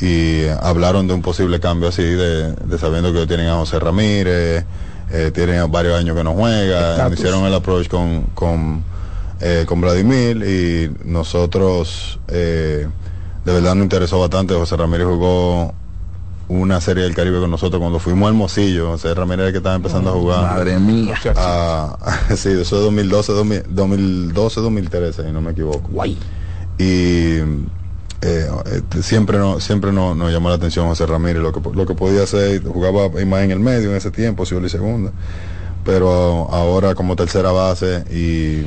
[0.01, 4.65] y hablaron de un posible cambio así, de, sabiendo que tienen a José Ramírez,
[5.11, 8.83] eh, tienen varios años que no juega, hicieron el approach con, con,
[9.45, 12.89] eh, con Vladimir, y nosotros, de
[13.45, 15.75] verdad nos interesó bastante, José Ramírez jugó
[16.49, 19.77] una serie del Caribe con nosotros cuando fuimos al Mocillo, o sea, Ramírez que estaba
[19.77, 20.43] empezando a jugar.
[20.43, 21.15] Madre mía.
[21.37, 21.97] Ah,
[22.29, 23.33] sí, eso es 2012,
[23.69, 25.89] 2012, 2013, si no me equivoco.
[25.89, 26.19] Guay.
[26.79, 27.39] Y
[28.21, 28.51] eh,
[29.01, 32.25] siempre no, siempre no, nos llamó la atención José Ramírez, lo que, lo que podía
[32.25, 35.13] hacer, jugaba más en el medio en ese tiempo, si y segunda,
[35.85, 38.67] pero ahora como tercera base y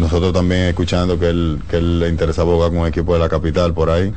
[0.00, 3.28] nosotros también escuchando que él, que él le interesaba jugar con un equipo de la
[3.28, 4.12] capital por ahí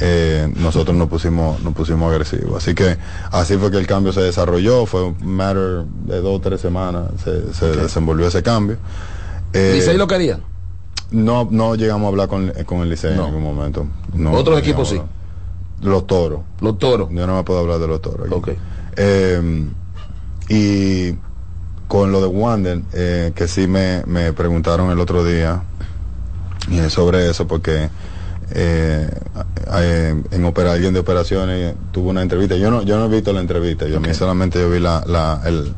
[0.00, 2.62] eh, nosotros nos pusimos, nos pusimos agresivos.
[2.62, 2.98] Así que
[3.30, 7.08] así fue que el cambio se desarrolló, fue un matter de dos o tres semanas,
[7.22, 8.76] se, desenvolvió ese cambio.
[9.52, 10.38] Eh, lo quería?
[11.10, 13.86] No, no llegamos a hablar con, con el Licey en ningún momento.
[14.32, 15.00] ¿Otros equipos sí?
[15.80, 16.40] Los toros.
[16.60, 17.08] Los toros.
[17.10, 18.28] Yo no me puedo hablar de los toros.
[18.96, 19.66] Eh,
[20.48, 21.14] y
[21.88, 25.62] con lo de Wander, eh, que sí me, me preguntaron el otro día
[26.88, 27.88] sobre eso, porque
[28.52, 29.08] eh,
[29.74, 32.56] eh, en opera, alguien de operaciones tuvo una entrevista.
[32.56, 35.74] Yo no, yo no he visto la entrevista, yo solamente yo vi la, la el,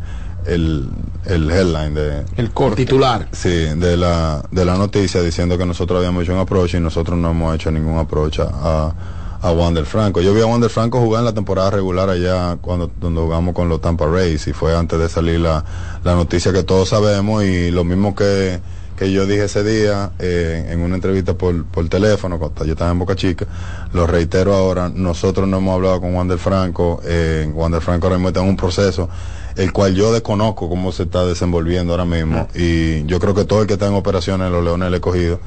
[0.46, 0.88] el,
[1.26, 3.28] el, headline de el titular.
[3.32, 7.18] Sí de la de la noticia diciendo que nosotros habíamos hecho un approach y nosotros
[7.18, 8.94] no hemos hecho ningún approach a, a
[9.42, 10.20] Wander Franco.
[10.20, 13.68] Yo vi a Wander Franco jugar en la temporada regular allá cuando, cuando jugamos con
[13.68, 15.64] los Tampa Rays y fue antes de salir la,
[16.04, 18.60] la noticia que todos sabemos y lo mismo que
[18.98, 22.90] que yo dije ese día eh, en una entrevista por, por teléfono, cuando yo estaba
[22.90, 23.46] en Boca Chica,
[23.92, 28.08] lo reitero ahora, nosotros no hemos hablado con Juan del Franco, eh, Juan del Franco
[28.08, 29.08] ahora mismo está en un proceso
[29.54, 33.62] el cual yo desconozco cómo se está desenvolviendo ahora mismo y yo creo que todo
[33.62, 35.40] el que está en operaciones en los Leones del Escogido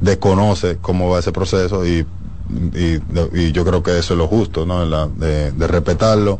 [0.00, 2.06] desconoce cómo va ese proceso y,
[2.74, 5.08] y, yo creo que eso es lo justo, ¿no?
[5.08, 6.38] de, de respetarlo,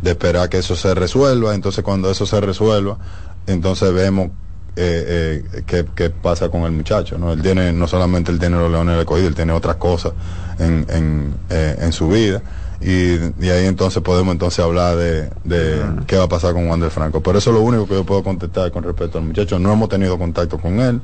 [0.00, 2.98] de esperar que eso se resuelva, entonces cuando eso se resuelva,
[3.46, 4.30] entonces vemos
[4.74, 7.18] eh, eh, qué, pasa con el muchacho.
[7.18, 7.32] ¿no?
[7.32, 10.12] Él tiene, no solamente él tiene los leones del cogido, él tiene otras cosas
[10.58, 12.42] en, en, eh, en su vida.
[12.80, 16.80] Y, y, ahí entonces podemos entonces hablar de, de qué va a pasar con Juan
[16.80, 17.22] del Franco.
[17.22, 19.58] Pero eso es lo único que yo puedo contestar con respecto al muchacho.
[19.58, 21.00] No hemos tenido contacto con él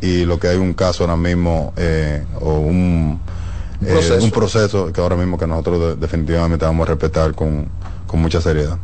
[0.00, 3.18] y lo que hay un caso ahora mismo eh, o un,
[3.80, 4.24] un proceso.
[4.24, 4.92] un, proceso.
[4.92, 7.68] que ahora mismo que nosotros definitivamente vamos a respetar con,
[8.06, 8.78] con mucha seriedad.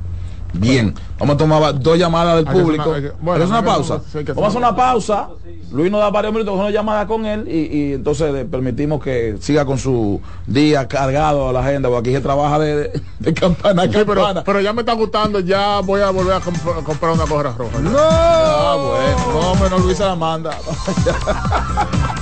[0.54, 2.94] Bien, vamos a tomar dos llamadas del público.
[3.20, 4.02] bueno, ¿Es una pausa?
[4.12, 5.28] vamos a hacer una pausa.
[5.72, 9.78] Luis nos da varios minutos, una llamada con él y, entonces permitimos que siga con
[9.78, 12.92] su día cargado a la agenda, porque aquí se trabaja de,
[13.34, 14.44] campana a campana.
[14.44, 17.78] Pero, ya me está gustando, ya voy a volver a, comprar una gorra roja.
[17.78, 20.50] No, ah, bueno, no, menos Luis la manda.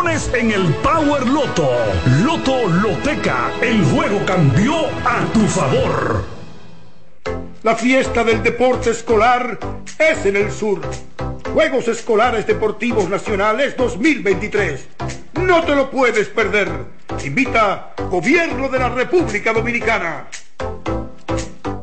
[0.09, 1.69] en el Power Loto.
[2.25, 6.25] Loto Loteca, el juego cambió a tu favor.
[7.61, 9.59] La fiesta del deporte escolar
[9.99, 10.81] es en el sur.
[11.53, 14.87] Juegos Escolares Deportivos Nacionales 2023.
[15.39, 16.69] No te lo puedes perder.
[17.23, 20.25] Invita Gobierno de la República Dominicana.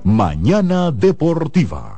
[0.03, 1.98] Mañana Deportiva.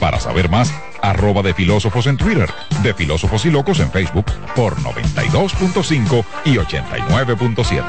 [0.00, 2.48] Para saber más, arroba de filósofos en Twitter,
[2.82, 4.24] de filósofos y locos en Facebook
[4.56, 7.84] por 92.5 y 89.7.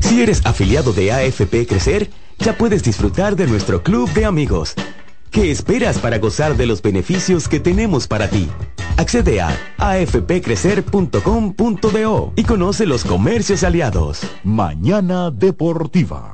[0.00, 4.74] Si eres afiliado de AFP Crecer, ya puedes disfrutar de nuestro club de amigos.
[5.30, 8.50] ¿Qué esperas para gozar de los beneficios que tenemos para ti?
[8.96, 9.48] Accede a
[9.78, 14.20] afpcrecer.com.do y conoce los comercios aliados.
[14.44, 16.30] Mañana Deportiva.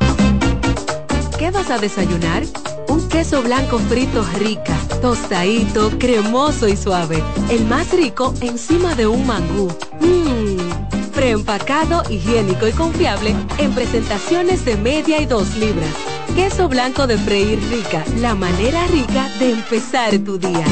[1.41, 2.43] ¿Qué vas a desayunar?
[2.89, 7.25] Un queso blanco frito rica, tostadito, cremoso y suave.
[7.49, 9.69] El más rico encima de un mangú.
[10.01, 11.12] Mmm.
[11.15, 15.95] Preempacado, higiénico y confiable en presentaciones de media y dos libras.
[16.37, 20.67] Queso blanco de freír rica, la manera rica de empezar tu día.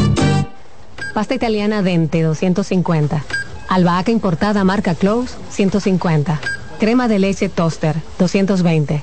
[1.14, 3.24] Pasta italiana Dente 250.
[3.68, 6.38] Albahaca importada marca Close 150.
[6.78, 9.02] Crema de leche Toaster 220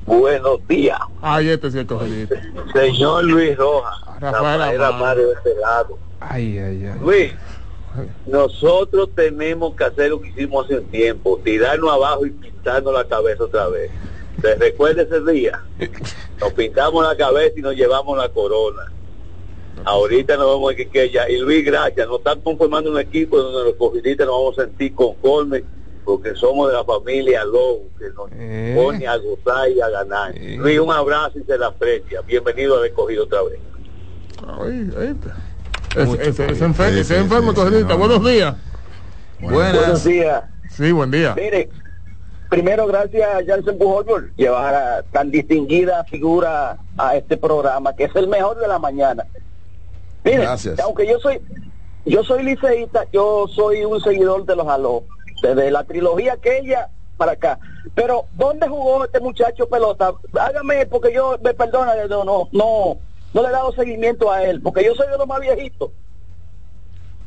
[0.05, 2.35] Buenos días, Ay, este sí es cogidito.
[2.73, 3.95] señor Luis Rojas.
[4.19, 4.81] Rafael.
[4.81, 5.97] Amado de este lado.
[6.19, 6.99] Ay, ay, ay.
[7.01, 7.33] Luis,
[8.27, 13.05] nosotros tenemos que hacer lo que hicimos hace un tiempo, tirarnos abajo y pintarnos la
[13.07, 13.89] cabeza otra vez.
[14.41, 15.63] ¿Se recuerda ese día?
[16.39, 18.91] Nos pintamos la cabeza y nos llevamos la corona.
[19.85, 21.29] Ahorita nos vamos a que ya.
[21.29, 22.07] Y Luis, gracias.
[22.07, 25.63] Nos están conformando un equipo donde los cogidistas nos vamos a sentir conformes
[26.05, 28.73] porque somos de la familia Lowe, que nos Eh.
[28.75, 30.33] pone a gozar y a ganar.
[30.37, 32.21] Luis, un abrazo y se la aprecia.
[32.21, 33.59] Bienvenido al escogido otra vez.
[34.47, 35.15] Ay, ay,
[35.97, 37.95] ese, ese, ese enfer- ese enfermo cogerita.
[37.95, 38.55] Buenos días.
[39.39, 40.43] Buenos días.
[40.69, 41.33] Sí, buen día.
[41.35, 41.69] Mire,
[42.49, 48.05] primero gracias a Jansen Pujol por llevar a tan distinguida figura a este programa, que
[48.05, 49.25] es el mejor de la mañana.
[50.23, 50.79] Mire, Gracias.
[50.79, 51.39] aunque yo soy
[52.07, 55.03] yo soy liceísta, yo soy un seguidor de los Aló,
[55.41, 57.59] desde la trilogía aquella para acá.
[57.93, 60.13] Pero, ¿dónde jugó este muchacho pelota?
[60.39, 62.97] Hágame, porque yo, me perdona, no, no, no,
[63.33, 65.91] no le he dado seguimiento a él, porque yo soy de los más viejitos.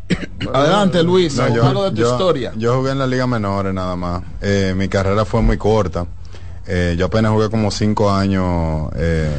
[0.53, 2.53] Adelante, Luis, No, yo, algo de tu yo- historia.
[2.57, 4.23] yo jugué en la liga menores nada más.
[4.41, 6.07] Eh, mi carrera fue muy corta.
[6.71, 9.31] Eh, yo apenas jugué como cinco años eh,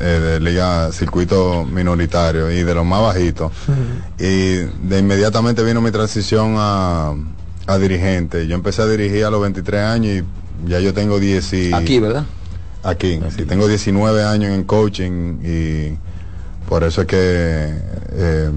[0.00, 3.52] eh, de liga circuito minoritario y de los más bajitos.
[4.18, 7.14] Y de inmediatamente vino mi transición a,
[7.68, 8.46] a dirigente.
[8.46, 10.24] Yo empecé a dirigir a los 23 años
[10.64, 12.24] y ya yo tengo 10 y- Aquí, ¿verdad?
[12.82, 15.98] Aquí, sí, tengo 19 años en coaching y
[16.68, 18.50] por eso es que eh,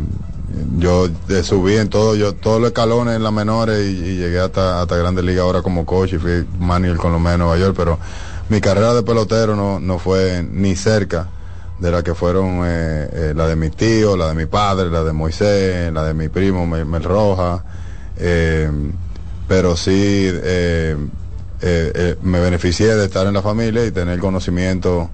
[0.77, 1.09] yo
[1.43, 4.95] subí en todo, yo todos los escalones en las menores y, y llegué hasta, hasta
[4.95, 7.99] Grandes Ligas ahora como coach y fui manager con los Mets de Nueva York, pero
[8.47, 11.27] mi carrera de pelotero no, no fue ni cerca
[11.79, 15.03] de la que fueron eh, eh, la de mi tío, la de mi padre, la
[15.03, 17.63] de Moisés, la de mi primo Mel, Mel Roja,
[18.17, 18.69] eh,
[19.51, 20.95] pero sí eh,
[21.61, 25.09] eh, eh, me beneficié de estar en la familia y tener conocimiento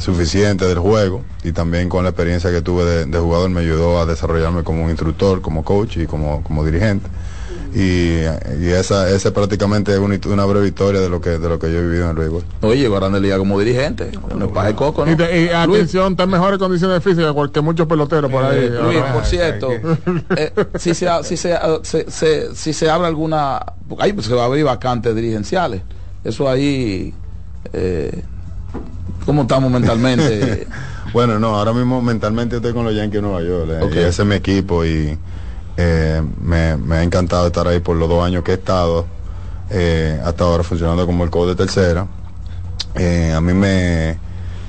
[0.00, 4.00] suficiente del juego y también con la experiencia que tuve de, de jugador me ayudó
[4.00, 7.08] a desarrollarme como un instructor, como coach y como, como dirigente.
[7.78, 8.22] Y,
[8.62, 11.70] y esa, esa es prácticamente una, una breve historia de lo que de lo que
[11.70, 12.42] yo he vivido en el béisbol.
[12.62, 14.10] Oye, llegó a Grande Liga como dirigente.
[14.34, 15.12] No es paja de coco, ¿no?
[15.12, 18.60] Y, te- y atención, está en mejores condiciones físicas que que muchos peloteros por ahí.
[18.64, 19.68] Eh, Luis, por cierto,
[20.36, 23.60] eh, si, se, ha- si, se, ha- se- se- si se abre alguna,
[23.98, 25.82] ahí pues, se va a abrir vacantes dirigenciales,
[26.24, 27.12] eso ahí,
[27.74, 28.22] eh,
[29.26, 30.66] ¿cómo estamos mentalmente?
[31.12, 33.70] Bueno, no, ahora mismo mentalmente estoy con los Yankees de Nueva York.
[33.70, 33.92] eh, Ok.
[33.94, 35.16] y ese es mi equipo y
[35.76, 39.06] eh, me, me ha encantado estar ahí por los dos años que he estado.
[39.70, 42.06] eh, hasta ahora funcionando como el coach de tercera.
[42.94, 44.16] Eh, a mí me,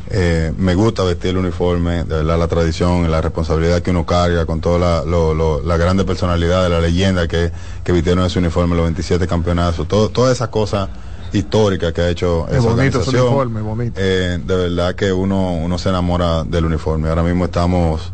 [0.10, 4.46] eh, me gusta vestir el uniforme, de verdad la tradición, la responsabilidad que uno carga
[4.46, 7.52] con toda la, lo- lo- la grande personalidad de la leyenda que,
[7.84, 10.90] que vistieron ese uniforme, los 27 campeonatos, todo, todas esas cosas
[11.32, 13.26] históricas que ha hecho Es esa bonito ese organización.
[13.28, 14.00] uniforme, bonito.
[14.02, 17.08] Eh, de verdad que uno, uno se enamora del uniforme.
[17.10, 18.12] Ahora mismo estamos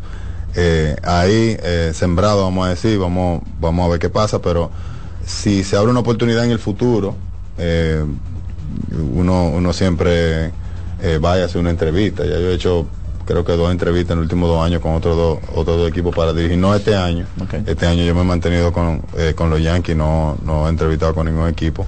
[0.56, 4.70] eh, ahí eh, sembrados, vamos a decir, vamos, vamos a ver qué pasa, pero
[5.26, 7.16] si se abre una oportunidad en el futuro,
[7.58, 8.04] eh,
[9.14, 10.52] uno, uno siempre
[11.02, 12.24] eh, vaya a hacer una entrevista.
[12.24, 12.86] Ya yo he hecho
[13.24, 16.14] creo que dos entrevistas en los últimos dos años con otros dos, otros dos equipos
[16.14, 17.26] para dirigir, no este año.
[17.66, 21.14] Este año yo me he mantenido con, eh, con los Yankees, no, no he entrevistado
[21.14, 21.86] con ningún equipo.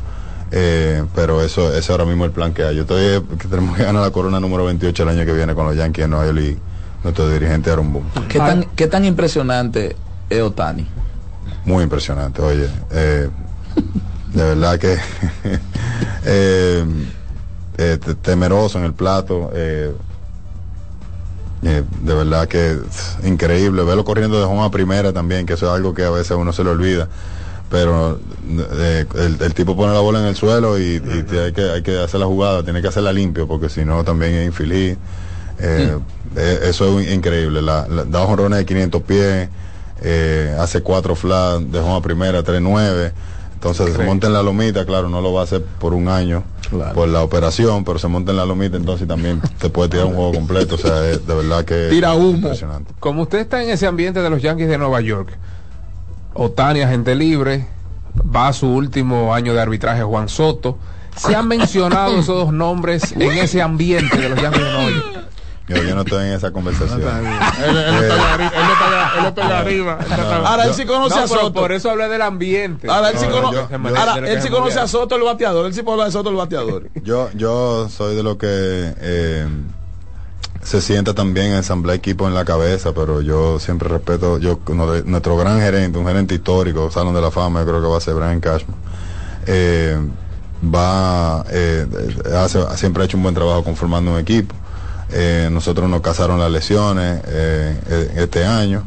[0.52, 2.76] Eh, pero eso, ese es ahora mismo el plan que hay.
[2.76, 5.66] Yo estoy que tenemos que ganar la corona número 28 el año que viene con
[5.66, 6.58] los Yankees de Nueva York
[7.06, 8.08] nuestro dirigente Aaron Boone.
[8.28, 9.94] ¿Qué tan, ¿Qué tan impresionante
[10.28, 10.86] es Otani?
[11.64, 12.68] Muy impresionante, oye.
[12.90, 13.28] eh,
[14.32, 14.94] de verdad que
[16.24, 16.84] eh,
[17.78, 19.50] eh, te- temeroso en el plato.
[19.54, 19.92] eh,
[21.62, 23.82] eh, de verdad que es increíble.
[23.84, 26.36] Verlo corriendo de home a primera también, que eso es algo que a veces a
[26.36, 27.08] uno se le olvida.
[27.70, 28.18] Pero
[28.48, 31.00] eh, el, el tipo pone la bola en el suelo y,
[31.40, 34.34] hay, que, hay que hacer la jugada, tiene que hacerla limpio, porque si no también
[34.34, 34.96] es infeliz.
[35.58, 35.96] Eh,
[36.36, 37.62] eh, eso es increíble.
[37.62, 39.48] La, la- da jonrones de 500 pies,
[40.02, 43.12] eh, hace cuatro flat de home a primera, 3-9.
[43.54, 46.44] Entonces se monta en la lomita, claro, no lo va a hacer por un año
[46.94, 50.14] por la operación, pero se monta en la lomita, entonces también te puede tirar un
[50.14, 50.74] juego completo.
[50.74, 51.88] O sea, es de verdad que
[52.36, 52.92] impresionante.
[53.00, 55.30] Como usted está en ese ambiente de los Yankees de Nueva York,
[56.34, 57.66] Otani, agente libre,
[58.34, 60.76] va a su último año de arbitraje Juan Soto.
[61.16, 65.06] ¿Se han mencionado esos dos nombres en ese ambiente de los Yankees de Nueva York?
[65.68, 67.00] Yo, yo no estoy en esa conversación.
[67.02, 69.98] Él, él está allá arri- él está allá- él está allá arriba.
[70.00, 71.52] él está- Ahora él sí conoce No, a Soto.
[71.54, 72.88] Por eso hablé del ambiente.
[72.88, 75.16] Ahora él sí, No, cono- yo- yo- ahora, yo- él sí yo- conoce a Soto
[75.16, 76.88] el bateador, él sí puede hablar de Soto el bateador.
[77.02, 79.48] Yo, yo soy de lo que eh,
[80.62, 85.02] se sienta también ensamblar equipo en la cabeza, pero yo siempre respeto, yo uno de-
[85.04, 88.00] nuestro gran gerente, un gerente histórico, Salón de la Fama, yo creo que va a
[88.00, 88.76] ser Brian Cashman.
[89.46, 89.96] Eh,
[90.64, 91.86] va, eh,
[92.36, 94.54] hace- siempre ha hecho un buen trabajo conformando un equipo.
[95.12, 98.82] Eh, nosotros nos casaron las lesiones eh, eh, este año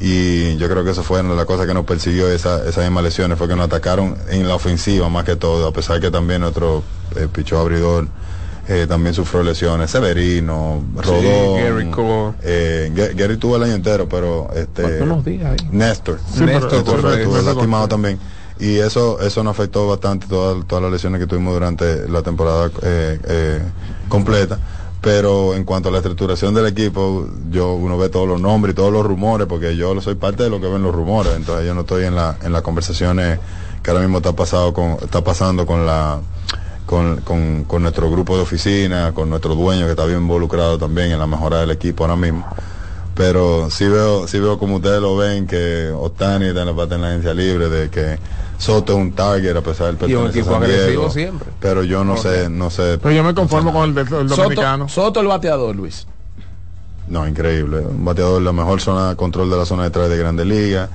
[0.00, 2.84] y yo creo que eso fue una de las cosas que nos persiguió esa, esas
[2.84, 6.10] mismas lesiones, fue que nos atacaron en la ofensiva más que todo, a pesar que
[6.12, 6.84] también nuestro
[7.16, 8.06] eh, pichó abridor
[8.68, 12.34] eh, también sufrió lesiones, Severino, Rodón, Gary Cole.
[12.42, 15.68] eh, Ga- Gary tuvo el año entero, pero este Unos días ahí.
[15.72, 18.18] Néstor, Sí, Néstor estuvo lastimado también.
[18.60, 22.70] Y eso eso nos afectó bastante todas todas las lesiones que tuvimos durante la temporada
[22.82, 23.62] eh, eh,
[24.08, 24.58] completa
[25.00, 28.76] pero en cuanto a la estructuración del equipo, yo uno ve todos los nombres y
[28.76, 31.74] todos los rumores, porque yo soy parte de lo que ven los rumores, entonces yo
[31.74, 33.38] no estoy en la en las conversaciones
[33.82, 36.20] que ahora mismo está pasado está pasando con la
[36.84, 41.12] con, con, con nuestro grupo de oficina, con nuestro dueño que está bien involucrado también
[41.12, 42.46] en la mejora del equipo ahora mismo.
[43.14, 46.94] Pero sí veo, sí veo como ustedes lo ven que Otani está en la parte
[46.94, 48.18] de la agencia libre, de que
[48.58, 51.48] Soto es un target a pesar del Y un pertenecer a equipo agresivo siempre.
[51.60, 52.98] Pero yo no sé, no sé.
[53.00, 54.88] Pero yo me conformo con el, de- el dominicano.
[54.88, 56.06] Soto, Soto el bateador, Luis.
[57.06, 57.78] No, increíble.
[57.78, 60.90] Un bateador, la mejor zona de control de la zona de tres de Grandes Ligas.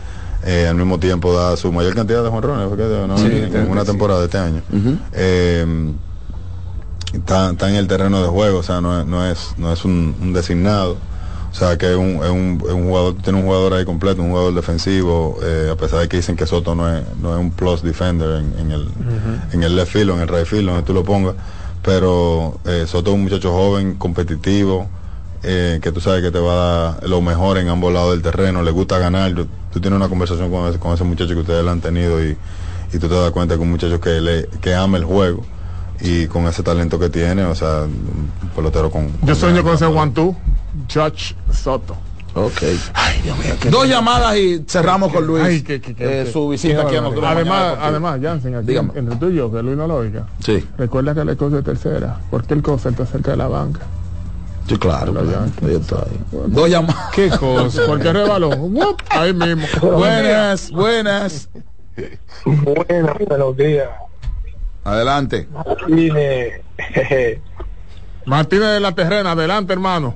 [0.46, 2.70] Eh, al mismo tiempo da su mayor cantidad de jonrones
[3.08, 3.18] ¿no?
[3.18, 3.88] Sí, en, una sí.
[3.88, 4.62] temporada de este año.
[5.14, 5.94] Eh,
[7.14, 9.86] está, está en el terreno de juego, o sea, no es, no es, no es
[9.86, 10.98] un, un designado.
[11.54, 14.24] O sea, que es un, es un, es un jugador, tiene un jugador ahí completo,
[14.24, 17.40] un jugador defensivo, eh, a pesar de que dicen que Soto no es, no es
[17.40, 18.88] un plus defender en, en el,
[19.54, 21.36] en el left field o en el right field, donde tú lo pongas.
[21.84, 24.88] Pero eh, Soto es un muchacho joven, competitivo,
[25.44, 28.24] eh, que tú sabes que te va a dar lo mejor en ambos lados del
[28.24, 29.34] terreno, le gusta ganar.
[29.36, 32.24] Yo- tú tienes una conversación con ese, con ese muchacho que ustedes le han tenido
[32.24, 32.36] y,
[32.94, 35.44] y tú te das cuenta que es un muchacho que, le, que ama el juego
[36.02, 39.10] y con ese talento que tiene, o sea, un pelotero con...
[39.24, 40.36] Yo sueño con ese one-two,
[40.94, 41.96] Judge Soto.
[42.36, 42.62] Ok.
[43.70, 45.44] Dos llamadas y cerramos con Luis.
[45.44, 47.26] Ay, que- que- que- eh, su visita aquí a nosotros.
[47.28, 48.90] Además, además, Jansen, aquí Dígame.
[48.96, 50.26] entre tú y yo, que Luis no lo oiga.
[50.44, 50.66] Sí.
[50.78, 52.18] Recuerda que la cosa es tercera.
[52.32, 53.82] porque el cosa está cerca de la banca?
[54.68, 55.12] Sí, claro.
[55.14, 55.46] claro.
[55.64, 56.20] Ahí está, ahí.
[56.48, 57.12] Dos llamadas.
[57.14, 57.82] ¿Qué cosa?
[57.86, 58.50] Porque rebaló.
[59.12, 59.68] Ahí mismo.
[59.82, 61.50] Buenas, buenas.
[62.46, 63.90] Buenas, buenos días.
[64.86, 65.48] Adelante.
[65.54, 66.62] Martínez,
[68.26, 70.16] Martínez de la Terrena, adelante, hermano.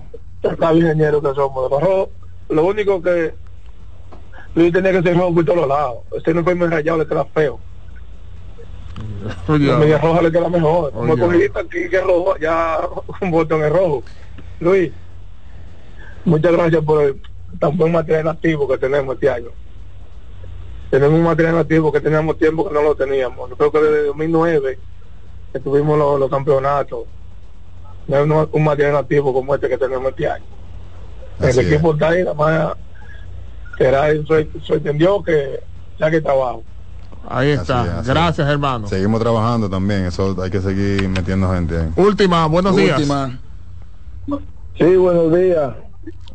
[0.74, 1.70] Ingeniero que somos.
[1.70, 2.10] Rojos,
[2.50, 3.34] lo único que
[4.56, 5.98] Luis tenía que ser rojo por todos lados.
[6.16, 7.60] Este no fue muy rayado, le queda feo.
[9.48, 10.92] La media roja le queda mejor.
[10.92, 12.80] Como cogidita aquí que rojo, ya
[13.22, 14.04] un botón es rojo.
[14.60, 14.92] Luis,
[16.26, 17.22] muchas gracias por el
[17.60, 19.50] tan buen material activo que tenemos este año.
[20.90, 23.50] Tenemos un material activo que teníamos tiempo que no lo teníamos.
[23.50, 24.80] Yo creo que desde 2009
[25.54, 27.06] que tuvimos los, los campeonatos.
[28.08, 30.46] No hay un, material activo como este que tenemos este año.
[31.40, 31.72] Así el es.
[31.74, 32.78] equipo está ahí, nada más
[33.78, 34.08] será
[34.64, 35.60] sorprendió que
[36.00, 36.64] ya que trabajo.
[37.30, 37.82] Ahí está.
[37.82, 38.88] Así es, así Gracias, hermano.
[38.88, 41.92] Seguimos trabajando también, eso hay que seguir metiendo gente ahí.
[41.96, 43.28] Última, buenos Última.
[43.28, 44.42] días.
[44.78, 45.74] Sí, buenos días.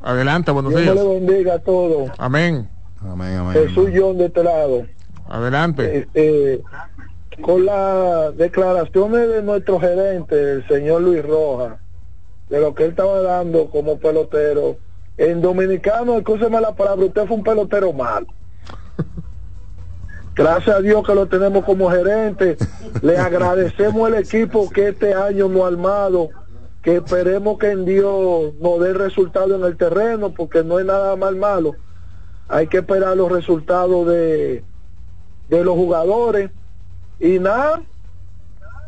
[0.02, 0.94] Adelante, buenos Dios días.
[0.96, 2.10] le bendiga a todos.
[2.18, 2.68] Amén.
[3.00, 3.54] Amén, amén.
[3.54, 4.86] Jesús John de este lado.
[5.28, 5.98] Adelante.
[5.98, 6.62] Este,
[7.40, 11.78] con las declaraciones de nuestro gerente, el señor Luis Rojas,
[12.48, 14.76] de lo que él estaba dando como pelotero,
[15.16, 18.26] en dominicano, escúcheme la palabra, usted fue un pelotero malo.
[20.34, 22.56] Gracias a Dios que lo tenemos como gerente.
[23.02, 26.30] Le agradecemos el equipo que este año nos ha armado.
[26.82, 31.14] Que esperemos que en Dios nos dé resultado en el terreno, porque no es nada
[31.16, 31.76] más malo.
[32.48, 34.64] Hay que esperar los resultados de,
[35.48, 36.50] de los jugadores.
[37.22, 37.80] Y nada,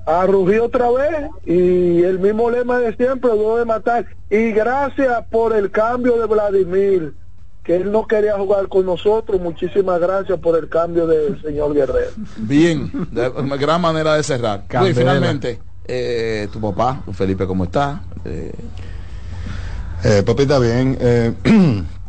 [0.06, 1.30] a rugir otra vez.
[1.46, 4.06] Y el mismo lema de siempre, lo de matar.
[4.28, 7.14] Y gracias por el cambio de Vladimir
[7.62, 9.40] que él no quería jugar con nosotros.
[9.40, 12.10] Muchísimas gracias por el cambio del señor Guerrero.
[12.36, 14.64] Bien, de gran manera de cerrar.
[14.80, 18.02] Luis, finalmente, eh, tu papá, Felipe, ¿cómo está?
[18.24, 18.52] Eh,
[20.06, 20.98] Eh, papi está bien.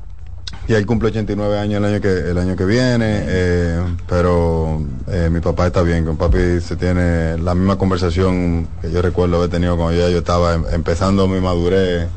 [0.68, 5.30] y él cumple 89 años el año que el año que viene, eh, pero eh,
[5.32, 6.06] mi papá está bien.
[6.06, 10.20] Con papi se tiene la misma conversación que yo recuerdo haber tenido cuando ya yo
[10.20, 12.08] estaba em- empezando mi madurez,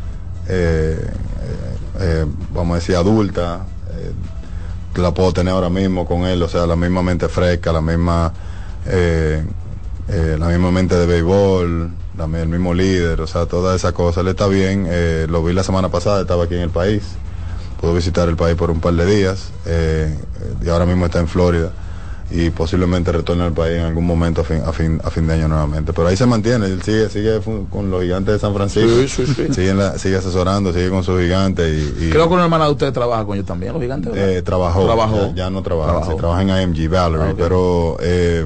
[0.48, 1.06] eh,
[2.54, 3.66] vamos a decir adulta.
[4.96, 8.32] la puedo tener ahora mismo con él, o sea, la misma mente fresca, la misma
[10.38, 14.22] la misma mente de béisbol, la el mismo líder, o sea, todas esas cosas.
[14.22, 14.88] Él está bien,
[15.30, 17.02] lo vi la semana pasada, estaba aquí en el país,
[17.80, 20.16] pudo visitar el país por un par de días eh,
[20.64, 21.70] y ahora mismo está en Florida
[22.30, 25.32] y posiblemente retorne al país en algún momento a fin, a fin, a fin de
[25.34, 25.94] año nuevamente.
[25.94, 27.40] Pero ahí se mantiene, él sigue, sigue
[27.70, 29.55] con los gigantes de San Francisco, Sí, sí, sí.
[29.55, 32.72] Sigue, la- sigue asesorando, sigue con sus gigantes y, y- creo que una hermana de
[32.72, 34.12] ustedes trabaja con ellos también, los gigantes.
[34.14, 35.28] eh, trabajó, Trabajó.
[35.30, 38.44] Ya, ya no trabaja, trabaja en IMG Valerie, Ah, pero eh,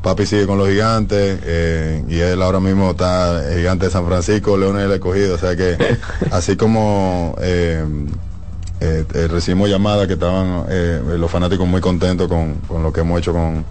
[0.00, 4.56] papi sigue con los gigantes eh, y él ahora mismo está gigante de San Francisco,
[4.56, 5.76] Leones del Escogido, o sea que
[6.30, 7.84] así como eh,
[8.80, 13.00] eh, eh, recibimos llamadas que estaban eh, los fanáticos muy contentos con, con lo que
[13.00, 13.64] hemos hecho con,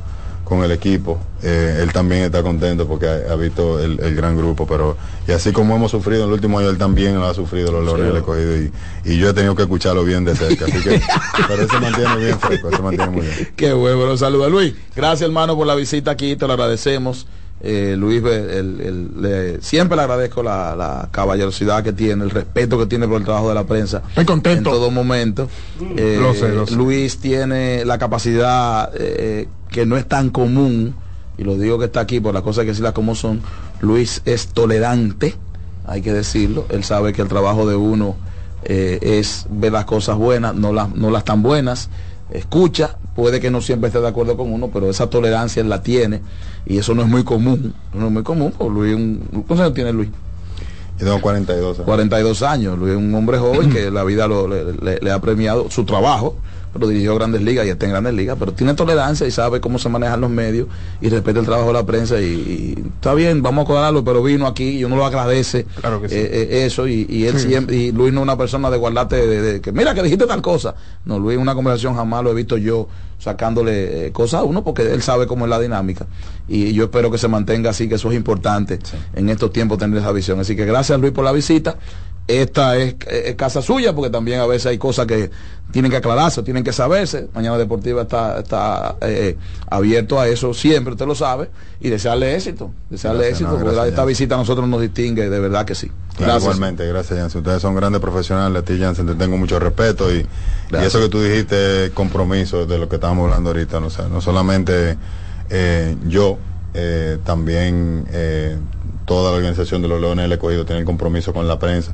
[0.44, 1.20] con el equipo.
[1.44, 5.52] Él también está contento porque ha, ha visto el, el gran grupo, pero y así
[5.52, 8.18] como hemos sufrido en el último año, él también lo ha sufrido los Leones del
[8.18, 8.72] Escogido y,
[9.04, 11.00] y yo he tenido que escucharlo bien de cerca, así que
[11.48, 13.54] pero él se mantiene bien fresco, se mantiene muy bien.
[13.56, 14.74] Qué bueno, saludos Luis.
[14.96, 17.28] Gracias hermano por la visita aquí, te lo agradecemos.
[17.68, 22.78] Eh, Luis, el- el- le- siempre le agradezco la, la caballerosidad que tiene, el respeto
[22.78, 24.04] que tiene por el trabajo de la prensa.
[24.10, 24.70] Estoy contento.
[24.70, 25.50] En todo momento.
[25.98, 26.76] Eh, Lo sé, lo sé.
[26.76, 30.94] Luis tiene la capacidad eh, que no es tan común,
[31.40, 33.42] y lo digo que está aquí por las cosas que decirlas como son.
[33.82, 35.34] Luis es tolerante,
[35.88, 36.68] hay que decirlo.
[36.70, 38.16] Él sabe que el trabajo de uno
[38.64, 41.90] eh, es ver las cosas buenas, no las, no las tan buenas.
[42.32, 45.82] Escucha, puede que no siempre esté de acuerdo con uno, pero esa tolerancia él la
[45.82, 46.22] tiene.
[46.66, 47.74] Y eso no es muy común.
[47.94, 48.54] No es muy común.
[48.58, 50.10] Pues Luis, un, ¿cuántos años tiene Luis?
[50.98, 51.86] Yo tengo 42 años.
[51.86, 52.78] 42 años.
[52.80, 55.84] Luis es un hombre joven que la vida lo- le, le- le ha premiado su
[55.86, 56.38] trabajo,
[56.76, 59.80] pero dirigió grandes ligas y está en grandes ligas, pero tiene tolerancia y sabe cómo
[59.80, 60.68] se manejan los medios
[61.00, 64.22] y respeta el trabajo de la prensa y, y está bien, vamos a cobrarlo, pero
[64.22, 66.16] vino aquí y uno lo agradece Claro que sí.
[66.16, 67.48] eh, eh, eso y, y él Sí.
[67.48, 70.26] siempre, y Luis no es una persona de guardarte de, de- que mira que dijiste
[70.28, 70.76] tal cosa.
[71.06, 72.90] No, Luis en una conversación jamás lo he visto yo
[73.20, 76.06] sacándole eh, cosas a uno porque él sabe cómo es la dinámica
[76.50, 78.80] y yo espero que se mantenga así, que eso es importante
[79.16, 80.40] en estos tiempos tener esa visión.
[80.42, 81.78] Así que gracias Luis por la visita.
[82.28, 85.30] Esta es, es casa suya porque también a veces hay cosas que
[85.72, 87.28] tienen que aclararse, tienen que saberse.
[87.34, 89.38] Mañana Deportiva está, está eh,
[89.70, 91.50] abierto a eso siempre, usted lo sabe,
[91.82, 95.30] y desearle éxito, desearle Gracias, éxito, no, porque gracias, esta visita a nosotros nos distingue,
[95.30, 95.92] de verdad que sí.
[96.18, 97.42] Igualmente, gracias Jansen.
[97.42, 100.26] Ustedes son grandes profesionales, a ti Jansen te tengo mucho respeto y,
[100.72, 104.22] y eso que tú dijiste, compromiso de lo que estábamos hablando ahorita, no, sé, no
[104.22, 104.98] solamente
[105.50, 106.38] eh, yo,
[106.74, 108.58] eh, también eh,
[109.06, 111.94] toda la organización de los Leones del Escogido tiene el compromiso con la prensa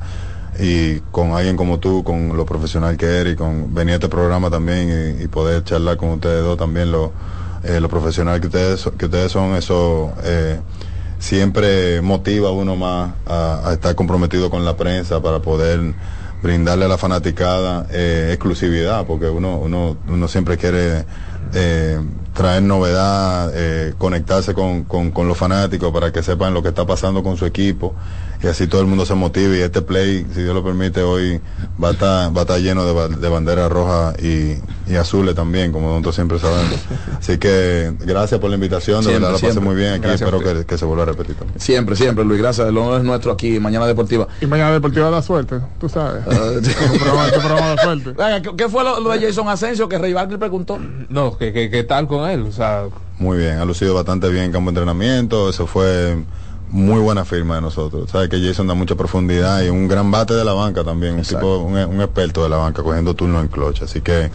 [0.58, 4.08] y con alguien como tú, con lo profesional que eres y con venir a este
[4.08, 7.12] programa también y, poder charlar con ustedes dos también lo,
[7.64, 10.60] eh, lo profesional que ustedes, que ustedes son, eso eh,
[11.18, 15.94] siempre motiva a uno más a, a estar comprometido con la prensa para poder
[16.42, 21.04] brindarle a la fanaticada eh, exclusividad, porque uno, uno, uno siempre quiere
[21.54, 22.00] eh,
[22.32, 26.86] traer novedad, eh, conectarse con, con, con los fanáticos para que sepan lo que está
[26.86, 27.94] pasando con su equipo
[28.42, 31.40] y así todo el mundo se motive y este play, si Dios lo permite, hoy
[31.82, 34.56] va a estar, va a estar lleno de, de banderas rojas y,
[34.90, 36.74] y azules también, como nosotros siempre sabemos.
[37.18, 39.64] Así que gracias por la invitación, de Siempre, verdad la pasé siempre.
[39.64, 41.60] muy bien aquí, Gracias espero que, que se vuelva a repetir también.
[41.60, 42.68] Siempre, siempre, Luis, gracias.
[42.68, 44.26] El honor es nuestro aquí, Mañana Deportiva.
[44.40, 46.24] Y mañana Deportiva da suerte, tú sabes.
[46.24, 48.10] Programa- programa da suerte.
[48.16, 50.78] Venga, ¿qué, qué fue lo, lo de Jason Asensio que Rey Barkley preguntó?
[51.08, 52.42] No, ¿qué, qué, qué tal con él?
[52.42, 52.84] O sea,
[53.18, 56.16] Muy bien, ha lucido bastante bien en campo de entrenamiento, eso fue
[56.72, 58.10] muy buena firma de nosotros.
[58.10, 61.22] Sabes que Jason da mucha profundidad y un gran bate de la banca también, un
[61.22, 64.30] tipo, un, un experto de la banca cogiendo turnos en clutch, así que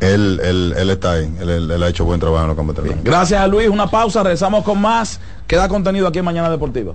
[0.00, 2.76] él, él, él está ahí, él, él- él ha hecho buen trabajo en los campos
[2.84, 2.96] de.
[3.04, 5.20] Gracias a Luis, una pausa, regresamos con más.
[5.46, 6.94] Queda contenido aquí en Mañana Deportiva.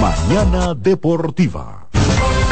[0.00, 1.83] Mañana Deportiva.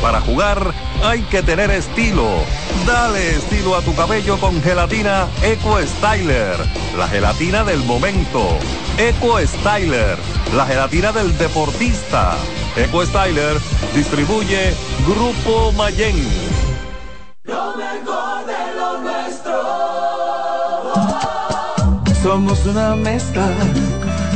[0.00, 0.72] Para jugar
[1.02, 2.28] hay que tener estilo.
[2.86, 6.56] Dale estilo a tu cabello con gelatina Eco Styler,
[6.96, 8.58] la gelatina del momento.
[8.96, 10.16] Eco Styler,
[10.54, 12.36] la gelatina del deportista.
[12.76, 13.58] Eco Styler
[13.94, 14.72] distribuye
[15.04, 16.16] Grupo Mayen.
[17.44, 19.52] Lo mejor de lo nuestro.
[22.22, 23.48] Somos una mezcla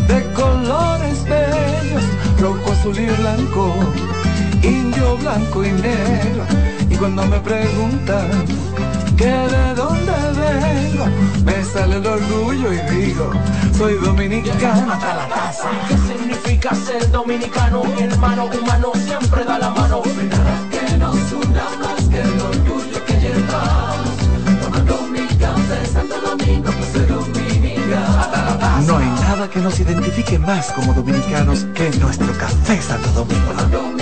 [0.09, 2.03] de colores bellos,
[2.41, 3.77] rojo, azul y blanco.
[4.63, 6.45] Indio blanco y negro.
[6.89, 8.47] Y cuando me preguntan
[9.17, 11.07] que de dónde vengo,
[11.45, 13.31] me sale el orgullo y digo,
[13.77, 15.71] soy dominicano hasta la casa.
[15.89, 17.85] ¿Qué significa ser dominicano?
[17.85, 20.03] Mi hermano humano siempre da la mano.
[20.31, 24.17] Nada que nos una más que el orgullo que llevamos.
[24.63, 28.87] Tomando mi café Santo Domingo, pues soy dominicano.
[28.87, 34.02] No hay nada que nos identifique más como dominicanos que nuestro café Santo Domingo.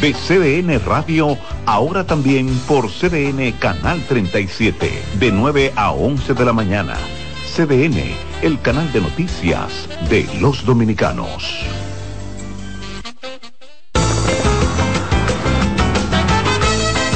[0.00, 6.52] De CDN Radio, ahora también por CDN Canal 37, de 9 a 11 de la
[6.52, 6.96] mañana.
[7.54, 11.64] CDN, el canal de noticias de los dominicanos.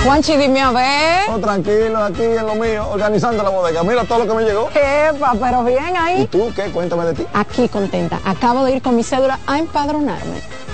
[0.05, 1.31] Juanchi, dime a ver.
[1.31, 3.83] Oh, tranquilo, aquí en lo mío, organizando la bodega.
[3.83, 4.71] Mira todo lo que me llegó.
[4.71, 6.23] Epa, pero bien ahí.
[6.23, 6.71] ¿Y tú qué?
[6.71, 7.27] Cuéntame de ti.
[7.35, 8.19] Aquí contenta.
[8.25, 10.41] Acabo de ir con mi cédula a empadronarme.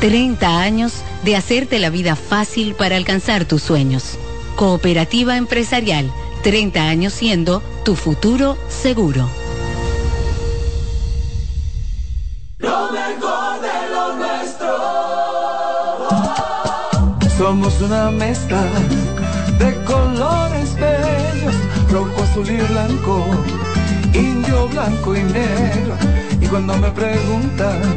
[0.00, 4.16] 30 años de hacerte la vida fácil para alcanzar tus sueños.
[4.54, 6.12] Cooperativa Empresarial,
[6.44, 9.28] 30 años siendo tu futuro seguro.
[12.58, 14.68] Lo mejor de lo nuestro.
[17.36, 18.62] Somos una mezcla
[19.58, 21.56] de colores bellos,
[21.90, 23.26] rojo, azul y blanco,
[24.14, 25.96] indio, blanco y negro.
[26.40, 27.96] Y cuando me preguntan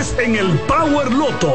[0.01, 1.53] en el Power Loto.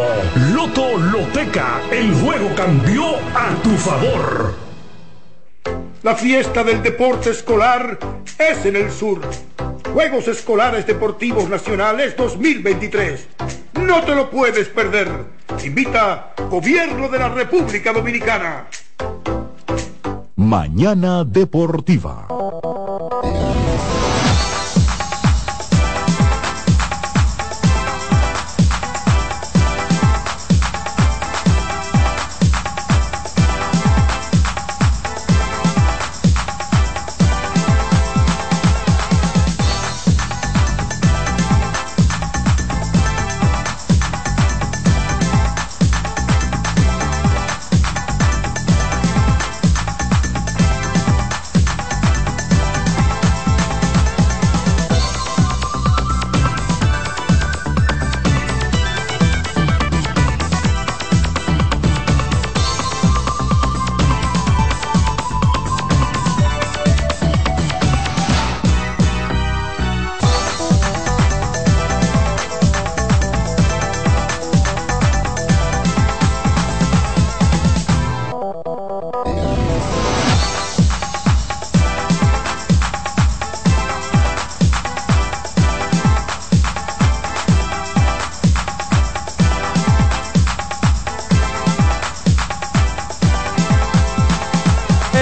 [0.55, 4.55] Loto Loteca, el juego cambió a tu favor.
[6.05, 7.99] La fiesta del deporte escolar
[8.39, 9.21] es en el sur.
[9.93, 13.27] Juegos Escolares Deportivos Nacionales 2023.
[13.83, 15.09] No te lo puedes perder.
[15.65, 18.69] Invita Gobierno de la República Dominicana.
[20.37, 22.29] Mañana Deportiva.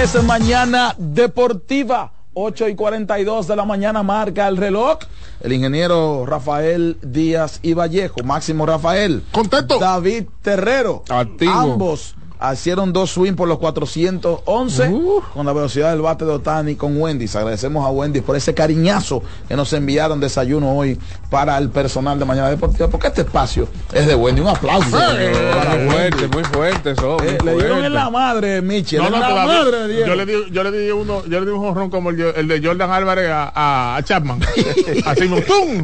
[0.05, 2.11] Es mañana deportiva.
[2.35, 4.99] 8 y 42 de la mañana marca el reloj.
[5.41, 9.23] El ingeniero Rafael Díaz y Vallejo, Máximo Rafael.
[9.31, 9.79] Contento.
[9.79, 11.03] David Terrero.
[11.09, 11.51] Activo.
[11.51, 12.13] Ambos
[12.53, 14.91] hicieron dos swing por los 411
[15.33, 17.35] con la velocidad del bate de Otani con Wendy's.
[17.35, 20.99] Agradecemos a Wendy's por ese cariñazo que nos enviaron desayuno hoy
[21.29, 24.41] para el personal de Mañana Deportiva, porque este espacio es de Wendy.
[24.41, 24.97] Un aplauso.
[25.17, 25.91] Eh, para muy Wendy.
[26.17, 27.17] fuerte, muy fuerte eso.
[27.23, 29.01] Eh, le dieron en la madre, Michel.
[29.01, 30.07] No, la madre Diego.
[30.07, 32.47] yo le di, yo le di uno, yo le di un jonrón como el, el
[32.47, 34.39] de Jordan Álvarez a, a, a Chapman.
[35.05, 35.83] Así ¡tum!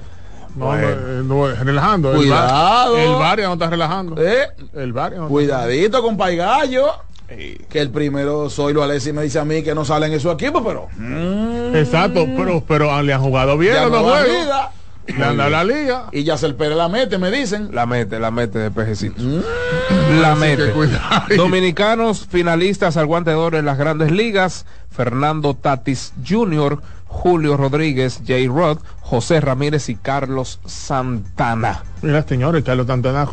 [0.57, 2.11] No, no, eh, no, relajando.
[2.13, 2.93] El Cuidado.
[2.95, 4.15] bar- El Varia no está relajando.
[4.23, 6.87] Eh, El Varia no está Cuidadito con Paigallo.
[7.29, 10.31] Que el primero soy lo Alessi me dice a mí que no salen en su
[10.31, 10.87] equipo, pero
[11.77, 14.45] Exacto, pero, pero le han jugado bien ya los no dos va juegos.
[14.45, 14.71] vida.
[15.09, 16.05] Le han dado la liga.
[16.13, 17.69] Y ya se el Pérez la mete, me dicen.
[17.73, 19.21] La mete, la mete de pejecito.
[19.23, 19.41] Mm.
[20.21, 20.73] La mete.
[21.37, 24.67] Dominicanos finalistas al guante de oro en las grandes ligas.
[24.91, 26.81] Fernando Tatis Jr.,
[27.17, 28.35] Julio Rodríguez, J.
[28.47, 31.83] Rod, José Ramírez y Carlos Santana.
[32.03, 33.27] Mira, señores, Carlos Santana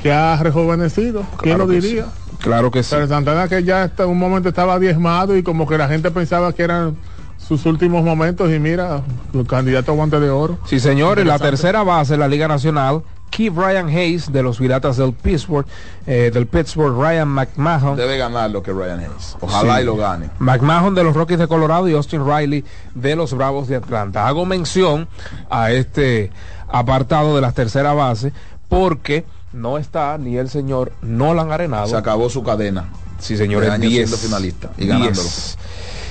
[0.00, 1.22] que ha rejuvenecido.
[1.38, 2.06] ¿Quién Claro lo diría?
[2.40, 2.90] Claro que sí.
[2.94, 6.52] Pero Santana que ya hasta un momento estaba diezmado y como que la gente pensaba
[6.52, 6.96] que eran
[7.38, 9.02] sus últimos momentos y mira,
[9.32, 10.58] el candidato guante de oro.
[10.66, 14.96] Sí, señores, la tercera base de la Liga Nacional, Key Ryan Hayes de los Piratas
[14.96, 15.66] del Pittsburgh,
[16.06, 17.96] eh, del Pittsburgh Ryan McMahon.
[17.96, 19.36] Debe ganar lo que Ryan Hayes.
[19.40, 19.82] Ojalá Sí.
[19.82, 20.30] y lo gane.
[20.38, 24.26] McMahon de los Rockies de Colorado y Austin Riley de los Bravos de Atlanta.
[24.26, 25.08] Hago mención
[25.50, 26.30] a este
[26.68, 28.32] apartado de la tercera base
[28.68, 31.86] porque no está ni el señor Nolan Arenado.
[31.88, 32.86] Se acabó su cadena.
[33.18, 34.08] Sí, señores, años 10.
[34.10, 34.88] siendo finalista y 10.
[34.88, 35.28] ganándolo.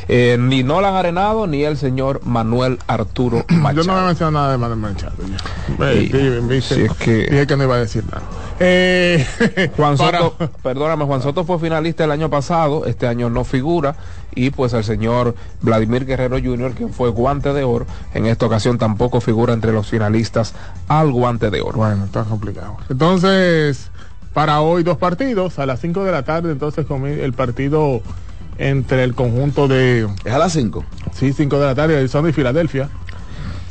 [0.08, 3.76] Eh, ni Nolan Arenado ni el señor Manuel Arturo Machado.
[3.76, 5.14] Yo no me he mencionado nada de Manuel Machado.
[5.82, 8.22] Eh, sí, es que- dije que no iba a decir nada.
[8.60, 9.26] Eh,
[9.76, 13.96] Juan para- Soto, perdóname, Juan Soto fue finalista el año pasado, este año no figura,
[14.34, 18.78] y pues el señor Vladimir Guerrero Jr., que fue guante de oro, en esta ocasión
[18.78, 20.54] tampoco figura entre los finalistas
[20.88, 21.78] al guante de oro.
[21.80, 22.78] Bueno, está complicado.
[22.90, 23.90] Entonces,
[24.34, 28.02] para hoy dos partidos, a las 5 de la tarde, entonces el partido
[28.58, 30.08] entre el conjunto de...
[30.24, 30.84] ¿Es a las 5?
[31.14, 32.90] Sí, 5 de la tarde, Arizona y Filadelfia.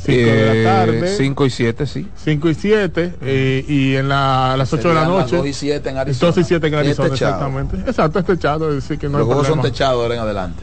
[0.04, 1.16] 5 de la tarde.
[1.16, 2.08] 5 Eh, y 7, sí.
[2.24, 5.52] 5 y 7 eh, y en la, a las 8 de la noche 2 y
[5.54, 6.32] 7 en Arizona.
[6.32, 7.32] 2 y 7 en Arizona techado.
[7.32, 10.14] exactamente exacto es techado es decir que no Los hay juegos son problema techados ahora
[10.14, 10.62] en adelante.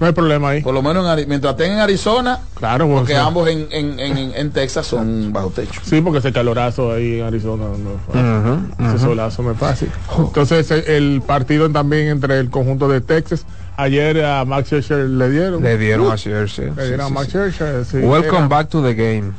[0.00, 2.98] No hay problema ahí Por lo menos en Ari- mientras estén en Arizona, claro pues,
[3.00, 3.18] porque sí.
[3.18, 5.80] ambos en, en, en, en Texas son bajo techo.
[5.84, 8.76] sí porque ese calorazo ahí en Arizona no fácil.
[8.82, 13.00] Ujú, ese solazo no es fácil entonces eh, el partido también entre el conjunto de
[13.00, 13.44] Texas
[13.76, 16.72] ayer a Max Scherzer le dieron Le dieron Uh, a Scherzer.
[16.76, 17.30] le dieron sí, a Max sí.
[17.32, 17.96] Scherzer sí.
[17.98, 19.32] Welcome Era- back to the game.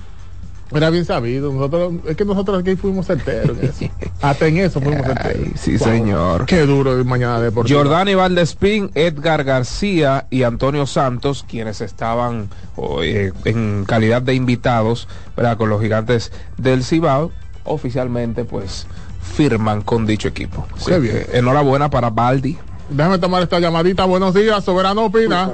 [0.72, 1.52] Era bien sabido.
[1.52, 3.86] Nosotros, es que nosotros aquí fuimos certeros en eso.
[4.22, 5.48] Hasta en eso fuimos certeros.
[5.56, 6.46] sí, señor.
[6.46, 7.80] Qué duro de mañana deportivo.
[7.80, 15.08] Jordani Valdespín, Edgar García y Antonio Santos, quienes estaban oh, eh, en calidad de invitados
[15.36, 15.58] ¿verdad?
[15.58, 17.32] con los gigantes del Cibao,
[17.64, 18.86] oficialmente pues
[19.22, 20.68] firman con dicho equipo.
[20.86, 21.26] Qué bien.
[21.34, 22.58] enhorabuena para Baldi.
[22.90, 24.06] Déjame tomar esta llamadita.
[24.06, 25.52] Buenos días, Soberano Opina.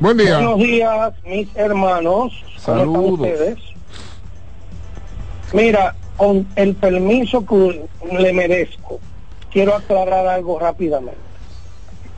[0.00, 0.36] Buen día.
[0.38, 2.32] Buenos días, mis hermanos.
[2.32, 3.20] ¿Cómo están Saludos.
[3.20, 3.58] ustedes?
[5.52, 9.00] Mira, con el permiso que le merezco,
[9.50, 11.18] quiero aclarar algo rápidamente.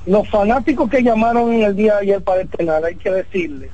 [0.04, 3.70] Los fanáticos que llamaron en el día de ayer para el penal, hay que decirles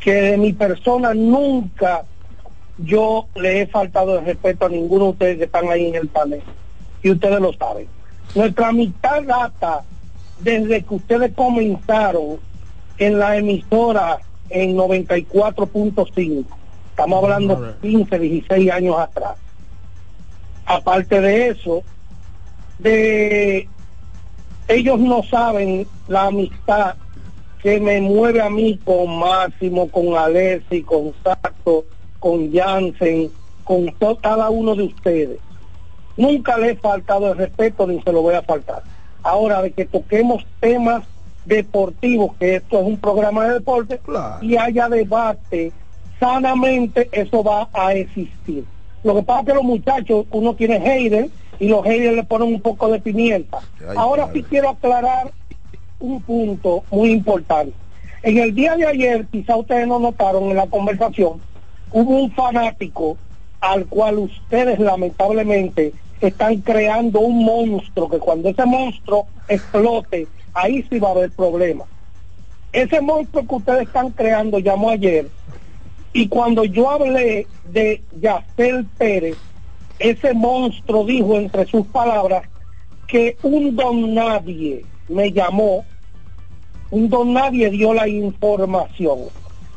[0.00, 2.04] que de mi persona nunca
[2.78, 6.08] yo le he faltado el respeto a ninguno de ustedes que están ahí en el
[6.08, 6.42] panel.
[7.02, 7.86] Y ustedes lo saben.
[8.34, 9.82] Nuestra amistad data
[10.40, 12.38] desde que ustedes comenzaron
[12.98, 14.18] en la emisora
[14.50, 16.44] en 94.5.
[16.90, 19.36] Estamos hablando 15, 16 años atrás.
[20.66, 21.82] Aparte de eso,
[22.78, 23.68] de
[24.68, 26.94] ellos no saben la amistad
[27.62, 31.84] que me mueve a mí con Máximo, con Alessi, con Sato,
[32.18, 33.30] con Jansen,
[33.64, 35.38] con to- cada uno de ustedes.
[36.16, 38.82] Nunca le he faltado el respeto ni se lo voy a faltar.
[39.22, 41.04] Ahora, de que toquemos temas
[41.48, 44.00] deportivos, que esto es un programa de deporte,
[44.42, 45.72] y haya debate
[46.20, 48.64] sanamente, eso va a existir.
[49.02, 52.48] Lo que pasa es que los muchachos, uno tiene haters y los haters le ponen
[52.54, 53.58] un poco de pimienta.
[53.80, 55.32] Ay, Ahora sí quiero aclarar
[56.00, 57.72] un punto muy importante.
[58.22, 61.40] En el día de ayer, quizá ustedes no notaron en la conversación,
[61.92, 63.16] hubo un fanático
[63.60, 65.92] al cual ustedes lamentablemente
[66.26, 71.88] están creando un monstruo que cuando ese monstruo explote, ahí sí va a haber problemas.
[72.72, 75.28] Ese monstruo que ustedes están creando llamó ayer
[76.12, 79.36] y cuando yo hablé de Yacel Pérez,
[79.98, 82.48] ese monstruo dijo entre sus palabras
[83.06, 85.84] que un don nadie me llamó,
[86.90, 89.18] un don nadie dio la información.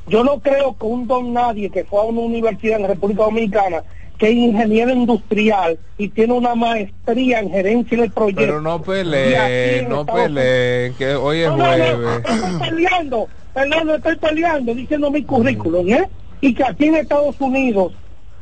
[0.07, 3.84] Yo no creo que un don nadie que fue a una universidad en República Dominicana,
[4.22, 8.39] que es ingeniero industrial y tiene una maestría en gerencia del proyecto.
[8.39, 14.15] Pero no peleen, en no peleen, que hoy es no, no, estoy peleando, Fernando, estoy
[14.18, 16.07] peleando, diciendo mi currículum, ¿eh?
[16.39, 17.93] Y que aquí en Estados Unidos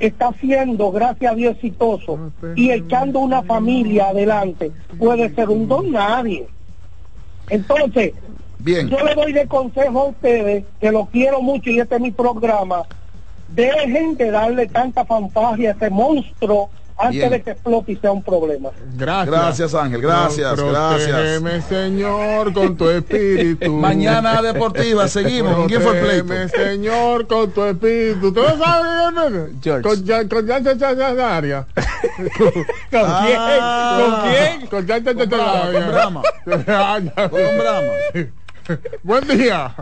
[0.01, 5.91] está siendo, gracias a Dios, exitoso y echando una familia adelante, puede ser un don
[5.91, 6.45] nadie.
[7.49, 8.11] Entonces,
[8.57, 8.89] Bien.
[8.89, 12.11] yo le doy de consejo a ustedes, que lo quiero mucho y este es mi
[12.11, 12.83] programa,
[13.53, 16.69] dejen de darle tanta fantasía a ese monstruo
[17.01, 17.29] antes Bien.
[17.31, 18.71] de que explote y sea un problema.
[18.97, 19.27] Gracias.
[19.27, 21.63] Gracias, Ángel, gracias, No, gracias.
[21.65, 23.71] Señor, con tu espíritu.
[23.73, 25.55] Mañana deportiva, seguimos.
[25.55, 26.57] ¿Con quién fue el pleito?
[26.57, 28.33] Señor, con tu espíritu.
[28.33, 29.49] ¿Tú sabes?
[29.63, 29.81] George.
[29.81, 31.65] Con Jan, con Jan Chachacharia.
[31.73, 32.51] ¿Con
[32.91, 33.37] quién?
[33.61, 33.97] Ah.
[34.01, 34.67] ¿Con quién?
[34.67, 35.79] Con Jan Chachacharia.
[35.81, 36.21] Con Brahma,
[36.67, 37.29] Ah, ya.
[37.29, 37.93] Con Brahma.
[39.03, 39.75] Buen día.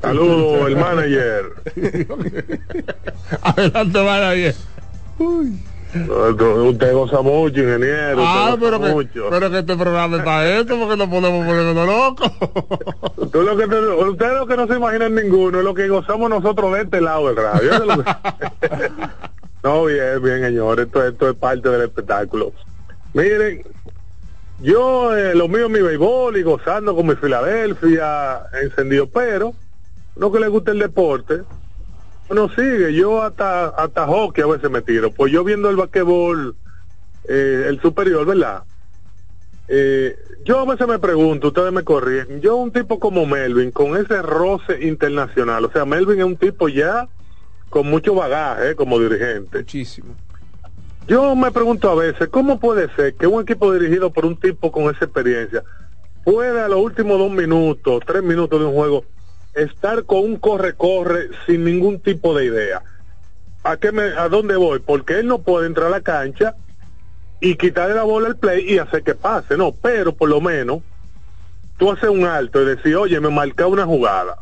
[0.00, 1.44] Saludos, el manager.
[3.42, 4.54] Adelante, manager.
[5.94, 8.16] Usted goza mucho, ingeniero.
[8.18, 9.26] Ah, pero que, mucho.
[9.30, 12.32] pero que este programa es para esto, porque no podemos ponernos locos.
[13.32, 16.28] Tú lo que te- usted lo que no se imagina ninguno es lo que gozamos
[16.30, 17.70] nosotros de este lado del radio.
[18.60, 18.90] Que-
[19.62, 20.80] no, bien, bien, señor.
[20.80, 22.52] Esto, esto es parte del espectáculo.
[23.12, 23.62] Miren,
[24.60, 29.54] yo eh, lo mío mi béisbol y gozando con mi Filadelfia encendido, pero
[30.16, 31.42] no que le guste el deporte,
[32.28, 35.12] Bueno, sigue, yo hasta, hasta hockey a veces me tiro.
[35.12, 36.56] Pues yo viendo el basquetbol,
[37.28, 38.62] eh, el superior, ¿verdad?
[39.68, 43.96] Eh, yo a veces me pregunto, ustedes me corrigen, yo un tipo como Melvin, con
[43.96, 47.08] ese roce internacional, o sea, Melvin es un tipo ya
[47.70, 49.58] con mucho bagaje eh, como dirigente.
[49.58, 50.14] Muchísimo.
[51.06, 54.72] Yo me pregunto a veces, ¿cómo puede ser que un equipo dirigido por un tipo
[54.72, 55.62] con esa experiencia
[56.24, 59.04] pueda a los últimos dos minutos, tres minutos de un juego,
[59.52, 62.82] estar con un corre-corre sin ningún tipo de idea?
[63.64, 64.78] ¿A, qué me, ¿A dónde voy?
[64.78, 66.54] Porque él no puede entrar a la cancha
[67.38, 70.78] y quitarle la bola al play y hacer que pase, no, pero por lo menos
[71.76, 74.38] tú haces un alto y decir, oye, me marca una jugada.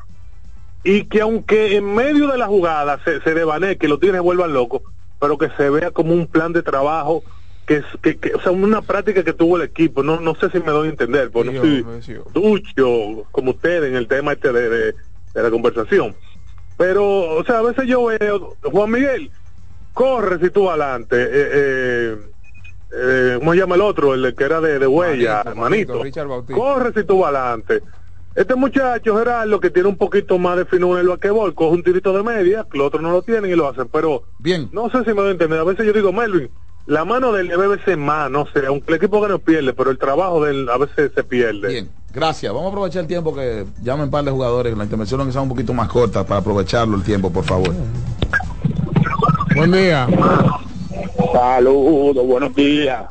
[0.84, 4.52] Y que aunque en medio de la jugada se, se desvanee, que lo tienes vuelvan
[4.52, 4.91] loco,
[5.22, 7.22] pero que se vea como un plan de trabajo,
[7.64, 10.50] que, es- que, que- o sea, una práctica que tuvo el equipo, no no sé
[10.50, 11.86] si me doy a entender, porque no soy
[12.34, 14.84] ducho como usted en el tema este de, de,
[15.32, 16.16] de la conversación.
[16.76, 19.30] Pero, o sea, a veces yo veo, Juan Miguel,
[19.92, 22.16] corre si tú adelante, eh, eh,
[22.94, 24.14] eh, ¿cómo se llama el otro?
[24.14, 26.60] El que era de, de huella, Manito, Richard Bautista.
[26.60, 27.80] Corre si tú vas adelante.
[28.34, 31.82] Este muchacho, Gerardo, que tiene un poquito más de finura en el basquetbol, coge un
[31.82, 33.88] tirito de media, que los otros no lo tienen y lo hacen.
[33.92, 34.70] Pero, bien.
[34.72, 35.58] no sé si me doy a entender.
[35.58, 36.50] A veces yo digo, Melvin,
[36.86, 39.90] la mano del debe ser más, no sé, aunque el equipo gane o pierde, pero
[39.90, 41.68] el trabajo de él a veces se pierde.
[41.68, 42.50] Bien, gracias.
[42.52, 45.42] Vamos a aprovechar el tiempo que llamen un par de jugadores, la intervención que sea
[45.42, 47.74] un poquito más corta para aprovecharlo el tiempo, por favor.
[49.54, 50.08] Buen día.
[51.32, 53.04] Saludos, buenos días.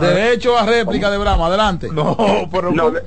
[0.00, 1.88] Derecho a réplica de Brahma, adelante.
[1.92, 2.16] No,
[2.52, 3.00] pero No, de-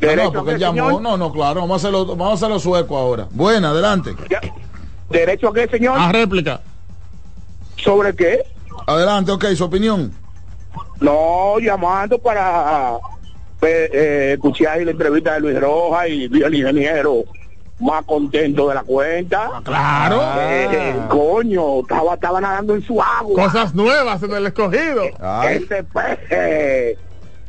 [0.00, 0.86] de- No, porque él llamó.
[0.88, 1.02] señor?
[1.02, 1.60] No, no, claro.
[1.60, 3.26] Vamos a hacerlo, vamos a hacerlo sueco ahora.
[3.30, 4.14] Buena, adelante.
[5.10, 5.98] ¿Derecho a qué, señor?
[5.98, 6.60] A réplica.
[7.76, 8.42] ¿Sobre qué?
[8.86, 10.12] Adelante, ok, su opinión.
[11.00, 12.94] No, llamando para
[13.62, 17.24] eh, eh, escuchar la entrevista de Luis Rojas y al ingeniero
[17.80, 19.50] más contento de la cuenta.
[19.64, 20.22] Claro.
[20.38, 23.44] Eh, coño, estaba, estaba nadando en su agua.
[23.44, 25.04] Cosas nuevas en el escogido.
[25.48, 26.98] Ese peje.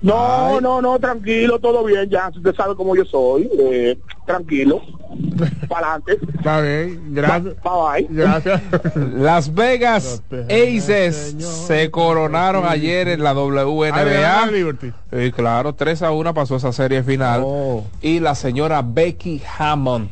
[0.03, 4.81] No, no, no, tranquilo, todo bien, ya usted sabe cómo yo soy, eh, tranquilo,
[5.69, 6.19] para adelante.
[6.38, 7.55] Está bien, gracias.
[7.63, 8.07] Bye, bye.
[8.09, 8.61] Gracias.
[9.15, 14.49] Las Vegas Aces se coronaron ayer en la WNBA.
[15.13, 17.45] Y claro, 3 a 1 pasó esa serie final.
[18.01, 20.09] Y la señora Becky Hammond.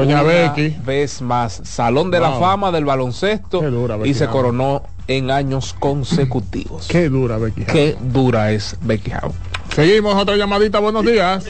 [0.00, 0.76] Doña una Becky.
[0.84, 2.32] vez más, Salón de la.
[2.32, 3.60] Fama del baloncesto.
[3.60, 6.86] Becky y se coronó en años consecutivos.
[6.88, 7.64] Qué dura, Becky.
[7.64, 9.34] Qué dura es Becky Hammond.
[9.74, 11.46] Seguimos, otra llamadita, buenos días.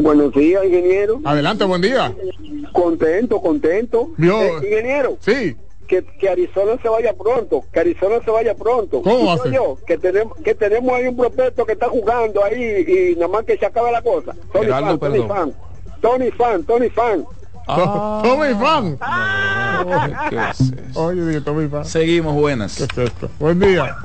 [0.00, 1.20] Buenos días, ingeniero.
[1.24, 2.12] Adelante, buen día.
[2.72, 4.10] Contento, contento.
[4.16, 5.16] Vio- Eh, ingeniero.
[5.20, 5.56] Sí.
[5.86, 9.02] Que, que Arizona se vaya pronto, que Arizona se vaya pronto.
[9.02, 13.14] ¿Cómo va yo, que tenemos, que tenemos ahí un prospecto que está jugando ahí y
[13.16, 14.34] nada más que se acabe la cosa.
[14.52, 14.98] Tony Gerardo.
[15.28, 15.52] Fan.
[16.04, 17.24] Tony Fan, Tony Fan.
[17.66, 18.20] Ah.
[18.22, 18.98] Tommy Fan.
[20.28, 21.00] ¿Qué es eso?
[21.02, 21.86] Oye, Tommy Fan.
[21.86, 22.76] Seguimos, buenas.
[22.76, 23.30] ¿Qué es esto?
[23.38, 23.96] Buen día.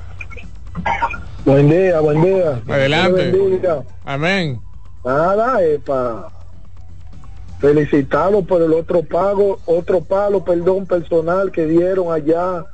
[1.44, 2.62] Buen día, buen día.
[2.70, 3.34] Adelante.
[4.06, 4.62] Amén.
[5.04, 6.28] Nada, es para
[7.60, 12.66] felicitarlos por el otro pago, otro palo, perdón, personal que dieron allá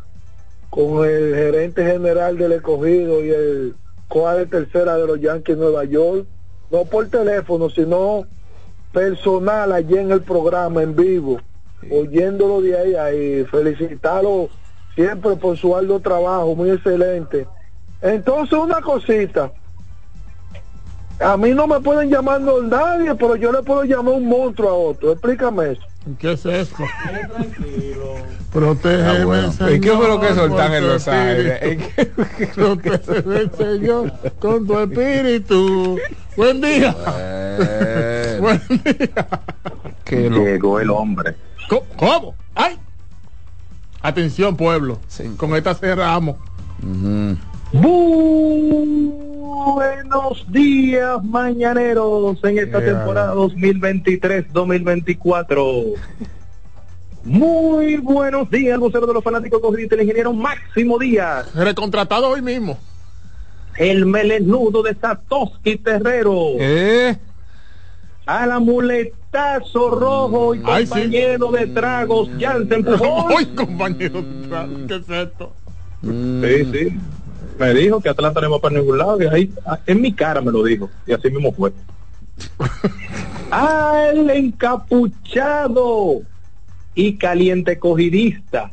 [0.70, 3.76] con el gerente general del escogido y el
[4.08, 6.28] coa de tercera de los Yankees de Nueva York,
[6.70, 8.28] no por teléfono, sino
[8.96, 11.42] personal allí en el programa en vivo,
[11.92, 14.50] oyéndolo de ahí, ahí, felicitarlo
[14.96, 17.46] siempre por su arduo trabajo, muy excelente.
[18.02, 19.52] Entonces una cosita,
[21.20, 24.70] a mí no me pueden llamar no nadie, pero yo le puedo llamar un monstruo
[24.70, 25.12] a otro.
[25.14, 25.82] Explícame eso.
[26.20, 26.84] ¿Qué es esto?
[28.52, 29.52] Protégeme, Ah, bueno.
[29.52, 31.80] Señor, ¿Y qué fue lo que soltan en Los Aires?
[32.56, 35.98] Protégeme, Señor, con tu espíritu.
[36.38, 36.96] Buen día.
[38.40, 39.28] Buen día.
[40.04, 41.36] Qué Llegó el hombre.
[41.70, 41.86] ¿Cómo?
[41.98, 42.36] ¿Cómo?
[42.54, 42.78] ¡Ay!
[44.02, 45.00] Atención, pueblo.
[45.38, 46.36] Con esta cerramos.
[49.50, 52.94] Buenos días, mañaneros, en esta Yeah.
[52.96, 55.94] temporada 2023-2024.
[57.24, 62.80] Muy buenos días, vocero de los fanáticos cogidos, el ingeniero Máximo Díaz, Recontratado hoy mismo.
[63.78, 67.16] el melenudo de Satoshi Terrero, ¿Eh?
[68.26, 70.90] a la muletazo rojo y Ay, sí.
[70.92, 73.32] compañero de tragos, Jansen Pujol.
[73.32, 74.24] Hoy, compañero.
[74.88, 75.54] ¿Qué es esto?
[76.02, 76.98] Sí, sí.
[77.60, 80.41] Me dijo que Atlanta no iba para ningún lado, que ahí, ah, en mi cara
[80.41, 81.72] me lo dijo, y así mismo fue.
[83.52, 86.22] Al encapuchado
[86.94, 88.72] y caliente cogidista,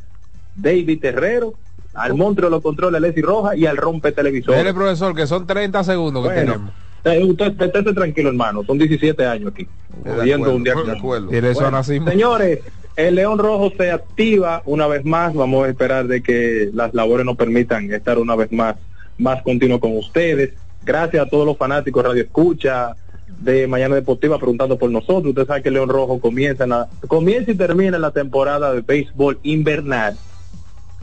[0.57, 1.55] David Terrero,
[1.95, 4.57] al monstruo de los controles, Leslie Roja, y al rompe televisor.
[4.57, 6.73] Dele, profesor, que son 30 segundos que Bueno, tenemos.
[7.05, 9.69] eh, usted estése tranquilo, hermano, son 17 años aquí.
[10.05, 11.29] De acuerdo, un día de acuerdo.
[11.29, 12.11] Bueno, nacimos.
[12.11, 12.61] Señores,
[12.97, 15.35] el León Rojo se activa una vez más.
[15.35, 18.77] Vamos a esperar de que las labores nos permitan estar una vez más
[19.19, 20.55] más continuo con ustedes.
[20.85, 22.95] Gracias a todos los fanáticos Radio Escucha
[23.39, 25.27] de Mañana Deportiva preguntando por nosotros.
[25.27, 26.67] Usted sabe que León Rojo comienza,
[27.07, 30.17] comienza y termina la temporada de béisbol invernal.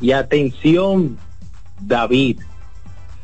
[0.02, 1.18] Y atención,
[1.82, 2.40] David,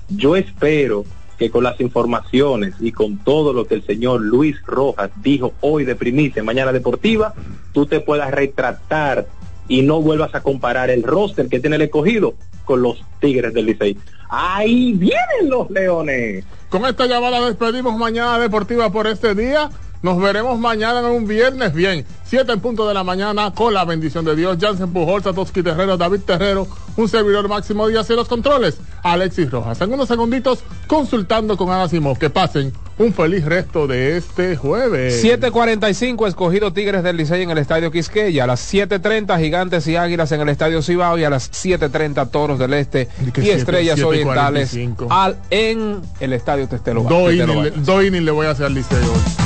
[0.10, 1.06] yo espero
[1.38, 5.86] que con las informaciones y con todo lo que el señor Luis Rojas dijo hoy
[5.86, 7.34] de primicia en Mañana Deportiva,
[7.74, 9.28] tú te puedas retratar
[9.68, 12.36] y no vuelvas a comparar el roster que tiene el escogido
[12.66, 13.98] con los Tigres del Licey.
[14.30, 16.46] Ahí vienen los Leones.
[16.70, 19.70] Con esta llamada despedimos mañana deportiva por este día.
[20.06, 22.06] Nos veremos mañana en un viernes bien.
[22.28, 24.56] 7 en punto de la mañana con la bendición de Dios.
[24.62, 28.78] Jansen Pujol, Satoshi Terrero, David Terrero, un servidor máximo Díaz y los controles.
[29.02, 29.82] Alexis Rojas.
[29.82, 32.18] En unos segunditos consultando con Ana Simón.
[32.18, 35.26] Que pasen un feliz resto de este jueves.
[35.26, 40.32] 7.45 escogido Tigres del Licey en el Estadio Quisqueya, a las 7.30 Gigantes y Águilas
[40.32, 44.06] en el Estadio Cibao y a las 7.30 Toros del Este y siete- Estrellas 7:45.
[44.06, 44.78] Orientales
[45.10, 47.02] al, en el Estadio Testelo.
[47.10, 49.46] Dos innings, innings le voy a hacer al liceo hoy.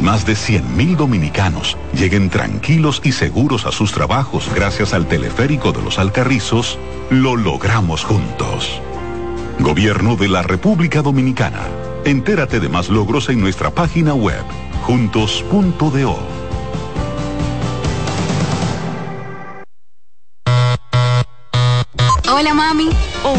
[0.00, 5.72] y más de 100.000 dominicanos lleguen tranquilos y seguros a sus trabajos gracias al teleférico
[5.72, 6.78] de los Alcarrizos,
[7.10, 8.80] lo logramos juntos.
[9.58, 11.60] Gobierno de la República Dominicana.
[12.06, 14.42] Entérate de más logros en nuestra página web,
[14.84, 16.18] juntos.do.
[22.32, 22.88] Hola mami.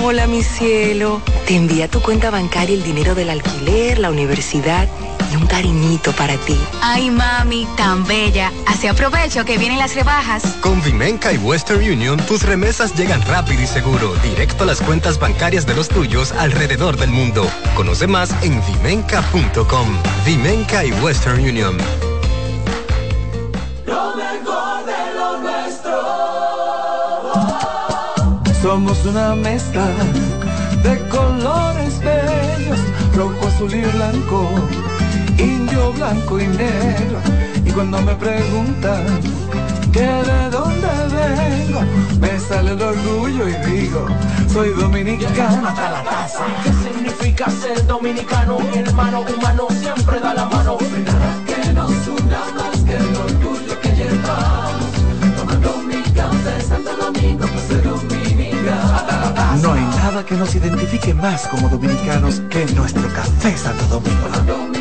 [0.04, 1.22] Hola mi cielo.
[1.48, 4.88] Te envía tu cuenta bancaria el dinero del alquiler, la universidad
[5.32, 6.58] y un cariñito para ti.
[6.82, 8.52] Ay, mami, tan bella.
[8.68, 10.44] Así aprovecho que vienen las rebajas.
[10.62, 15.20] Con Vimenca y Western Union, tus remesas llegan rápido y seguro, directo a las cuentas
[15.20, 17.48] bancarias de los tuyos alrededor del mundo.
[17.76, 19.88] Conoce más en vimenca.com.
[20.26, 21.78] Vimenca y Western Union.
[23.86, 26.02] Lo mejor de lo nuestro.
[28.62, 29.88] Somos una mezcla
[30.84, 32.80] de colores bellos,
[33.16, 34.50] rojo, azul y blanco,
[35.42, 37.20] indio, blanco y negro.
[37.66, 39.06] Y cuando me preguntan
[39.92, 41.82] que de dónde vengo,
[42.20, 44.06] me sale el orgullo y digo,
[44.52, 46.46] soy dominicano hasta la casa.
[46.64, 48.60] ¿Qué significa ser dominicano?
[48.74, 50.78] Hermano humano siempre da la mano.
[51.06, 54.92] Nada que nos una más que el orgullo que llevamos.
[55.38, 59.62] Tomando mi café Santo Domingo, pues ser dominicano.
[59.62, 64.81] No hay nada que nos identifique más como dominicanos que nuestro café Santo Domingo.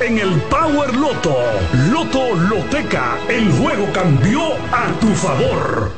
[0.00, 1.36] en el Power Loto.
[1.90, 4.40] Loto Loteca, el juego cambió
[4.72, 5.92] a tu favor.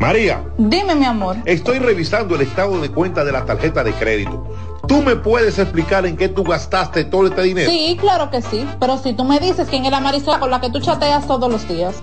[0.00, 1.36] María, Dime, mi amor.
[1.44, 4.46] estoy revisando el estado de cuenta de la tarjeta de crédito.
[4.88, 7.70] ¿Tú me puedes explicar en qué tú gastaste todo este dinero?
[7.70, 8.66] Sí, claro que sí.
[8.80, 11.50] Pero si tú me dices quién es la Marisol con la que tú chateas todos
[11.50, 12.02] los días.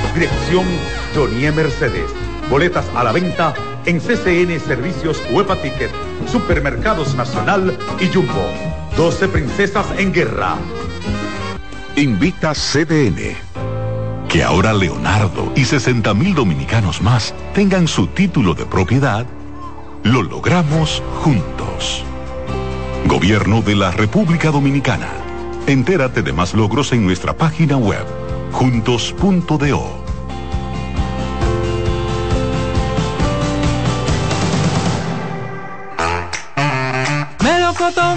[0.13, 0.65] Dirección
[1.15, 2.11] Jonie Mercedes.
[2.49, 3.53] Boletas a la venta
[3.85, 5.91] en CCN Servicios Huepa Ticket,
[6.27, 8.49] Supermercados Nacional y Jumbo.
[8.97, 10.55] 12 Princesas en Guerra.
[11.95, 13.35] Invita CDN.
[14.27, 19.25] Que ahora Leonardo y 60 mil dominicanos más tengan su título de propiedad,
[20.03, 22.03] lo logramos juntos.
[23.07, 25.09] Gobierno de la República Dominicana.
[25.67, 28.05] Entérate de más logros en nuestra página web,
[28.51, 30.00] juntos.do.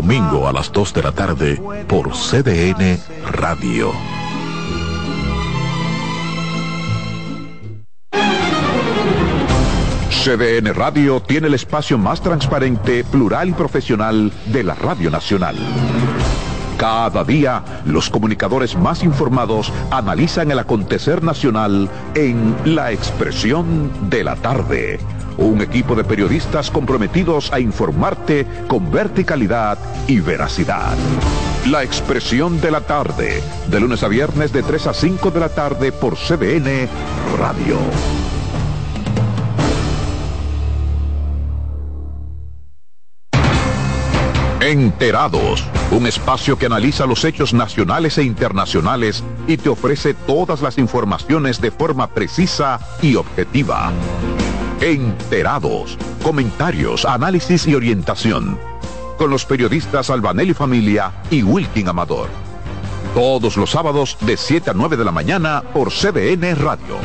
[0.00, 3.00] Domingo a las 2 de la tarde por CDN
[3.32, 3.90] Radio.
[10.08, 15.56] CDN Radio tiene el espacio más transparente, plural y profesional de la Radio Nacional.
[16.76, 24.36] Cada día, los comunicadores más informados analizan el acontecer nacional en La Expresión de la
[24.36, 25.00] Tarde.
[25.38, 29.78] Un equipo de periodistas comprometidos a informarte con verticalidad
[30.08, 30.96] y veracidad.
[31.70, 33.40] La Expresión de la Tarde,
[33.70, 36.88] de lunes a viernes de 3 a 5 de la tarde por CDN
[37.38, 37.78] Radio.
[44.60, 50.78] Enterados, un espacio que analiza los hechos nacionales e internacionales y te ofrece todas las
[50.78, 53.92] informaciones de forma precisa y objetiva.
[54.80, 58.56] Enterados, comentarios, análisis y orientación.
[59.18, 62.28] Con los periodistas Albanelli Familia y Wilkin Amador.
[63.12, 66.96] Todos los sábados de 7 a 9 de la mañana por CDN Radio.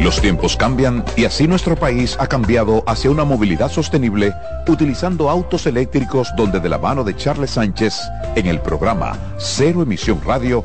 [0.00, 4.34] Los tiempos cambian y así nuestro país ha cambiado hacia una movilidad sostenible
[4.66, 7.94] utilizando autos eléctricos donde de la mano de Charles Sánchez
[8.34, 10.64] en el programa Cero Emisión Radio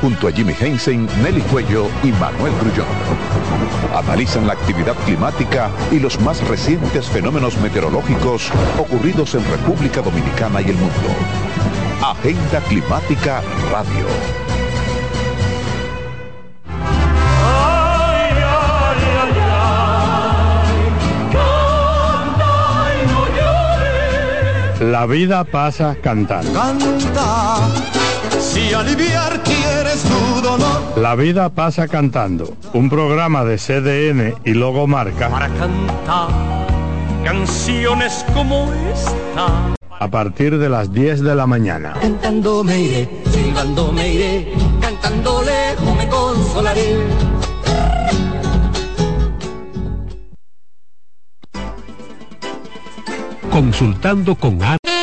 [0.00, 2.86] Junto a Jimmy Hensen, Nelly Cuello y Manuel Grullón.
[3.94, 10.66] Analizan la actividad climática y los más recientes fenómenos meteorológicos ocurridos en República Dominicana y
[10.66, 10.94] el mundo.
[12.02, 13.42] Agenda Climática
[13.72, 14.06] Radio.
[24.80, 26.52] La vida pasa cantando.
[26.52, 27.68] Canta,
[28.48, 30.80] si aliviar quieres tu dolor.
[30.96, 32.56] La vida pasa cantando.
[32.72, 35.28] Un programa de CDN y Logomarca.
[35.28, 36.28] Para cantar
[37.24, 39.74] canciones como esta.
[40.00, 41.94] A partir de las 10 de la mañana.
[42.00, 46.96] Cantando me iré, silbando me iré, cantando lejos me consolaré.
[53.50, 54.97] Consultando con Ana.